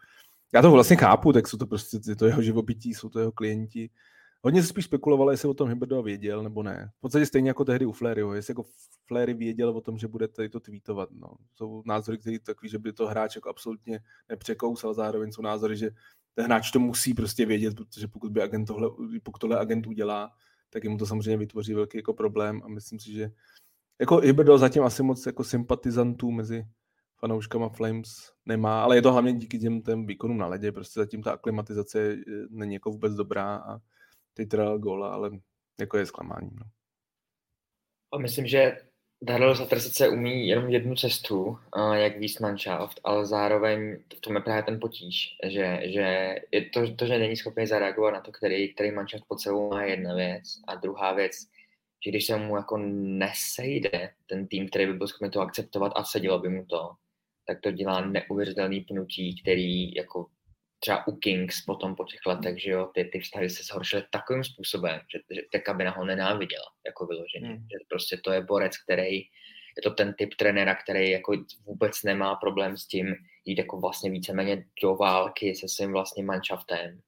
[0.53, 3.31] Já to vlastně chápu, tak jsou to prostě je to jeho živobytí, jsou to jeho
[3.31, 3.89] klienti.
[4.41, 6.91] Hodně se spíš spekulovalo, jestli o tom Hibberdo věděl nebo ne.
[6.97, 8.63] V podstatě stejně jako tehdy u Fleryho, jestli jako
[9.07, 11.09] Flery věděl o tom, že bude tady to tweetovat.
[11.11, 11.27] No.
[11.53, 15.89] Jsou názory, které takový, že by to hráč jako absolutně nepřekousal, zároveň jsou názory, že
[16.35, 18.89] ten hráč to musí prostě vědět, protože pokud by agent tohle,
[19.23, 20.31] pokud tohle agent udělá,
[20.69, 23.31] tak jim to samozřejmě vytvoří velký jako problém a myslím si, že
[23.99, 26.65] jako Iberdo zatím asi moc jako sympatizantů mezi
[27.19, 28.07] fanouškama Flames
[28.45, 32.13] nemá, ale je to hlavně díky těm, těm výkonům na ledě, prostě zatím ta aklimatizace
[32.13, 33.77] eh, není jako vůbec dobrá a
[34.33, 35.31] teď teda góla, ale
[35.79, 36.49] jako je zklamání.
[36.59, 36.65] No.
[38.13, 38.77] A myslím, že
[39.21, 41.57] Daryl Sutter sice umí jenom jednu cestu,
[41.93, 47.05] jak manšaft, ale zároveň v tom je právě ten potíž, že, že je to, to,
[47.05, 50.75] že není schopný zareagovat na to, který, který manšaft pod sebou má jedna věc a
[50.75, 51.31] druhá věc,
[52.03, 56.03] že když se mu jako nesejde ten tým, který by byl schopný to akceptovat a
[56.03, 56.91] sedělo by mu to,
[57.47, 60.25] tak to dělá neuvěřitelný pnutí, který jako
[60.79, 64.43] třeba u Kings potom po těch letech, že jo, ty, ty vztahy se zhoršily takovým
[64.43, 67.47] způsobem, že, že ta kabina ho nenáviděla, jako vyloženě.
[67.47, 67.57] Hmm.
[67.57, 69.15] Že prostě to je borec, který,
[69.77, 71.33] je to ten typ trenéra, který jako
[71.65, 73.15] vůbec nemá problém s tím
[73.45, 76.99] jít jako vlastně víceméně do války se svým vlastním manšaftem,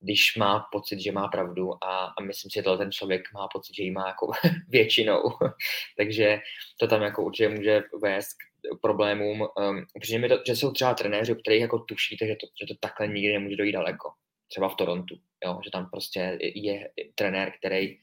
[0.00, 3.76] když má pocit, že má pravdu a, a myslím si, že ten člověk má pocit,
[3.76, 4.30] že ji má jako
[4.68, 5.22] většinou.
[5.96, 6.38] Takže
[6.80, 9.40] to tam jako určitě může vést k problémům.
[9.40, 12.74] Um, protože mi to, že jsou třeba trenéři, kteří jako tušíte, že to, že to
[12.80, 14.12] takhle nikdy nemůže dojít daleko.
[14.48, 15.14] Třeba v Torontu,
[15.44, 15.60] jo?
[15.64, 17.98] že tam prostě je trenér, který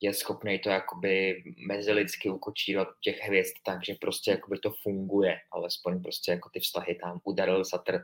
[0.00, 6.02] je schopný to jakoby mezilidsky ukočírovat těch hvězd tak, že prostě jakoby to funguje, alespoň
[6.02, 7.20] prostě jako ty vztahy tam.
[7.24, 7.98] Udaril Satr,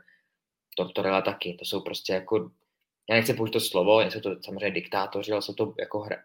[0.77, 2.51] Tortorella taky, to jsou prostě jako
[3.09, 6.17] já nechci použít to slovo, jsou to samozřejmě diktátoři, ale jsou to jako hra,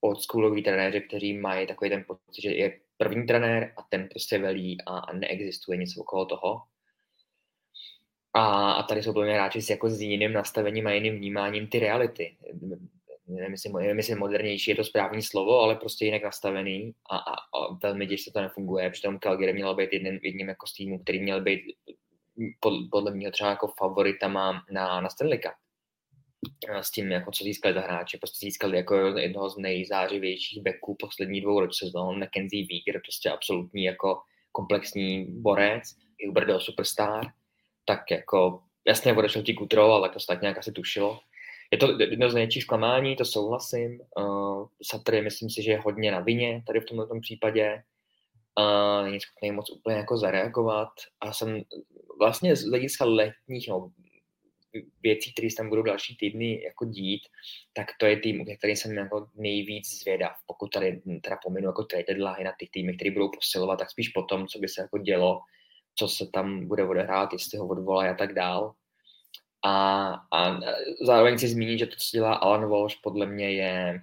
[0.00, 4.82] oldschoolový trenéři, kteří mají takový ten pocit, že je první trenér a ten prostě velí
[4.86, 6.62] a, a neexistuje nic okolo toho.
[8.34, 11.78] A, a tady jsou plně hráči s, jako s jiným nastavením a jiným vnímáním ty
[11.78, 12.36] reality.
[13.26, 13.52] Nevím,
[13.96, 18.30] jestli, modernější je to správné slovo, ale prostě jinak nastavený a, a, a velmi těžce
[18.30, 18.90] to nefunguje.
[18.90, 21.60] Přitom Calgary měl být jedním, jedním jako z týmů, který měl být
[22.90, 25.52] podle mě třeba jako favoritama na, na Stanley Cup
[26.80, 28.18] s tím, jako co získali za hráče.
[28.18, 33.84] Prostě získali jako jednoho z nejzářivějších backů poslední dvou roč sezón, Mackenzie Weeger, prostě absolutní
[33.84, 34.20] jako
[34.52, 35.82] komplexní borec,
[36.26, 37.32] Huberdo superstar,
[37.84, 41.20] tak jako jasně odešel ti Kutro, ale to tak nějak asi tušilo.
[41.72, 44.00] Je to jedno z největších zklamání, to souhlasím.
[44.18, 47.82] Uh, Satry myslím si, že je hodně na vině tady v tomto případě.
[48.60, 50.88] Uh, není schopný moc úplně jako zareagovat.
[51.20, 51.62] A jsem
[52.18, 53.90] vlastně z hlediska letních, no,
[55.02, 57.22] věcí, které se tam budou další týdny jako dít,
[57.72, 60.32] tak to je tým, který jsem jako nejvíc zvědav.
[60.46, 64.08] Pokud tady teda pominu jako trade deadline na ty týmy, které budou posilovat, tak spíš
[64.08, 65.40] potom, co by se jako dělo,
[65.94, 68.74] co se tam bude odehrát, jestli ho odvolají a tak dál.
[69.64, 70.60] A, a
[71.02, 74.02] zároveň si zmínit, že to, co dělá Alan Walsh, podle mě je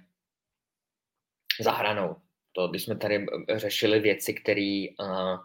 [1.60, 2.16] zahranou.
[2.52, 5.38] To, když jsme tady řešili věci, které uh,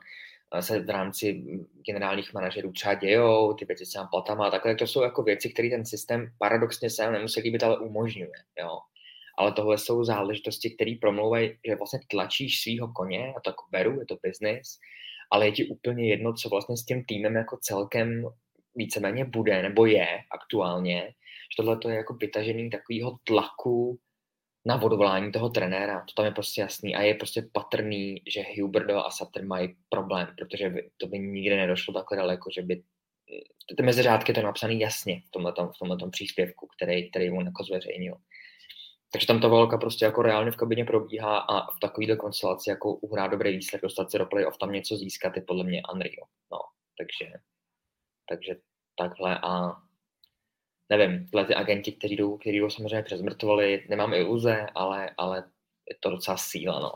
[0.61, 1.43] se v rámci
[1.85, 5.49] generálních manažerů třeba dějou, ty věci s těma platama a takhle, to jsou jako věci,
[5.49, 8.79] které ten systém paradoxně se nemusí líbit, ale umožňuje, jo.
[9.37, 13.99] Ale tohle jsou záležitosti, které promlouvají, že vlastně tlačíš svého koně, a to jako beru,
[13.99, 14.79] je to business,
[15.31, 18.25] ale je ti úplně jedno, co vlastně s tím týmem jako celkem
[18.75, 23.99] víceméně bude, nebo je aktuálně, že tohle to je jako vytažený takového tlaku
[24.65, 28.97] na odvolání toho trenéra, to tam je prostě jasný a je prostě patrný, že Huberdo
[28.97, 32.83] a Sutter mají problém, protože by, to by nikdy nedošlo takhle daleko, že by
[33.77, 35.53] ty mezi řádky to je napsaný jasně v tomhle,
[36.07, 38.15] v příspěvku, který, který on jako zveřejnil.
[39.11, 42.95] Takže tam ta volka prostě jako reálně v kabině probíhá a v takovýhle konstelaci jako
[42.95, 46.27] uhrát dobrý výsledek, dostat se do playoff, tam něco získat je podle mě Unreal.
[46.51, 46.59] No,
[46.97, 47.33] takže,
[48.29, 48.55] takže
[48.97, 49.81] takhle a
[50.89, 55.43] nevím, tyhle ty agenti, kteří jdou, kteří jdou samozřejmě přezmrtvoli, nemám iluze, ale, ale
[55.89, 56.91] je to docela síla, no.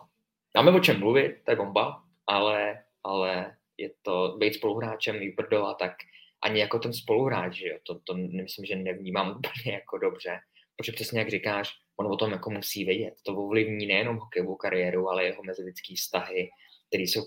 [0.55, 5.93] Máme o čem mluvit, to je bomba, ale, ale je to být spoluhráčem Uberdo tak
[6.41, 10.39] ani jako ten spoluhráč, že jo, to, to myslím, že nevnímám úplně jako dobře,
[10.77, 13.13] protože přesně jak říkáš, on o tom jako musí vědět.
[13.25, 16.49] To ovlivní nejenom hokejovou kariéru, ale jeho mezilidský vztahy,
[16.87, 17.21] které jsou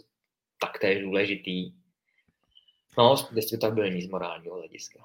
[0.60, 1.72] taktéž důležitý.
[2.98, 5.04] No, diskutabilní z morálního hlediska.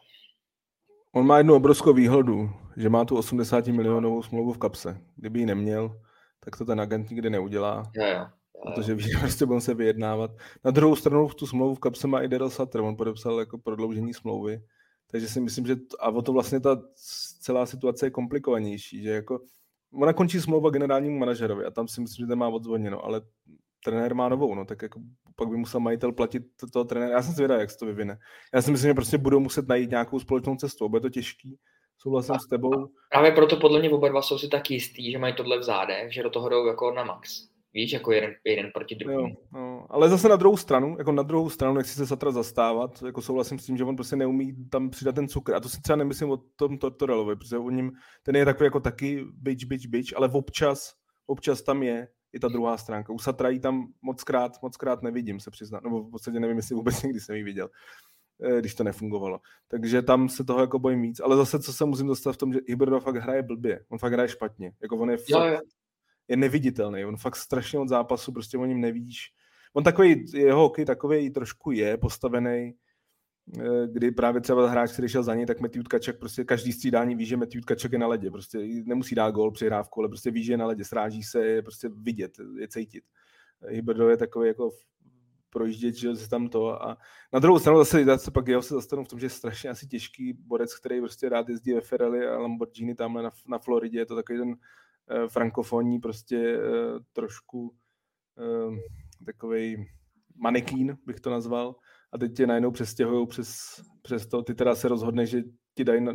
[1.18, 5.02] On má jednu obrovskou výhodu, že má tu 80 milionovou smlouvu v kapse.
[5.16, 6.02] Kdyby ji neměl,
[6.40, 7.84] tak to ten agent nikdy neudělá.
[7.96, 8.26] Jo, jo.
[8.66, 10.32] Protože ví, že prostě budou se vyjednávat.
[10.66, 13.58] Na druhou stranu v tu smlouvu v kapse má i Daryl Sutter, on podepsal jako
[13.58, 14.62] prodloužení smlouvy.
[15.12, 16.82] Takže si myslím, že to, a o to vlastně ta
[17.42, 19.40] celá situace je komplikovanější, že jako
[19.94, 23.22] ona končí smlouva generálnímu manažerovi a tam si myslím, že to má odzvoněno, ale
[23.84, 25.00] trenér má novou, no, tak jako
[25.38, 26.44] pak by musel majitel platit
[26.74, 27.12] toho trenéra.
[27.12, 28.18] Já jsem zvědavý, jak se to vyvine.
[28.54, 31.58] Já si myslím, že prostě budou muset najít nějakou společnou cestu, bude to těžký,
[31.98, 32.72] souhlasím a, s tebou.
[33.12, 36.14] Právě proto podle mě oba dva jsou si tak jistý, že mají tohle v zádech,
[36.14, 37.48] že do toho jdou jako na max.
[37.74, 39.36] Víš, jako jeden, jeden proti druhému.
[39.54, 39.86] no.
[39.90, 43.60] Ale zase na druhou stranu, jako na druhou stranu, nechci se Satra zastávat, jako souhlasím
[43.60, 45.56] s tím, že on prostě neumí tam přidat ten cukr.
[45.56, 47.92] A to si třeba nemyslím o tom Tortorelovi, protože o ním,
[48.24, 50.94] ten je takový jako taky bitch, bitch, bitch, ale občas,
[51.28, 53.14] občas tam je i ta druhá stránka.
[53.14, 56.76] U Satrají tam moc krát, moc krát nevidím, se přiznám, nebo v podstatě nevím, jestli
[56.76, 57.70] vůbec někdy jsem ji viděl,
[58.44, 59.40] eh, když to nefungovalo.
[59.68, 61.20] Takže tam se toho jako bojím víc.
[61.20, 63.86] Ale zase, co se musím dostat v tom, že Iberdo fakt hraje blbě.
[63.90, 64.72] On fakt hraje špatně.
[64.82, 65.60] Jako on je, fakt, jo, jo.
[66.28, 67.06] je neviditelný.
[67.06, 69.34] On fakt strašně od zápasu, prostě o něm nevíš.
[69.74, 72.74] On takový, jeho hokej takový trošku je postavený,
[73.88, 77.26] kdy právě třeba hráč, který šel za něj, tak Matthew Tkaček, prostě každý střídání ví,
[77.26, 80.54] že Matthew Tkaček je na ledě, prostě nemusí dát gol přihrávku, ale prostě ví, že
[80.54, 83.04] je na ledě, sráží se, je prostě vidět, je cítit.
[83.68, 84.72] Hyberdo je takový jako
[85.50, 86.98] projíždět, že se tam to a
[87.34, 89.88] na druhou stranu zase, zase pak jeho se zastanu v tom, že je strašně asi
[89.88, 94.06] těžký borec, který prostě rád jezdí ve Ferrari a Lamborghini tamhle na, na Floridě, je
[94.06, 94.56] to takový ten uh,
[95.28, 97.76] frankofonní prostě uh, trošku
[98.36, 98.76] uh,
[99.26, 99.86] takovej
[100.36, 101.76] manekín, bych to nazval,
[102.14, 103.58] a teď tě najednou přestěhují přes,
[104.02, 105.44] přes to, ty teda se rozhodne, že
[105.76, 106.14] ti dají na,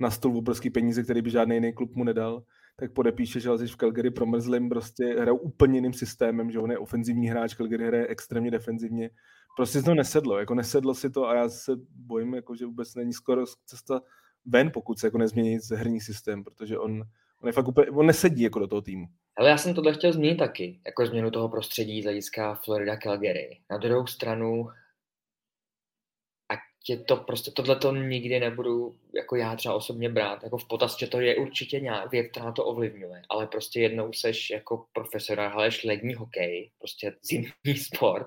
[0.00, 2.42] na stůl obrovský peníze, který by žádný jiný klub mu nedal,
[2.76, 6.78] tak podepíše, že jsi v Calgary promrzlým, prostě hrajou úplně jiným systémem, že on je
[6.78, 9.10] ofenzivní hráč, Calgary hraje extrémně defenzivně.
[9.56, 13.12] Prostě to nesedlo, jako nesedlo si to a já se bojím, jako, že vůbec není
[13.12, 14.00] skoro cesta
[14.46, 17.02] ven, pokud se jako nezmění herní systém, protože on,
[17.42, 19.06] on je fakt úplně, on nesedí jako do toho týmu.
[19.36, 23.60] Ale já jsem tohle chtěl zmínit taky, jako změnu toho prostředí z hlediska Florida Calgary.
[23.70, 24.68] Na druhou stranu
[26.82, 30.98] tě to prostě tohle to nikdy nebudu jako já třeba osobně brát jako v potaz,
[30.98, 35.48] že to je určitě nějak věc, která to ovlivňuje, ale prostě jednou seš jako profesora,
[35.48, 38.26] hraješ lední hokej, prostě zimní sport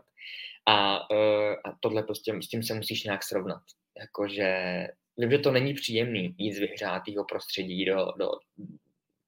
[0.65, 3.61] a, uh, a tohle prostě s tím se musíš nějak srovnat.
[3.99, 4.88] Jakože
[5.18, 8.32] vím, že to není příjemný jít z vyhřátého prostředí do, do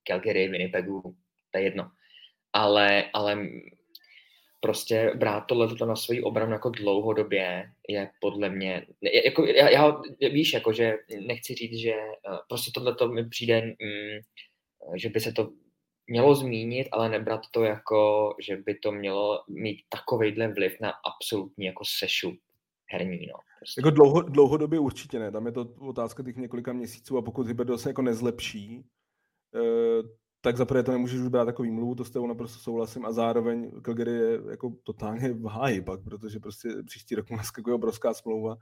[0.08, 1.16] Calgary, Winnipegu,
[1.52, 1.92] to je jedno.
[2.54, 3.38] Ale, ale
[4.60, 8.86] prostě brát tohle na svoji obranu jako dlouhodobě je podle mě,
[9.26, 10.02] jako, já, já,
[10.32, 10.98] víš, jako, že
[11.28, 14.20] nechci říct, že uh, prostě tohle to mi přijde, mm,
[14.96, 15.50] že by se to
[16.08, 21.66] mělo zmínit, ale nebrat to jako, že by to mělo mít takovejhle vliv na absolutní
[21.66, 22.34] jako sešu
[22.92, 23.28] herní.
[23.28, 23.82] No, prostě.
[23.82, 27.78] Jako dlouho, dlouhodobě určitě ne, tam je to otázka těch několika měsíců a pokud Hyberdo
[27.78, 28.84] se jako nezlepší,
[29.56, 30.10] uh,
[30.48, 33.72] tak zaprvé to nemůžeš už brát jako výmluvu, to s tebou naprosto souhlasím a zároveň
[33.82, 38.58] Calgary je jako totálně v háji pak, protože prostě příští rok mu naskakuje obrovská smlouva.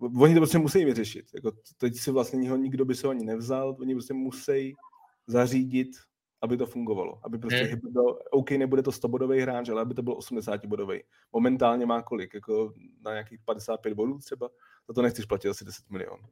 [0.00, 1.26] Oni to prostě musí vyřešit.
[1.34, 4.74] Jako teď si vlastně nikdo, nikdo by se ani nevzal, oni prostě musí
[5.26, 5.88] zařídit,
[6.42, 7.20] aby to fungovalo.
[7.24, 7.92] Aby prostě hmm.
[7.92, 11.02] byl, OK, nebude to 100 bodový hráč, ale aby to byl 80 bodový.
[11.32, 12.34] Momentálně má kolik?
[12.34, 12.72] Jako
[13.04, 14.48] na nějakých 55 bodů třeba?
[14.88, 16.24] Za to nechceš platit asi 10 milionů.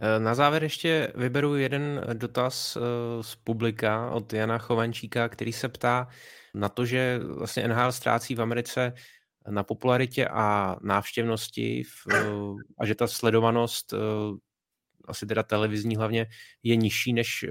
[0.00, 2.80] Eh, na závěr ještě vyberu jeden dotaz eh,
[3.22, 6.08] z publika od Jana Chovančíka, který se ptá
[6.54, 8.92] na to, že vlastně NHL ztrácí v Americe
[9.50, 12.16] na popularitě a návštěvnosti eh,
[12.78, 13.94] a že ta sledovanost
[15.08, 16.26] asi teda televizní hlavně
[16.62, 17.44] je nižší než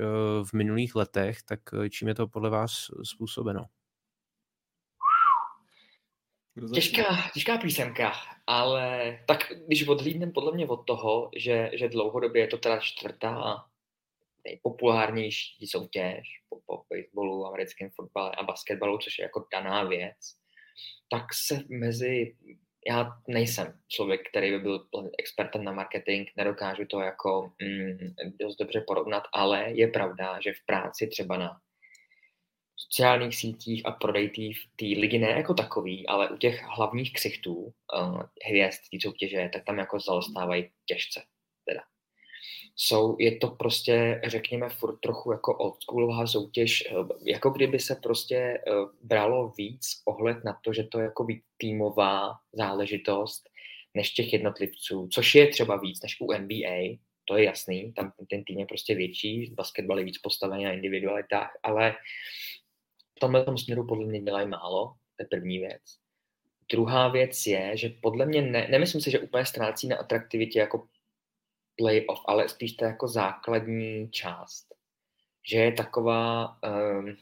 [0.44, 1.60] v minulých letech, tak
[1.90, 2.72] čím je to podle vás
[3.03, 3.77] způsobeno?
[6.73, 8.13] Těžká, těžká písemka,
[8.47, 13.65] ale tak když odhlídneme podle mě od toho, že, že dlouhodobě je to teda čtvrtá
[14.45, 20.17] nejpopulárnější soutěž po, po baseballu, americkém fotbale a basketbalu, což je jako daná věc,
[21.09, 22.35] tak se mezi,
[22.88, 24.88] já nejsem člověk, který by byl
[25.19, 27.97] expertem na marketing, nedokážu to jako mm,
[28.39, 31.61] dost dobře porovnat, ale je pravda, že v práci třeba na
[32.78, 34.30] sociálních sítích a prodej
[34.76, 39.64] té ligy ne jako takový, ale u těch hlavních ksichtů uh, hvězd té soutěže, tak
[39.66, 41.24] tam jako zaostávají těžce.
[41.66, 41.82] Teda.
[42.76, 46.94] Jsou, je to prostě, řekněme, furt trochu jako oldschoolová soutěž, eh,
[47.26, 51.28] jako kdyby se prostě uh, bralo víc ohled na to, že to je jako
[51.58, 53.49] týmová záležitost
[53.94, 58.44] než těch jednotlivců, což je třeba víc než u NBA, to je jasný, tam ten
[58.44, 61.95] tým je prostě větší, basketbal je víc postavený na individualitách, ale
[63.18, 65.81] v tomhle směru podle mě dělají málo, to je první věc.
[66.72, 70.88] Druhá věc je, že podle mě, ne, nemyslím si, že úplně ztrácí na atraktivitě jako
[71.77, 74.65] playoff, ale spíš to jako základní část.
[75.49, 76.57] Že je taková,
[76.99, 77.18] um,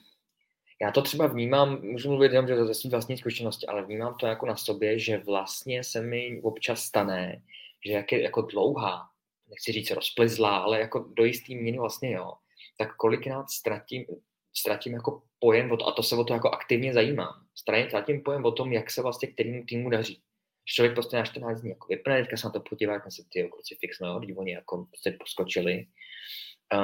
[0.82, 4.28] já to třeba vnímám, můžu mluvit jenom že ze své vlastní zkušenosti, ale vnímám to
[4.28, 7.42] jako na sobě, že vlastně se mi občas stane,
[7.86, 9.10] že jak je jako dlouhá,
[9.50, 12.34] nechci říct rozplizlá, ale jako do jistý míry vlastně jo,
[12.78, 14.06] tak kolikrát ztratím,
[14.54, 18.46] ztratím jako pojem, o to, a to se o to jako aktivně zajímám, ztratím pojem
[18.46, 20.22] o tom, jak se vlastně kterému týmu daří.
[20.66, 23.50] Člověk prostě na 14 dní jako vypne, teďka se na to podívá, jak se ty
[23.54, 25.86] krucifix, no, když oni jako prostě poskočili.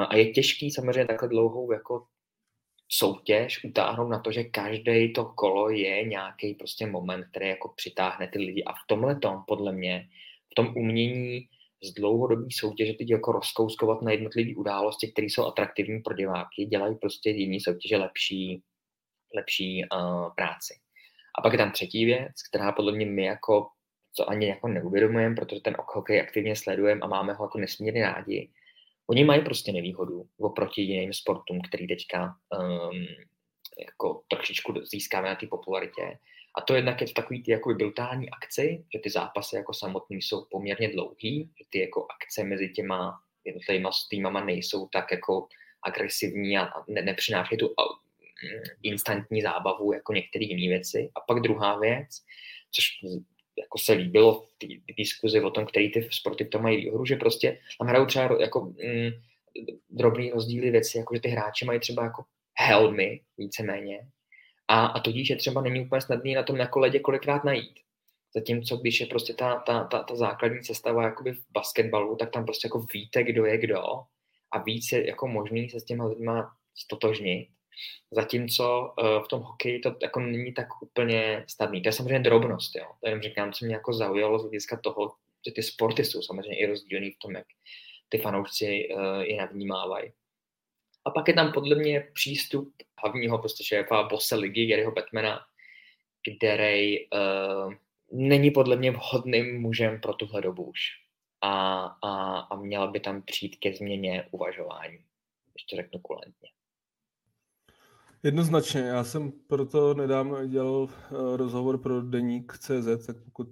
[0.10, 2.06] A je těžký samozřejmě takhle dlouhou jako
[2.90, 8.28] soutěž utáhnout na to, že každý to kolo je nějaký prostě moment, který jako přitáhne
[8.28, 8.64] ty lidi.
[8.64, 10.10] A v tomhle tom, podle mě,
[10.52, 11.50] v tom umění
[11.84, 16.96] z dlouhodobý soutěže teď jako rozkouskovat na jednotlivé události, které jsou atraktivní pro diváky, dělají
[16.96, 18.64] prostě jiný soutěže lepší,
[19.36, 20.74] lepší uh, práci.
[21.40, 23.68] A pak je tam třetí věc, která podle mě my jako
[24.14, 28.50] co ani jako neuvědomujeme, protože ten hokej aktivně sledujeme a máme ho jako nesmírně rádi.
[29.08, 33.06] Oni mají prostě nevýhodu oproti jiným sportům, který teďka um,
[33.80, 36.18] jako trošičku získáme na té popularitě.
[36.58, 40.22] A to jednak je to takový ty jako brutální akci, že ty zápasy jako samotný
[40.22, 45.48] jsou poměrně dlouhý, že ty jako akce mezi těma jednotlivýma týmama nejsou tak jako
[45.84, 47.74] agresivní a ne, nepřinášejí tu
[48.84, 51.10] instantní zábavu jako některé jiné věci.
[51.16, 52.08] A pak druhá věc,
[52.72, 52.86] což
[53.58, 57.16] jako se líbilo v té diskuzi o tom, který ty sporty to mají výhodu, že
[57.16, 59.10] prostě tam hrajou třeba jako mm,
[59.90, 62.24] drobný rozdíly věci, jako že ty hráči mají třeba jako
[62.58, 64.00] helmy víceméně
[64.72, 67.80] a, a tudíž je třeba není úplně snadný na tom na koledě kolikrát najít.
[68.36, 72.46] Zatímco když je prostě ta, ta, ta, ta základní sestava jakoby v basketbalu, tak tam
[72.46, 73.84] prostě jako víte, kdo je kdo
[74.52, 77.50] a víc je jako možný se s těma lidma stotožnit.
[78.12, 81.82] Zatímco uh, v tom hokeji to jako není tak úplně snadný.
[81.82, 82.86] To je samozřejmě drobnost, jo.
[83.00, 85.14] To jenom říkám, co mě jako zaujalo z hlediska toho,
[85.48, 87.46] že ty sporty jsou samozřejmě i rozdílný v tom, jak
[88.10, 90.12] ty fanoušci uh, je navnímávají.
[91.06, 95.40] A pak je tam podle mě přístup hlavního prostě šéfa, bose ligy, Garyho Batmana,
[96.22, 97.74] který uh,
[98.12, 100.80] není podle mě vhodným mužem pro tuhle dobu už.
[101.42, 104.98] A, a, a měla by tam přijít ke změně uvažování,
[105.54, 106.50] když to řeknu kulentně.
[108.24, 110.90] Jednoznačně, já jsem proto nedávno dělal uh,
[111.36, 113.48] rozhovor pro deník CZ, tak pokud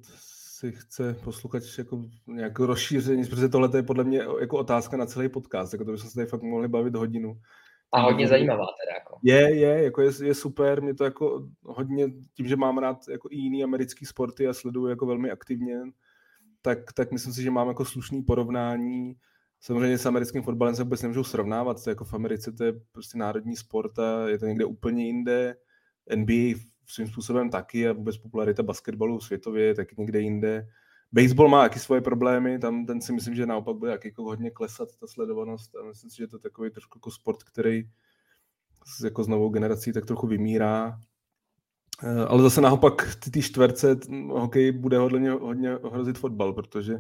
[0.60, 5.30] si chce posluchač jako nějak rozšíření, protože tohle je podle mě jako otázka na celý
[5.30, 7.42] podcast, jako to bychom se tady fakt mohli bavit hodinu.
[7.92, 8.96] A hodně zajímavá teda.
[8.96, 9.20] Jako.
[9.24, 13.28] Je, je, jako je, je, super, mě to jako hodně, tím, že mám rád jako
[13.32, 15.82] i jiný americký sporty a sleduju jako velmi aktivně,
[16.62, 19.16] tak, tak myslím si, že mám jako slušný porovnání.
[19.60, 23.18] Samozřejmě s americkým fotbalem se vůbec nemůžu srovnávat, to jako v Americe to je prostě
[23.18, 25.56] národní sport a je to někde úplně jinde.
[26.16, 30.68] NBA svým způsobem taky a vůbec popularita basketbalu světově je taky někde jinde.
[31.12, 34.90] Baseball má taky svoje problémy, tam ten si myslím, že naopak bude jako hodně klesat
[35.00, 37.90] ta sledovanost a myslím si, že to je takový trošku jako sport, který
[39.04, 41.00] jako s novou generací tak trochu vymírá.
[42.04, 44.00] Eh, ale zase naopak ty, ty čtverce
[44.30, 47.00] hokej bude hodně, hodně ohrozit fotbal, protože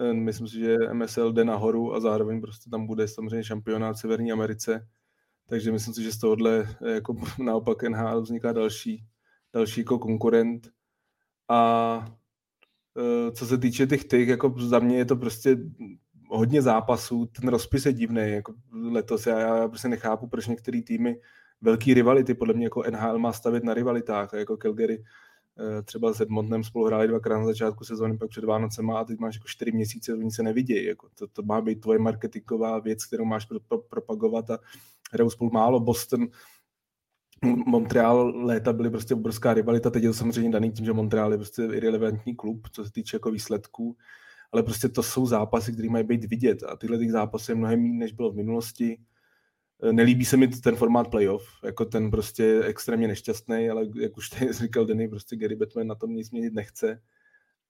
[0.00, 4.00] eh, myslím si, že MSL jde nahoru a zároveň prostě tam bude samozřejmě šampionát v
[4.00, 4.88] Severní Americe,
[5.48, 9.04] takže myslím si, že z tohohle eh, jako naopak NHL vzniká další,
[9.52, 10.68] další jako konkurent.
[11.48, 12.18] A
[13.32, 15.56] co se týče těch těch, jako za mě je to prostě
[16.28, 21.16] hodně zápasů, ten rozpis je divný, jako letos já, já prostě nechápu, proč některé týmy
[21.60, 25.04] velký rivality, podle mě jako NHL má stavět na rivalitách, jako Calgary
[25.58, 29.18] eh, třeba s Edmontonem spolu hráli dvakrát na začátku sezóny, pak před Vánocem a teď
[29.18, 30.86] máš jako čtyři měsíce, oni se nevidějí.
[30.86, 34.58] Jako to, to, má být tvoje marketingová věc, kterou máš pro, pro, propagovat a
[35.12, 35.80] hrajou spolu málo.
[35.80, 36.26] Boston
[37.44, 41.38] Montreal léta byly prostě obrovská rivalita, teď je to samozřejmě daný tím, že Montreal je
[41.38, 43.96] prostě irrelevantní klub, co se týče jako výsledků,
[44.52, 47.82] ale prostě to jsou zápasy, které mají být vidět a tyhle těch zápasy je mnohem
[47.82, 48.98] méně, než bylo v minulosti.
[49.92, 54.52] Nelíbí se mi ten formát playoff, jako ten prostě extrémně nešťastný, ale jak už tady
[54.52, 57.02] říkal Denny, prostě Gary Batman na tom nic měnit nechce,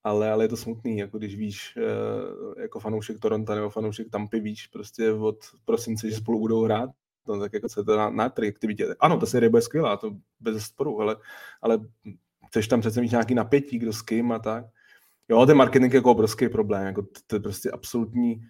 [0.05, 4.41] ale, ale je to smutný, jako když víš, eh, jako fanoušek Toronto nebo fanoušek Tampy
[4.41, 6.91] víš prostě od prosince, že spolu budou hrát,
[7.29, 8.95] no, tak jako se to na, na atraktivitě.
[9.01, 11.17] Ano, ta série bude skvělá, to bez sporu, ale,
[11.63, 11.79] ale
[12.49, 14.65] chceš tam přece mít nějaký napětí, kdo s kým a tak.
[15.29, 18.41] Jo, ten marketing je jako obrovský problém, jako to, to je prostě absolutní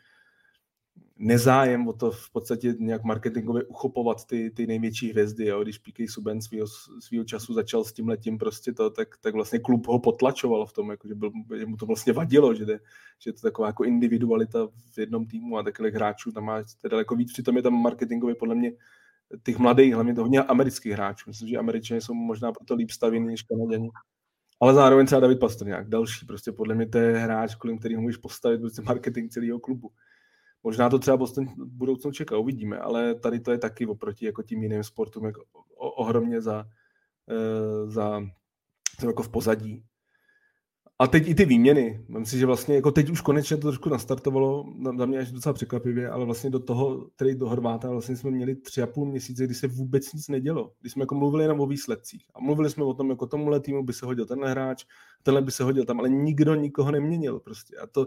[1.19, 5.47] nezájem o to v podstatě nějak marketingově uchopovat ty, ty největší hvězdy.
[5.47, 5.63] Jo?
[5.63, 6.67] Když PK Subban svýho,
[7.01, 10.73] svýho času začal s tím letím prostě to, tak, tak vlastně klub ho potlačoval v
[10.73, 12.81] tom, jako, že, byl, že mu to vlastně vadilo, že, jde,
[13.19, 17.17] že je to taková jako individualita v jednom týmu a takových hráčů tam má daleko
[17.17, 17.33] víc.
[17.33, 18.73] Přitom je tam marketingově podle mě
[19.43, 21.31] těch mladých, hlavně to hodně amerických hráčů.
[21.31, 23.91] Myslím, že američané jsou možná proto líp stavěni než kanaděni.
[24.61, 28.17] Ale zároveň třeba David Pastrňák, další, prostě podle mě to je hráč, kolem kterého můžeš
[28.17, 29.91] postavit prostě marketing celého klubu.
[30.69, 34.43] Možná to třeba Boston v budoucnu čeká, uvidíme, ale tady to je taky oproti jako
[34.43, 35.45] tím jiným sportům jako
[35.77, 36.67] ohromně za,
[37.31, 38.23] eh, za,
[39.07, 39.85] jako v pozadí.
[40.99, 42.05] A teď i ty výměny.
[42.09, 44.65] Myslím si, že vlastně jako teď už konečně to trošku nastartovalo,
[44.99, 48.55] za mě až docela překvapivě, ale vlastně do toho který do Horváta vlastně jsme měli
[48.55, 50.73] tři a půl měsíce, kdy se vůbec nic nedělo.
[50.81, 52.27] Kdy jsme jako mluvili jenom o výsledcích.
[52.35, 54.85] A mluvili jsme o tom, jako tomuhle týmu by se hodil tenhle hráč,
[55.23, 57.77] tenhle by se hodil tam, ale nikdo nikoho neměnil prostě.
[57.77, 58.07] A to,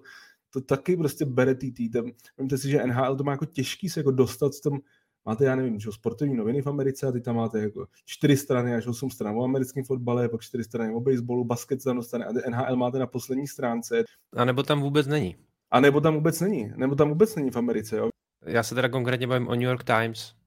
[0.53, 2.06] to taky prostě bere tý týden.
[2.38, 4.80] Vemte si, že NHL to má jako těžký se jako dostat s tom,
[5.26, 8.76] máte, já nevím, že sportovní noviny v Americe a ty tam máte jako čtyři strany
[8.76, 12.49] až osm stran o americkém fotbale, pak čtyři strany o baseballu, basket tam dostane a
[12.49, 14.03] NHL máte na poslední stránce.
[14.36, 15.36] A nebo tam vůbec není.
[15.72, 16.72] A nebo tam vůbec není.
[16.76, 18.10] Nebo tam vůbec není v Americe, jo.
[18.45, 20.40] Já se teda konkrétně bavím o New York Times.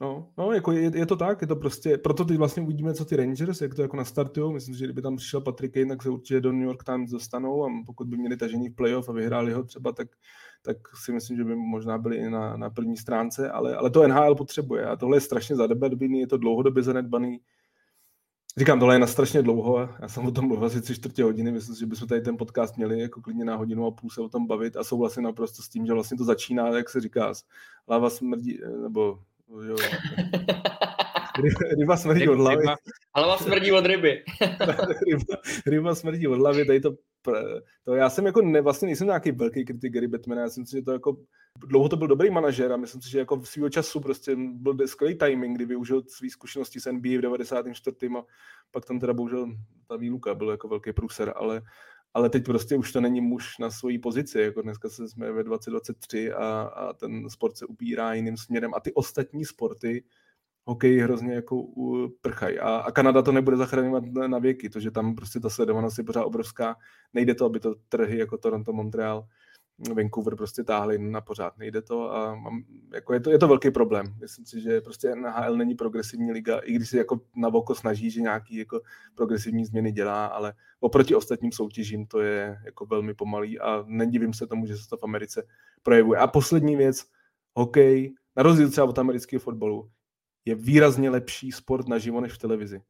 [0.00, 3.04] No, no jako je, je, to tak, je to prostě, proto teď vlastně uvidíme, co
[3.04, 4.54] ty Rangers, jak to jako nastartují.
[4.54, 7.64] Myslím, že kdyby tam přišel Patrick Kane, tak se určitě do New York Times dostanou
[7.64, 10.08] a pokud by měli tažení v playoff a vyhráli ho třeba, tak,
[10.62, 14.08] tak si myslím, že by možná byli i na, na první stránce, ale, ale to
[14.08, 17.40] NHL potřebuje a tohle je strašně zadebedbný, je to dlouhodobě zanedbaný.
[18.56, 21.52] Říkám, tohle je na strašně dlouho, já jsem o tom mluvil asi tři čtvrtě hodiny,
[21.52, 24.28] myslím že bychom tady ten podcast měli jako klidně na hodinu a půl se o
[24.28, 27.32] tom bavit a souhlasím naprosto s tím, že vlastně to začíná, jak se říká,
[27.88, 29.18] hlava smrdí, nebo
[29.50, 29.76] jo.
[31.78, 32.56] ryba smrdí od hlavy.
[32.56, 32.76] Ryba.
[33.16, 34.24] Hlava smrdí od ryby.
[35.06, 35.36] ryba,
[35.66, 36.94] ryba smrdí od hlavy, tady to,
[37.84, 40.80] to já jsem jako ne, vlastně nejsem nějaký velký kritik Gary Batmana, já si myslím,
[40.80, 41.16] že to jako,
[41.66, 44.88] dlouho to byl dobrý manažer a myslím si, že jako v svého času prostě byl
[44.88, 47.96] skvělý timing, kdy využil svý zkušenosti s NBA v 94.
[48.18, 48.22] a
[48.70, 49.46] pak tam teda bohužel
[49.88, 51.62] ta výluka byl jako velký průser, ale
[52.14, 55.44] ale teď prostě už to není muž na svojí pozici, jako dneska se jsme ve
[55.44, 60.04] 2023 a, a ten sport se ubírá jiným směrem a ty ostatní sporty,
[60.64, 61.66] hokej hrozně jako
[62.20, 62.58] prchají.
[62.58, 65.98] A, a Kanada to nebude zachraňovat na, na věky, to, že tam prostě ta sledovanost
[65.98, 66.76] je pořád obrovská.
[67.12, 69.26] Nejde to, aby to trhy jako Toronto, Montreal,
[69.94, 71.58] Vancouver prostě táhli na pořád.
[71.58, 74.14] Nejde to a mám, jako je, to, je to velký problém.
[74.20, 78.10] Myslím si, že prostě NHL není progresivní liga, i když se jako na voko snaží,
[78.10, 78.80] že nějaký jako
[79.14, 84.46] progresivní změny dělá, ale oproti ostatním soutěžím to je jako velmi pomalý a nedivím se
[84.46, 85.42] tomu, že se to v Americe
[85.82, 86.20] projevuje.
[86.20, 87.06] A poslední věc,
[87.54, 89.90] hokej, na rozdíl třeba od amerického fotbalu,
[90.44, 92.82] je výrazně lepší sport naživo než v televizi.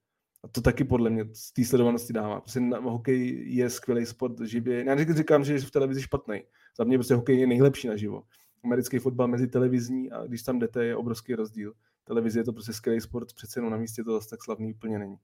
[0.43, 2.41] A to taky podle mě z té sledovanosti dává.
[2.41, 4.85] Prostě na, hokej je skvělý sport živě.
[4.85, 6.43] Já říkám, že je v televizi špatný.
[6.79, 8.23] Za mě prostě hokej je nejlepší naživo.
[8.65, 11.73] Americký fotbal mezi televizní a když tam jdete, je obrovský rozdíl.
[12.05, 14.99] Televize je to prostě skvělý sport, přece jenom na místě to zase tak slavný úplně
[14.99, 15.17] není.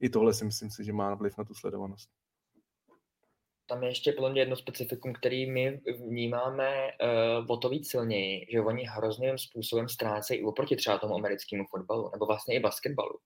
[0.00, 2.10] I tohle si myslím si, že má vliv na tu sledovanost.
[3.68, 6.68] Tam je ještě podle mě jedno specifikum, který my vnímáme
[7.38, 12.10] uh, o to víc silněji, že oni hrozným způsobem ztrácejí oproti třeba tomu americkému fotbalu
[12.12, 13.18] nebo vlastně i basketbalu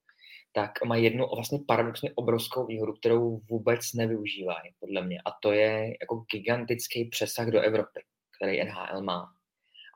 [0.53, 5.19] tak má jednu vlastně paradoxně obrovskou výhodu, kterou vůbec nevyužívají, podle mě.
[5.25, 8.01] A to je jako gigantický přesah do Evropy,
[8.37, 9.33] který NHL má.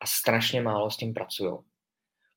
[0.02, 1.52] A strašně málo s tím pracují.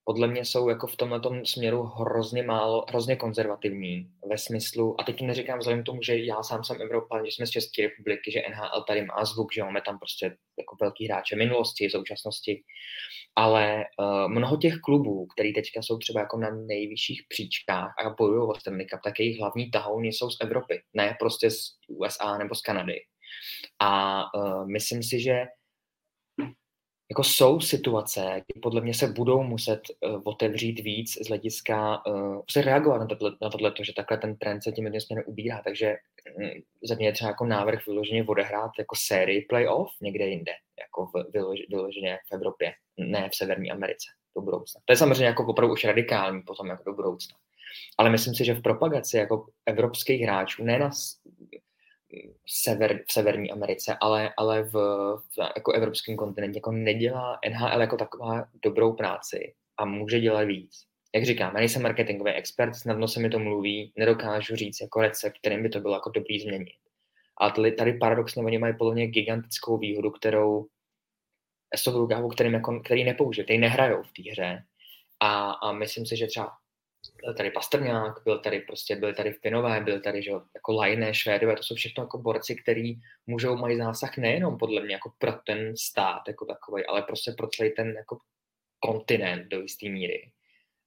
[0.07, 5.21] Podle mě jsou jako v tomhle směru hrozně málo, hrozně konzervativní ve smyslu, a teď
[5.21, 8.83] neříkám vzhledem tomu, že já sám jsem Evropa, že jsme z České republiky, že NHL
[8.87, 10.25] tady má zvuk, že máme tam prostě
[10.59, 12.63] jako velký hráče minulosti, současnosti,
[13.35, 18.47] ale uh, mnoho těch klubů, který teďka jsou třeba jako na nejvyšších příčkách a bojují
[18.49, 21.57] o Stanley Cup, tak jejich hlavní tahouny jsou z Evropy, ne prostě z
[21.87, 22.99] USA nebo z Kanady.
[23.79, 25.45] A uh, myslím si, že
[27.09, 32.41] jako jsou situace, kdy podle mě se budou muset uh, otevřít víc z hlediska, uh,
[32.51, 35.61] se reagovat na tohle, na tohle, že takhle ten trend se tím jedním směrem ubírá,
[35.63, 35.95] takže
[36.37, 36.49] um,
[36.83, 41.31] za mě je třeba jako návrh vyloženě odehrát jako sérii playoff někde jinde, jako v,
[41.33, 44.81] vylož, vyloženě v Evropě, ne v Severní Americe do budoucna.
[44.85, 47.37] To je samozřejmě jako opravdu už radikální potom jako do budoucna.
[47.97, 50.89] Ale myslím si, že v propagaci jako evropských hráčů, ne na
[52.47, 54.71] sever, v Severní Americe, ale, ale v,
[55.17, 60.71] v jako evropském kontinentě jako nedělá NHL jako taková dobrou práci a může dělat víc.
[61.15, 65.37] Jak říkám, já nejsem marketingový expert, snadno se mi to mluví, nedokážu říct jako recept,
[65.37, 66.77] kterým by to bylo jako dobrý změnit.
[67.41, 70.67] A tady, tady paradoxně oni mají podle mě gigantickou výhodu, kterou
[71.75, 74.63] s tou kterým jako, který nepoužije, který nehrajou v té hře.
[75.19, 76.51] A, a myslím si, že třeba
[77.23, 81.55] byl tady Pastrňák, byl tady prostě, byl tady Finové, byl tady, že jako Lajné, Švédové,
[81.55, 82.93] to jsou všechno jako borci, který
[83.27, 87.47] můžou mají zásah nejenom podle mě jako pro ten stát jako takový, ale prostě pro
[87.47, 88.17] celý ten jako
[88.79, 90.31] kontinent do jisté míry.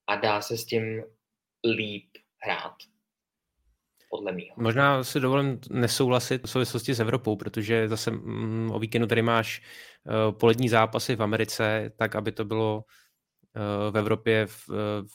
[0.07, 1.03] A dá se s tím
[1.77, 2.07] líp
[2.43, 2.75] hrát.
[4.11, 4.53] Podle mě.
[4.57, 9.63] Možná si dovolím nesouhlasit v souvislosti s Evropou, protože zase mm, o víkendu tady máš
[10.05, 12.85] uh, polední zápasy v Americe, tak aby to bylo
[13.91, 14.71] v Evropě v,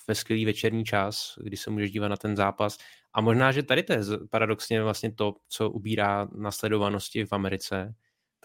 [0.07, 2.77] ve skvělý večerní čas, kdy se můžeš dívat na ten zápas.
[3.13, 3.99] A možná, že tady to je
[4.29, 7.95] paradoxně vlastně to, co ubírá na sledovanosti v Americe,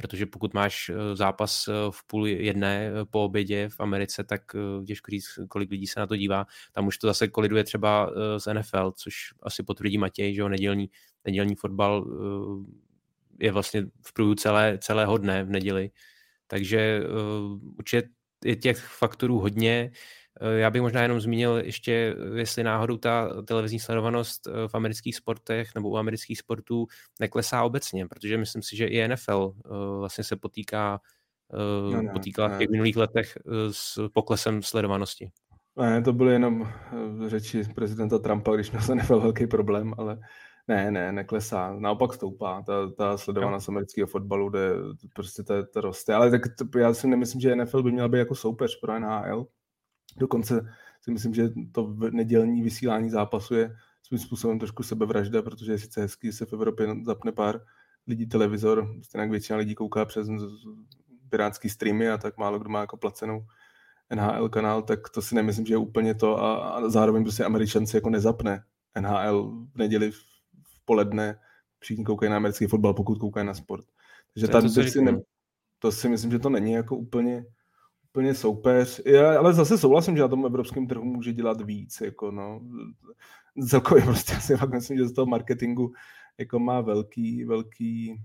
[0.00, 4.42] protože pokud máš eh, zápas eh, v půl jedné eh, po obědě v Americe, tak
[4.86, 6.46] těžko říct, kolik lidí se na to dívá.
[6.72, 10.90] Tam už to zase koliduje třeba z NFL, což asi potvrdí Matěj, že jo, nedělní,
[11.24, 12.06] nedělní fotbal
[13.40, 15.90] je vlastně v průběhu celé, celého dne v neděli.
[16.46, 17.02] Takže
[17.78, 18.08] určitě
[18.44, 19.90] je těch faktorů hodně.
[20.40, 25.16] Eh, já bych možná jenom zmínil ještě, jestli náhodou ta televizní sledovanost eh, v amerických
[25.16, 26.86] sportech nebo u amerických sportů
[27.20, 29.68] neklesá obecně, protože myslím si, že i NFL eh,
[29.98, 31.00] vlastně se potýká,
[31.92, 32.54] no, ne, potýkala ne.
[32.54, 33.38] v těch minulých letech
[33.70, 35.30] s poklesem sledovanosti.
[35.76, 36.72] Ne, to byly jenom
[37.26, 40.18] řeči prezidenta Trumpa, když měl se NFL velký problém, ale
[40.70, 41.76] ne, ne, neklesá.
[41.78, 42.62] Naopak stoupá.
[42.62, 43.72] Ta, ta sledovanost no.
[43.72, 44.70] amerického fotbalu, kde
[45.14, 46.14] prostě to, to roste.
[46.14, 46.42] Ale tak
[46.72, 49.46] to, já si nemyslím, že NFL by měl být jako soupeř pro NHL.
[50.18, 50.60] Dokonce
[51.02, 56.00] si myslím, že to nedělní vysílání zápasu je svým způsobem trošku sebevražda, protože je sice
[56.00, 57.60] hezký, že se v Evropě zapne pár
[58.06, 60.28] lidí televizor, stejně většina lidí kouká přes
[61.28, 63.46] pirátský streamy a tak málo kdo má jako placenou
[64.14, 67.86] NHL kanál, tak to si nemyslím, že je úplně to a, a zároveň prostě američan
[67.86, 68.64] si jako nezapne
[69.00, 70.29] NHL v neděli v
[70.84, 71.38] poledne
[71.78, 73.84] všichni koukají na americký fotbal, pokud koukají na sport.
[74.34, 75.20] Takže to, tady to, si ne,
[75.78, 77.44] to si myslím, že to není jako úplně,
[78.10, 79.02] úplně soupeř.
[79.06, 82.00] Já, ale zase souhlasím, že na tom evropském trhu může dělat víc.
[82.00, 82.60] Jako no.
[83.68, 85.92] Celkově prostě si fakt myslím, že z toho marketingu
[86.38, 88.22] jako má velký, velký,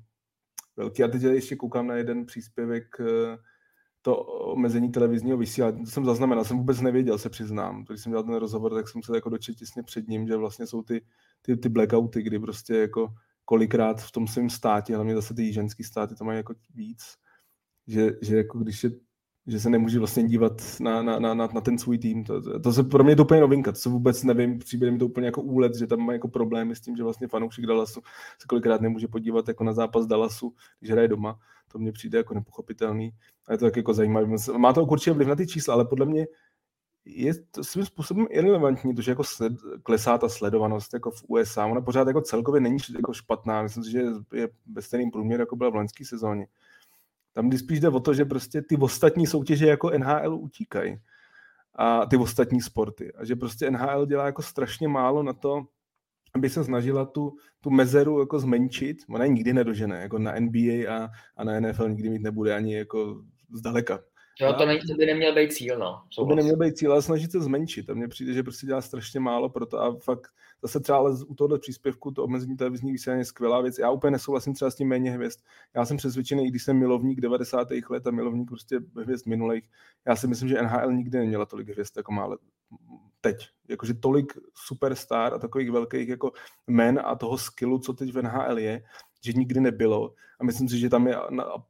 [0.77, 1.03] velký.
[1.03, 3.37] A teď ještě koukám na jeden příspěvek eh,
[4.05, 5.85] to omezení televizního vysílání.
[5.85, 7.85] To jsem zaznamenal, jsem vůbec nevěděl, se přiznám.
[7.87, 10.67] Když jsem dělal ten rozhovor, tak jsem se jako dočetl těsně před ním, že vlastně
[10.67, 11.01] jsou ty,
[11.41, 13.07] ty, ty blackouty, kdy prostě jako
[13.45, 17.03] kolikrát v tom svém státě, hlavně zase ty ženský státy to mají jako víc,
[17.87, 18.91] že, že jako když je
[19.47, 22.23] že se nemůže vlastně dívat na, na, na, na ten svůj tým.
[22.23, 24.91] To, to, to se pro mě je to úplně novinka, to se vůbec nevím, přijde
[24.91, 27.65] mi to úplně jako úlet, že tam má jako problémy s tím, že vlastně fanoušek
[27.65, 28.01] Dallasu
[28.39, 31.39] se kolikrát nemůže podívat jako na zápas Dallasu, když hraje doma.
[31.75, 33.11] To mně přijde jako nepochopitelný.
[33.47, 34.35] A je to tak jako zajímavé.
[34.57, 36.27] Má to určitě vliv na ty čísla, ale podle mě
[37.05, 39.53] je to svým způsobem irrelevantní, to, že jako sled,
[39.83, 41.65] klesá ta sledovanost jako v USA.
[41.65, 43.63] Ona pořád jako celkově není jako špatná.
[43.63, 44.03] Myslím si, že
[44.33, 46.47] je ve stejným průměru, jako byla v loňské sezóně.
[47.33, 50.97] Tam když spíš jde o to, že prostě ty ostatní soutěže jako NHL utíkají
[51.75, 53.13] a ty ostatní sporty.
[53.13, 55.65] A že prostě NHL dělá jako strašně málo na to,
[56.35, 58.97] aby se snažila tu, tu mezeru jako zmenšit.
[59.09, 62.75] Ona je nikdy nedožene, jako na NBA a, a na NFL nikdy mít nebude ani
[62.75, 63.21] jako
[63.53, 63.99] zdaleka.
[64.41, 66.01] Jo, to, není, to by neměl být cíl, no.
[66.15, 67.89] To by neměl být cíl, ale snažit se zmenšit.
[67.89, 70.27] A mně přijde, že prostě dělá strašně málo pro to a fakt
[70.61, 73.79] zase třeba ale u tohoto příspěvku to omezení televizní vysílání je skvělá věc.
[73.79, 75.39] Já úplně nesouhlasím třeba s tím méně hvězd.
[75.75, 77.67] Já jsem přesvědčený, i když jsem milovník 90.
[77.89, 79.69] let a milovník prostě hvězd minulých,
[80.07, 82.27] já si myslím, že NHL nikdy neměla tolik hvězd, jako má
[83.21, 83.47] teď.
[83.67, 86.31] Jakože tolik superstar a takových velkých jako
[86.67, 88.83] men a toho skillu, co teď v NHL je,
[89.25, 90.13] že nikdy nebylo.
[90.39, 91.15] A myslím si, že tam je,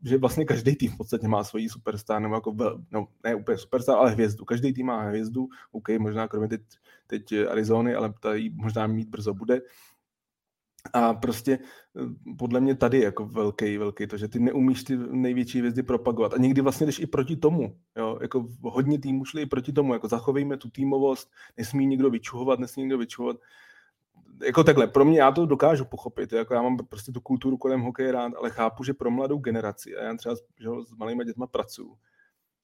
[0.04, 2.56] že vlastně každý tým v podstatě má svoji superstar, nebo jako,
[2.92, 4.46] no, ne úplně superstar, ale hvězdu.
[4.46, 6.62] Každý tým má hvězdu, OK, možná kromě teď,
[7.08, 9.62] teď Arizony, ale tady možná mít brzo bude.
[10.94, 15.60] A prostě eh, podle mě tady jako velký, velký to, že ty neumíš ty největší
[15.60, 16.34] hvězdy propagovat.
[16.34, 17.78] A někdy vlastně jdeš i proti tomu.
[17.98, 18.20] Jo?
[18.22, 19.94] Jako hodně týmů šli i proti tomu.
[19.94, 23.38] Jako zachovejme tu týmovost, nesmí nikdo vyčuhovat, nesmí nikdo vyčuhovat
[24.44, 27.82] jako takhle, pro mě já to dokážu pochopit, jako já mám prostě tu kulturu kolem
[27.82, 31.48] hokeje rád, ale chápu, že pro mladou generaci, a já třeba že s malými dětma
[31.48, 31.98] pracuju,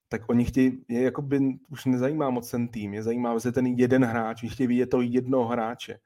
[0.08, 1.40] tak oni chtějí, je jako by
[1.70, 5.00] už nezajímá moc ten tým, je zajímá se ten jeden hráč, oni chtějí vidět to
[5.00, 5.98] jednoho hráče.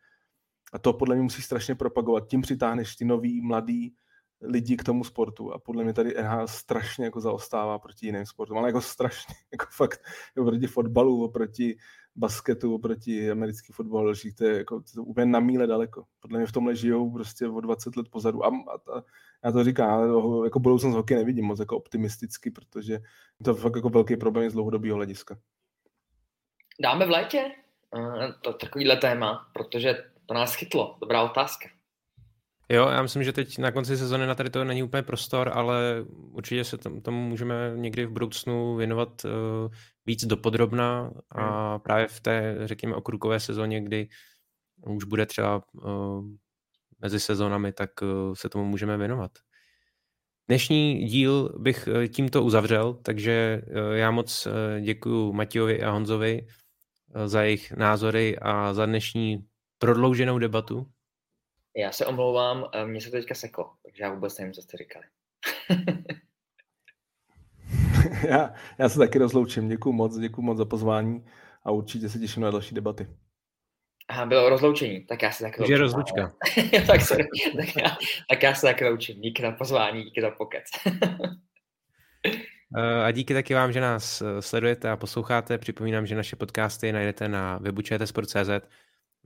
[0.77, 2.29] A to podle mě musí strašně propagovat.
[2.29, 3.95] Tím přitáhneš ty nový, mladý
[4.41, 8.59] lidi k tomu sportu a podle mě tady NHL strašně jako zaostává proti jiným sportům,
[8.59, 10.01] ale jako strašně, jako fakt,
[10.37, 11.77] jako proti fotbalu, oproti
[12.17, 16.05] basketu oproti americký fotbal to je, jako, to je úplně na míle daleko.
[16.21, 18.45] Podle mě v tomhle žijou prostě o 20 let pozadu.
[18.45, 19.03] A, a, a
[19.45, 22.99] já to říkám, ale jako budoucnost hokej nevidím moc jako optimisticky, protože
[23.45, 25.39] to je fakt jako velký problém z dlouhodobého hlediska.
[26.81, 27.45] Dáme v létě
[27.97, 30.97] uh, to, takovýhle téma, protože to nás chytlo.
[31.01, 31.69] Dobrá otázka.
[32.69, 36.05] Jo, já myslím, že teď na konci sezóny na tady to není úplně prostor, ale
[36.09, 39.31] určitě se tomu můžeme někdy v budoucnu věnovat uh,
[40.07, 41.81] víc dopodrobna a hmm.
[41.81, 44.09] právě v té, řekněme, okrukové sezóně, kdy
[44.87, 46.25] už bude třeba uh,
[47.01, 49.31] mezi sezónami, tak uh, se tomu můžeme věnovat.
[50.49, 53.63] Dnešní díl bych tímto uzavřel, takže
[53.93, 54.49] já moc
[54.81, 56.47] děkuji Matějovi a Honzovi
[57.25, 59.47] za jejich názory a za dnešní
[59.79, 60.87] prodlouženou debatu.
[61.77, 65.05] Já se omlouvám, mně se teďka seklo, takže já vůbec nevím, co jste říkali.
[68.29, 69.69] já, já se taky rozloučím.
[69.69, 71.27] Děkuji moc, děkuji moc za pozvání
[71.65, 73.07] a určitě se těším na další debaty.
[74.09, 75.77] Aha, bylo rozloučení, tak já se taky loučím.
[75.77, 76.33] rozlučka.
[76.87, 77.17] tak, se,
[77.57, 77.97] tak, já,
[78.31, 79.21] tak já se taky loučím.
[79.21, 80.65] Díky za pozvání, díky za pokec.
[82.77, 85.59] Eh, a díky taky vám, že nás eh, sledujete a posloucháte.
[85.59, 88.51] Připomínám, že naše podcasty najdete na webu čtsport.cz,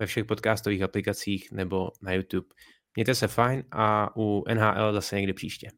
[0.00, 2.46] ve všech podcastových aplikacích nebo na YouTube.
[2.96, 5.70] Mějte se fajn a u NHL zase někdy příště.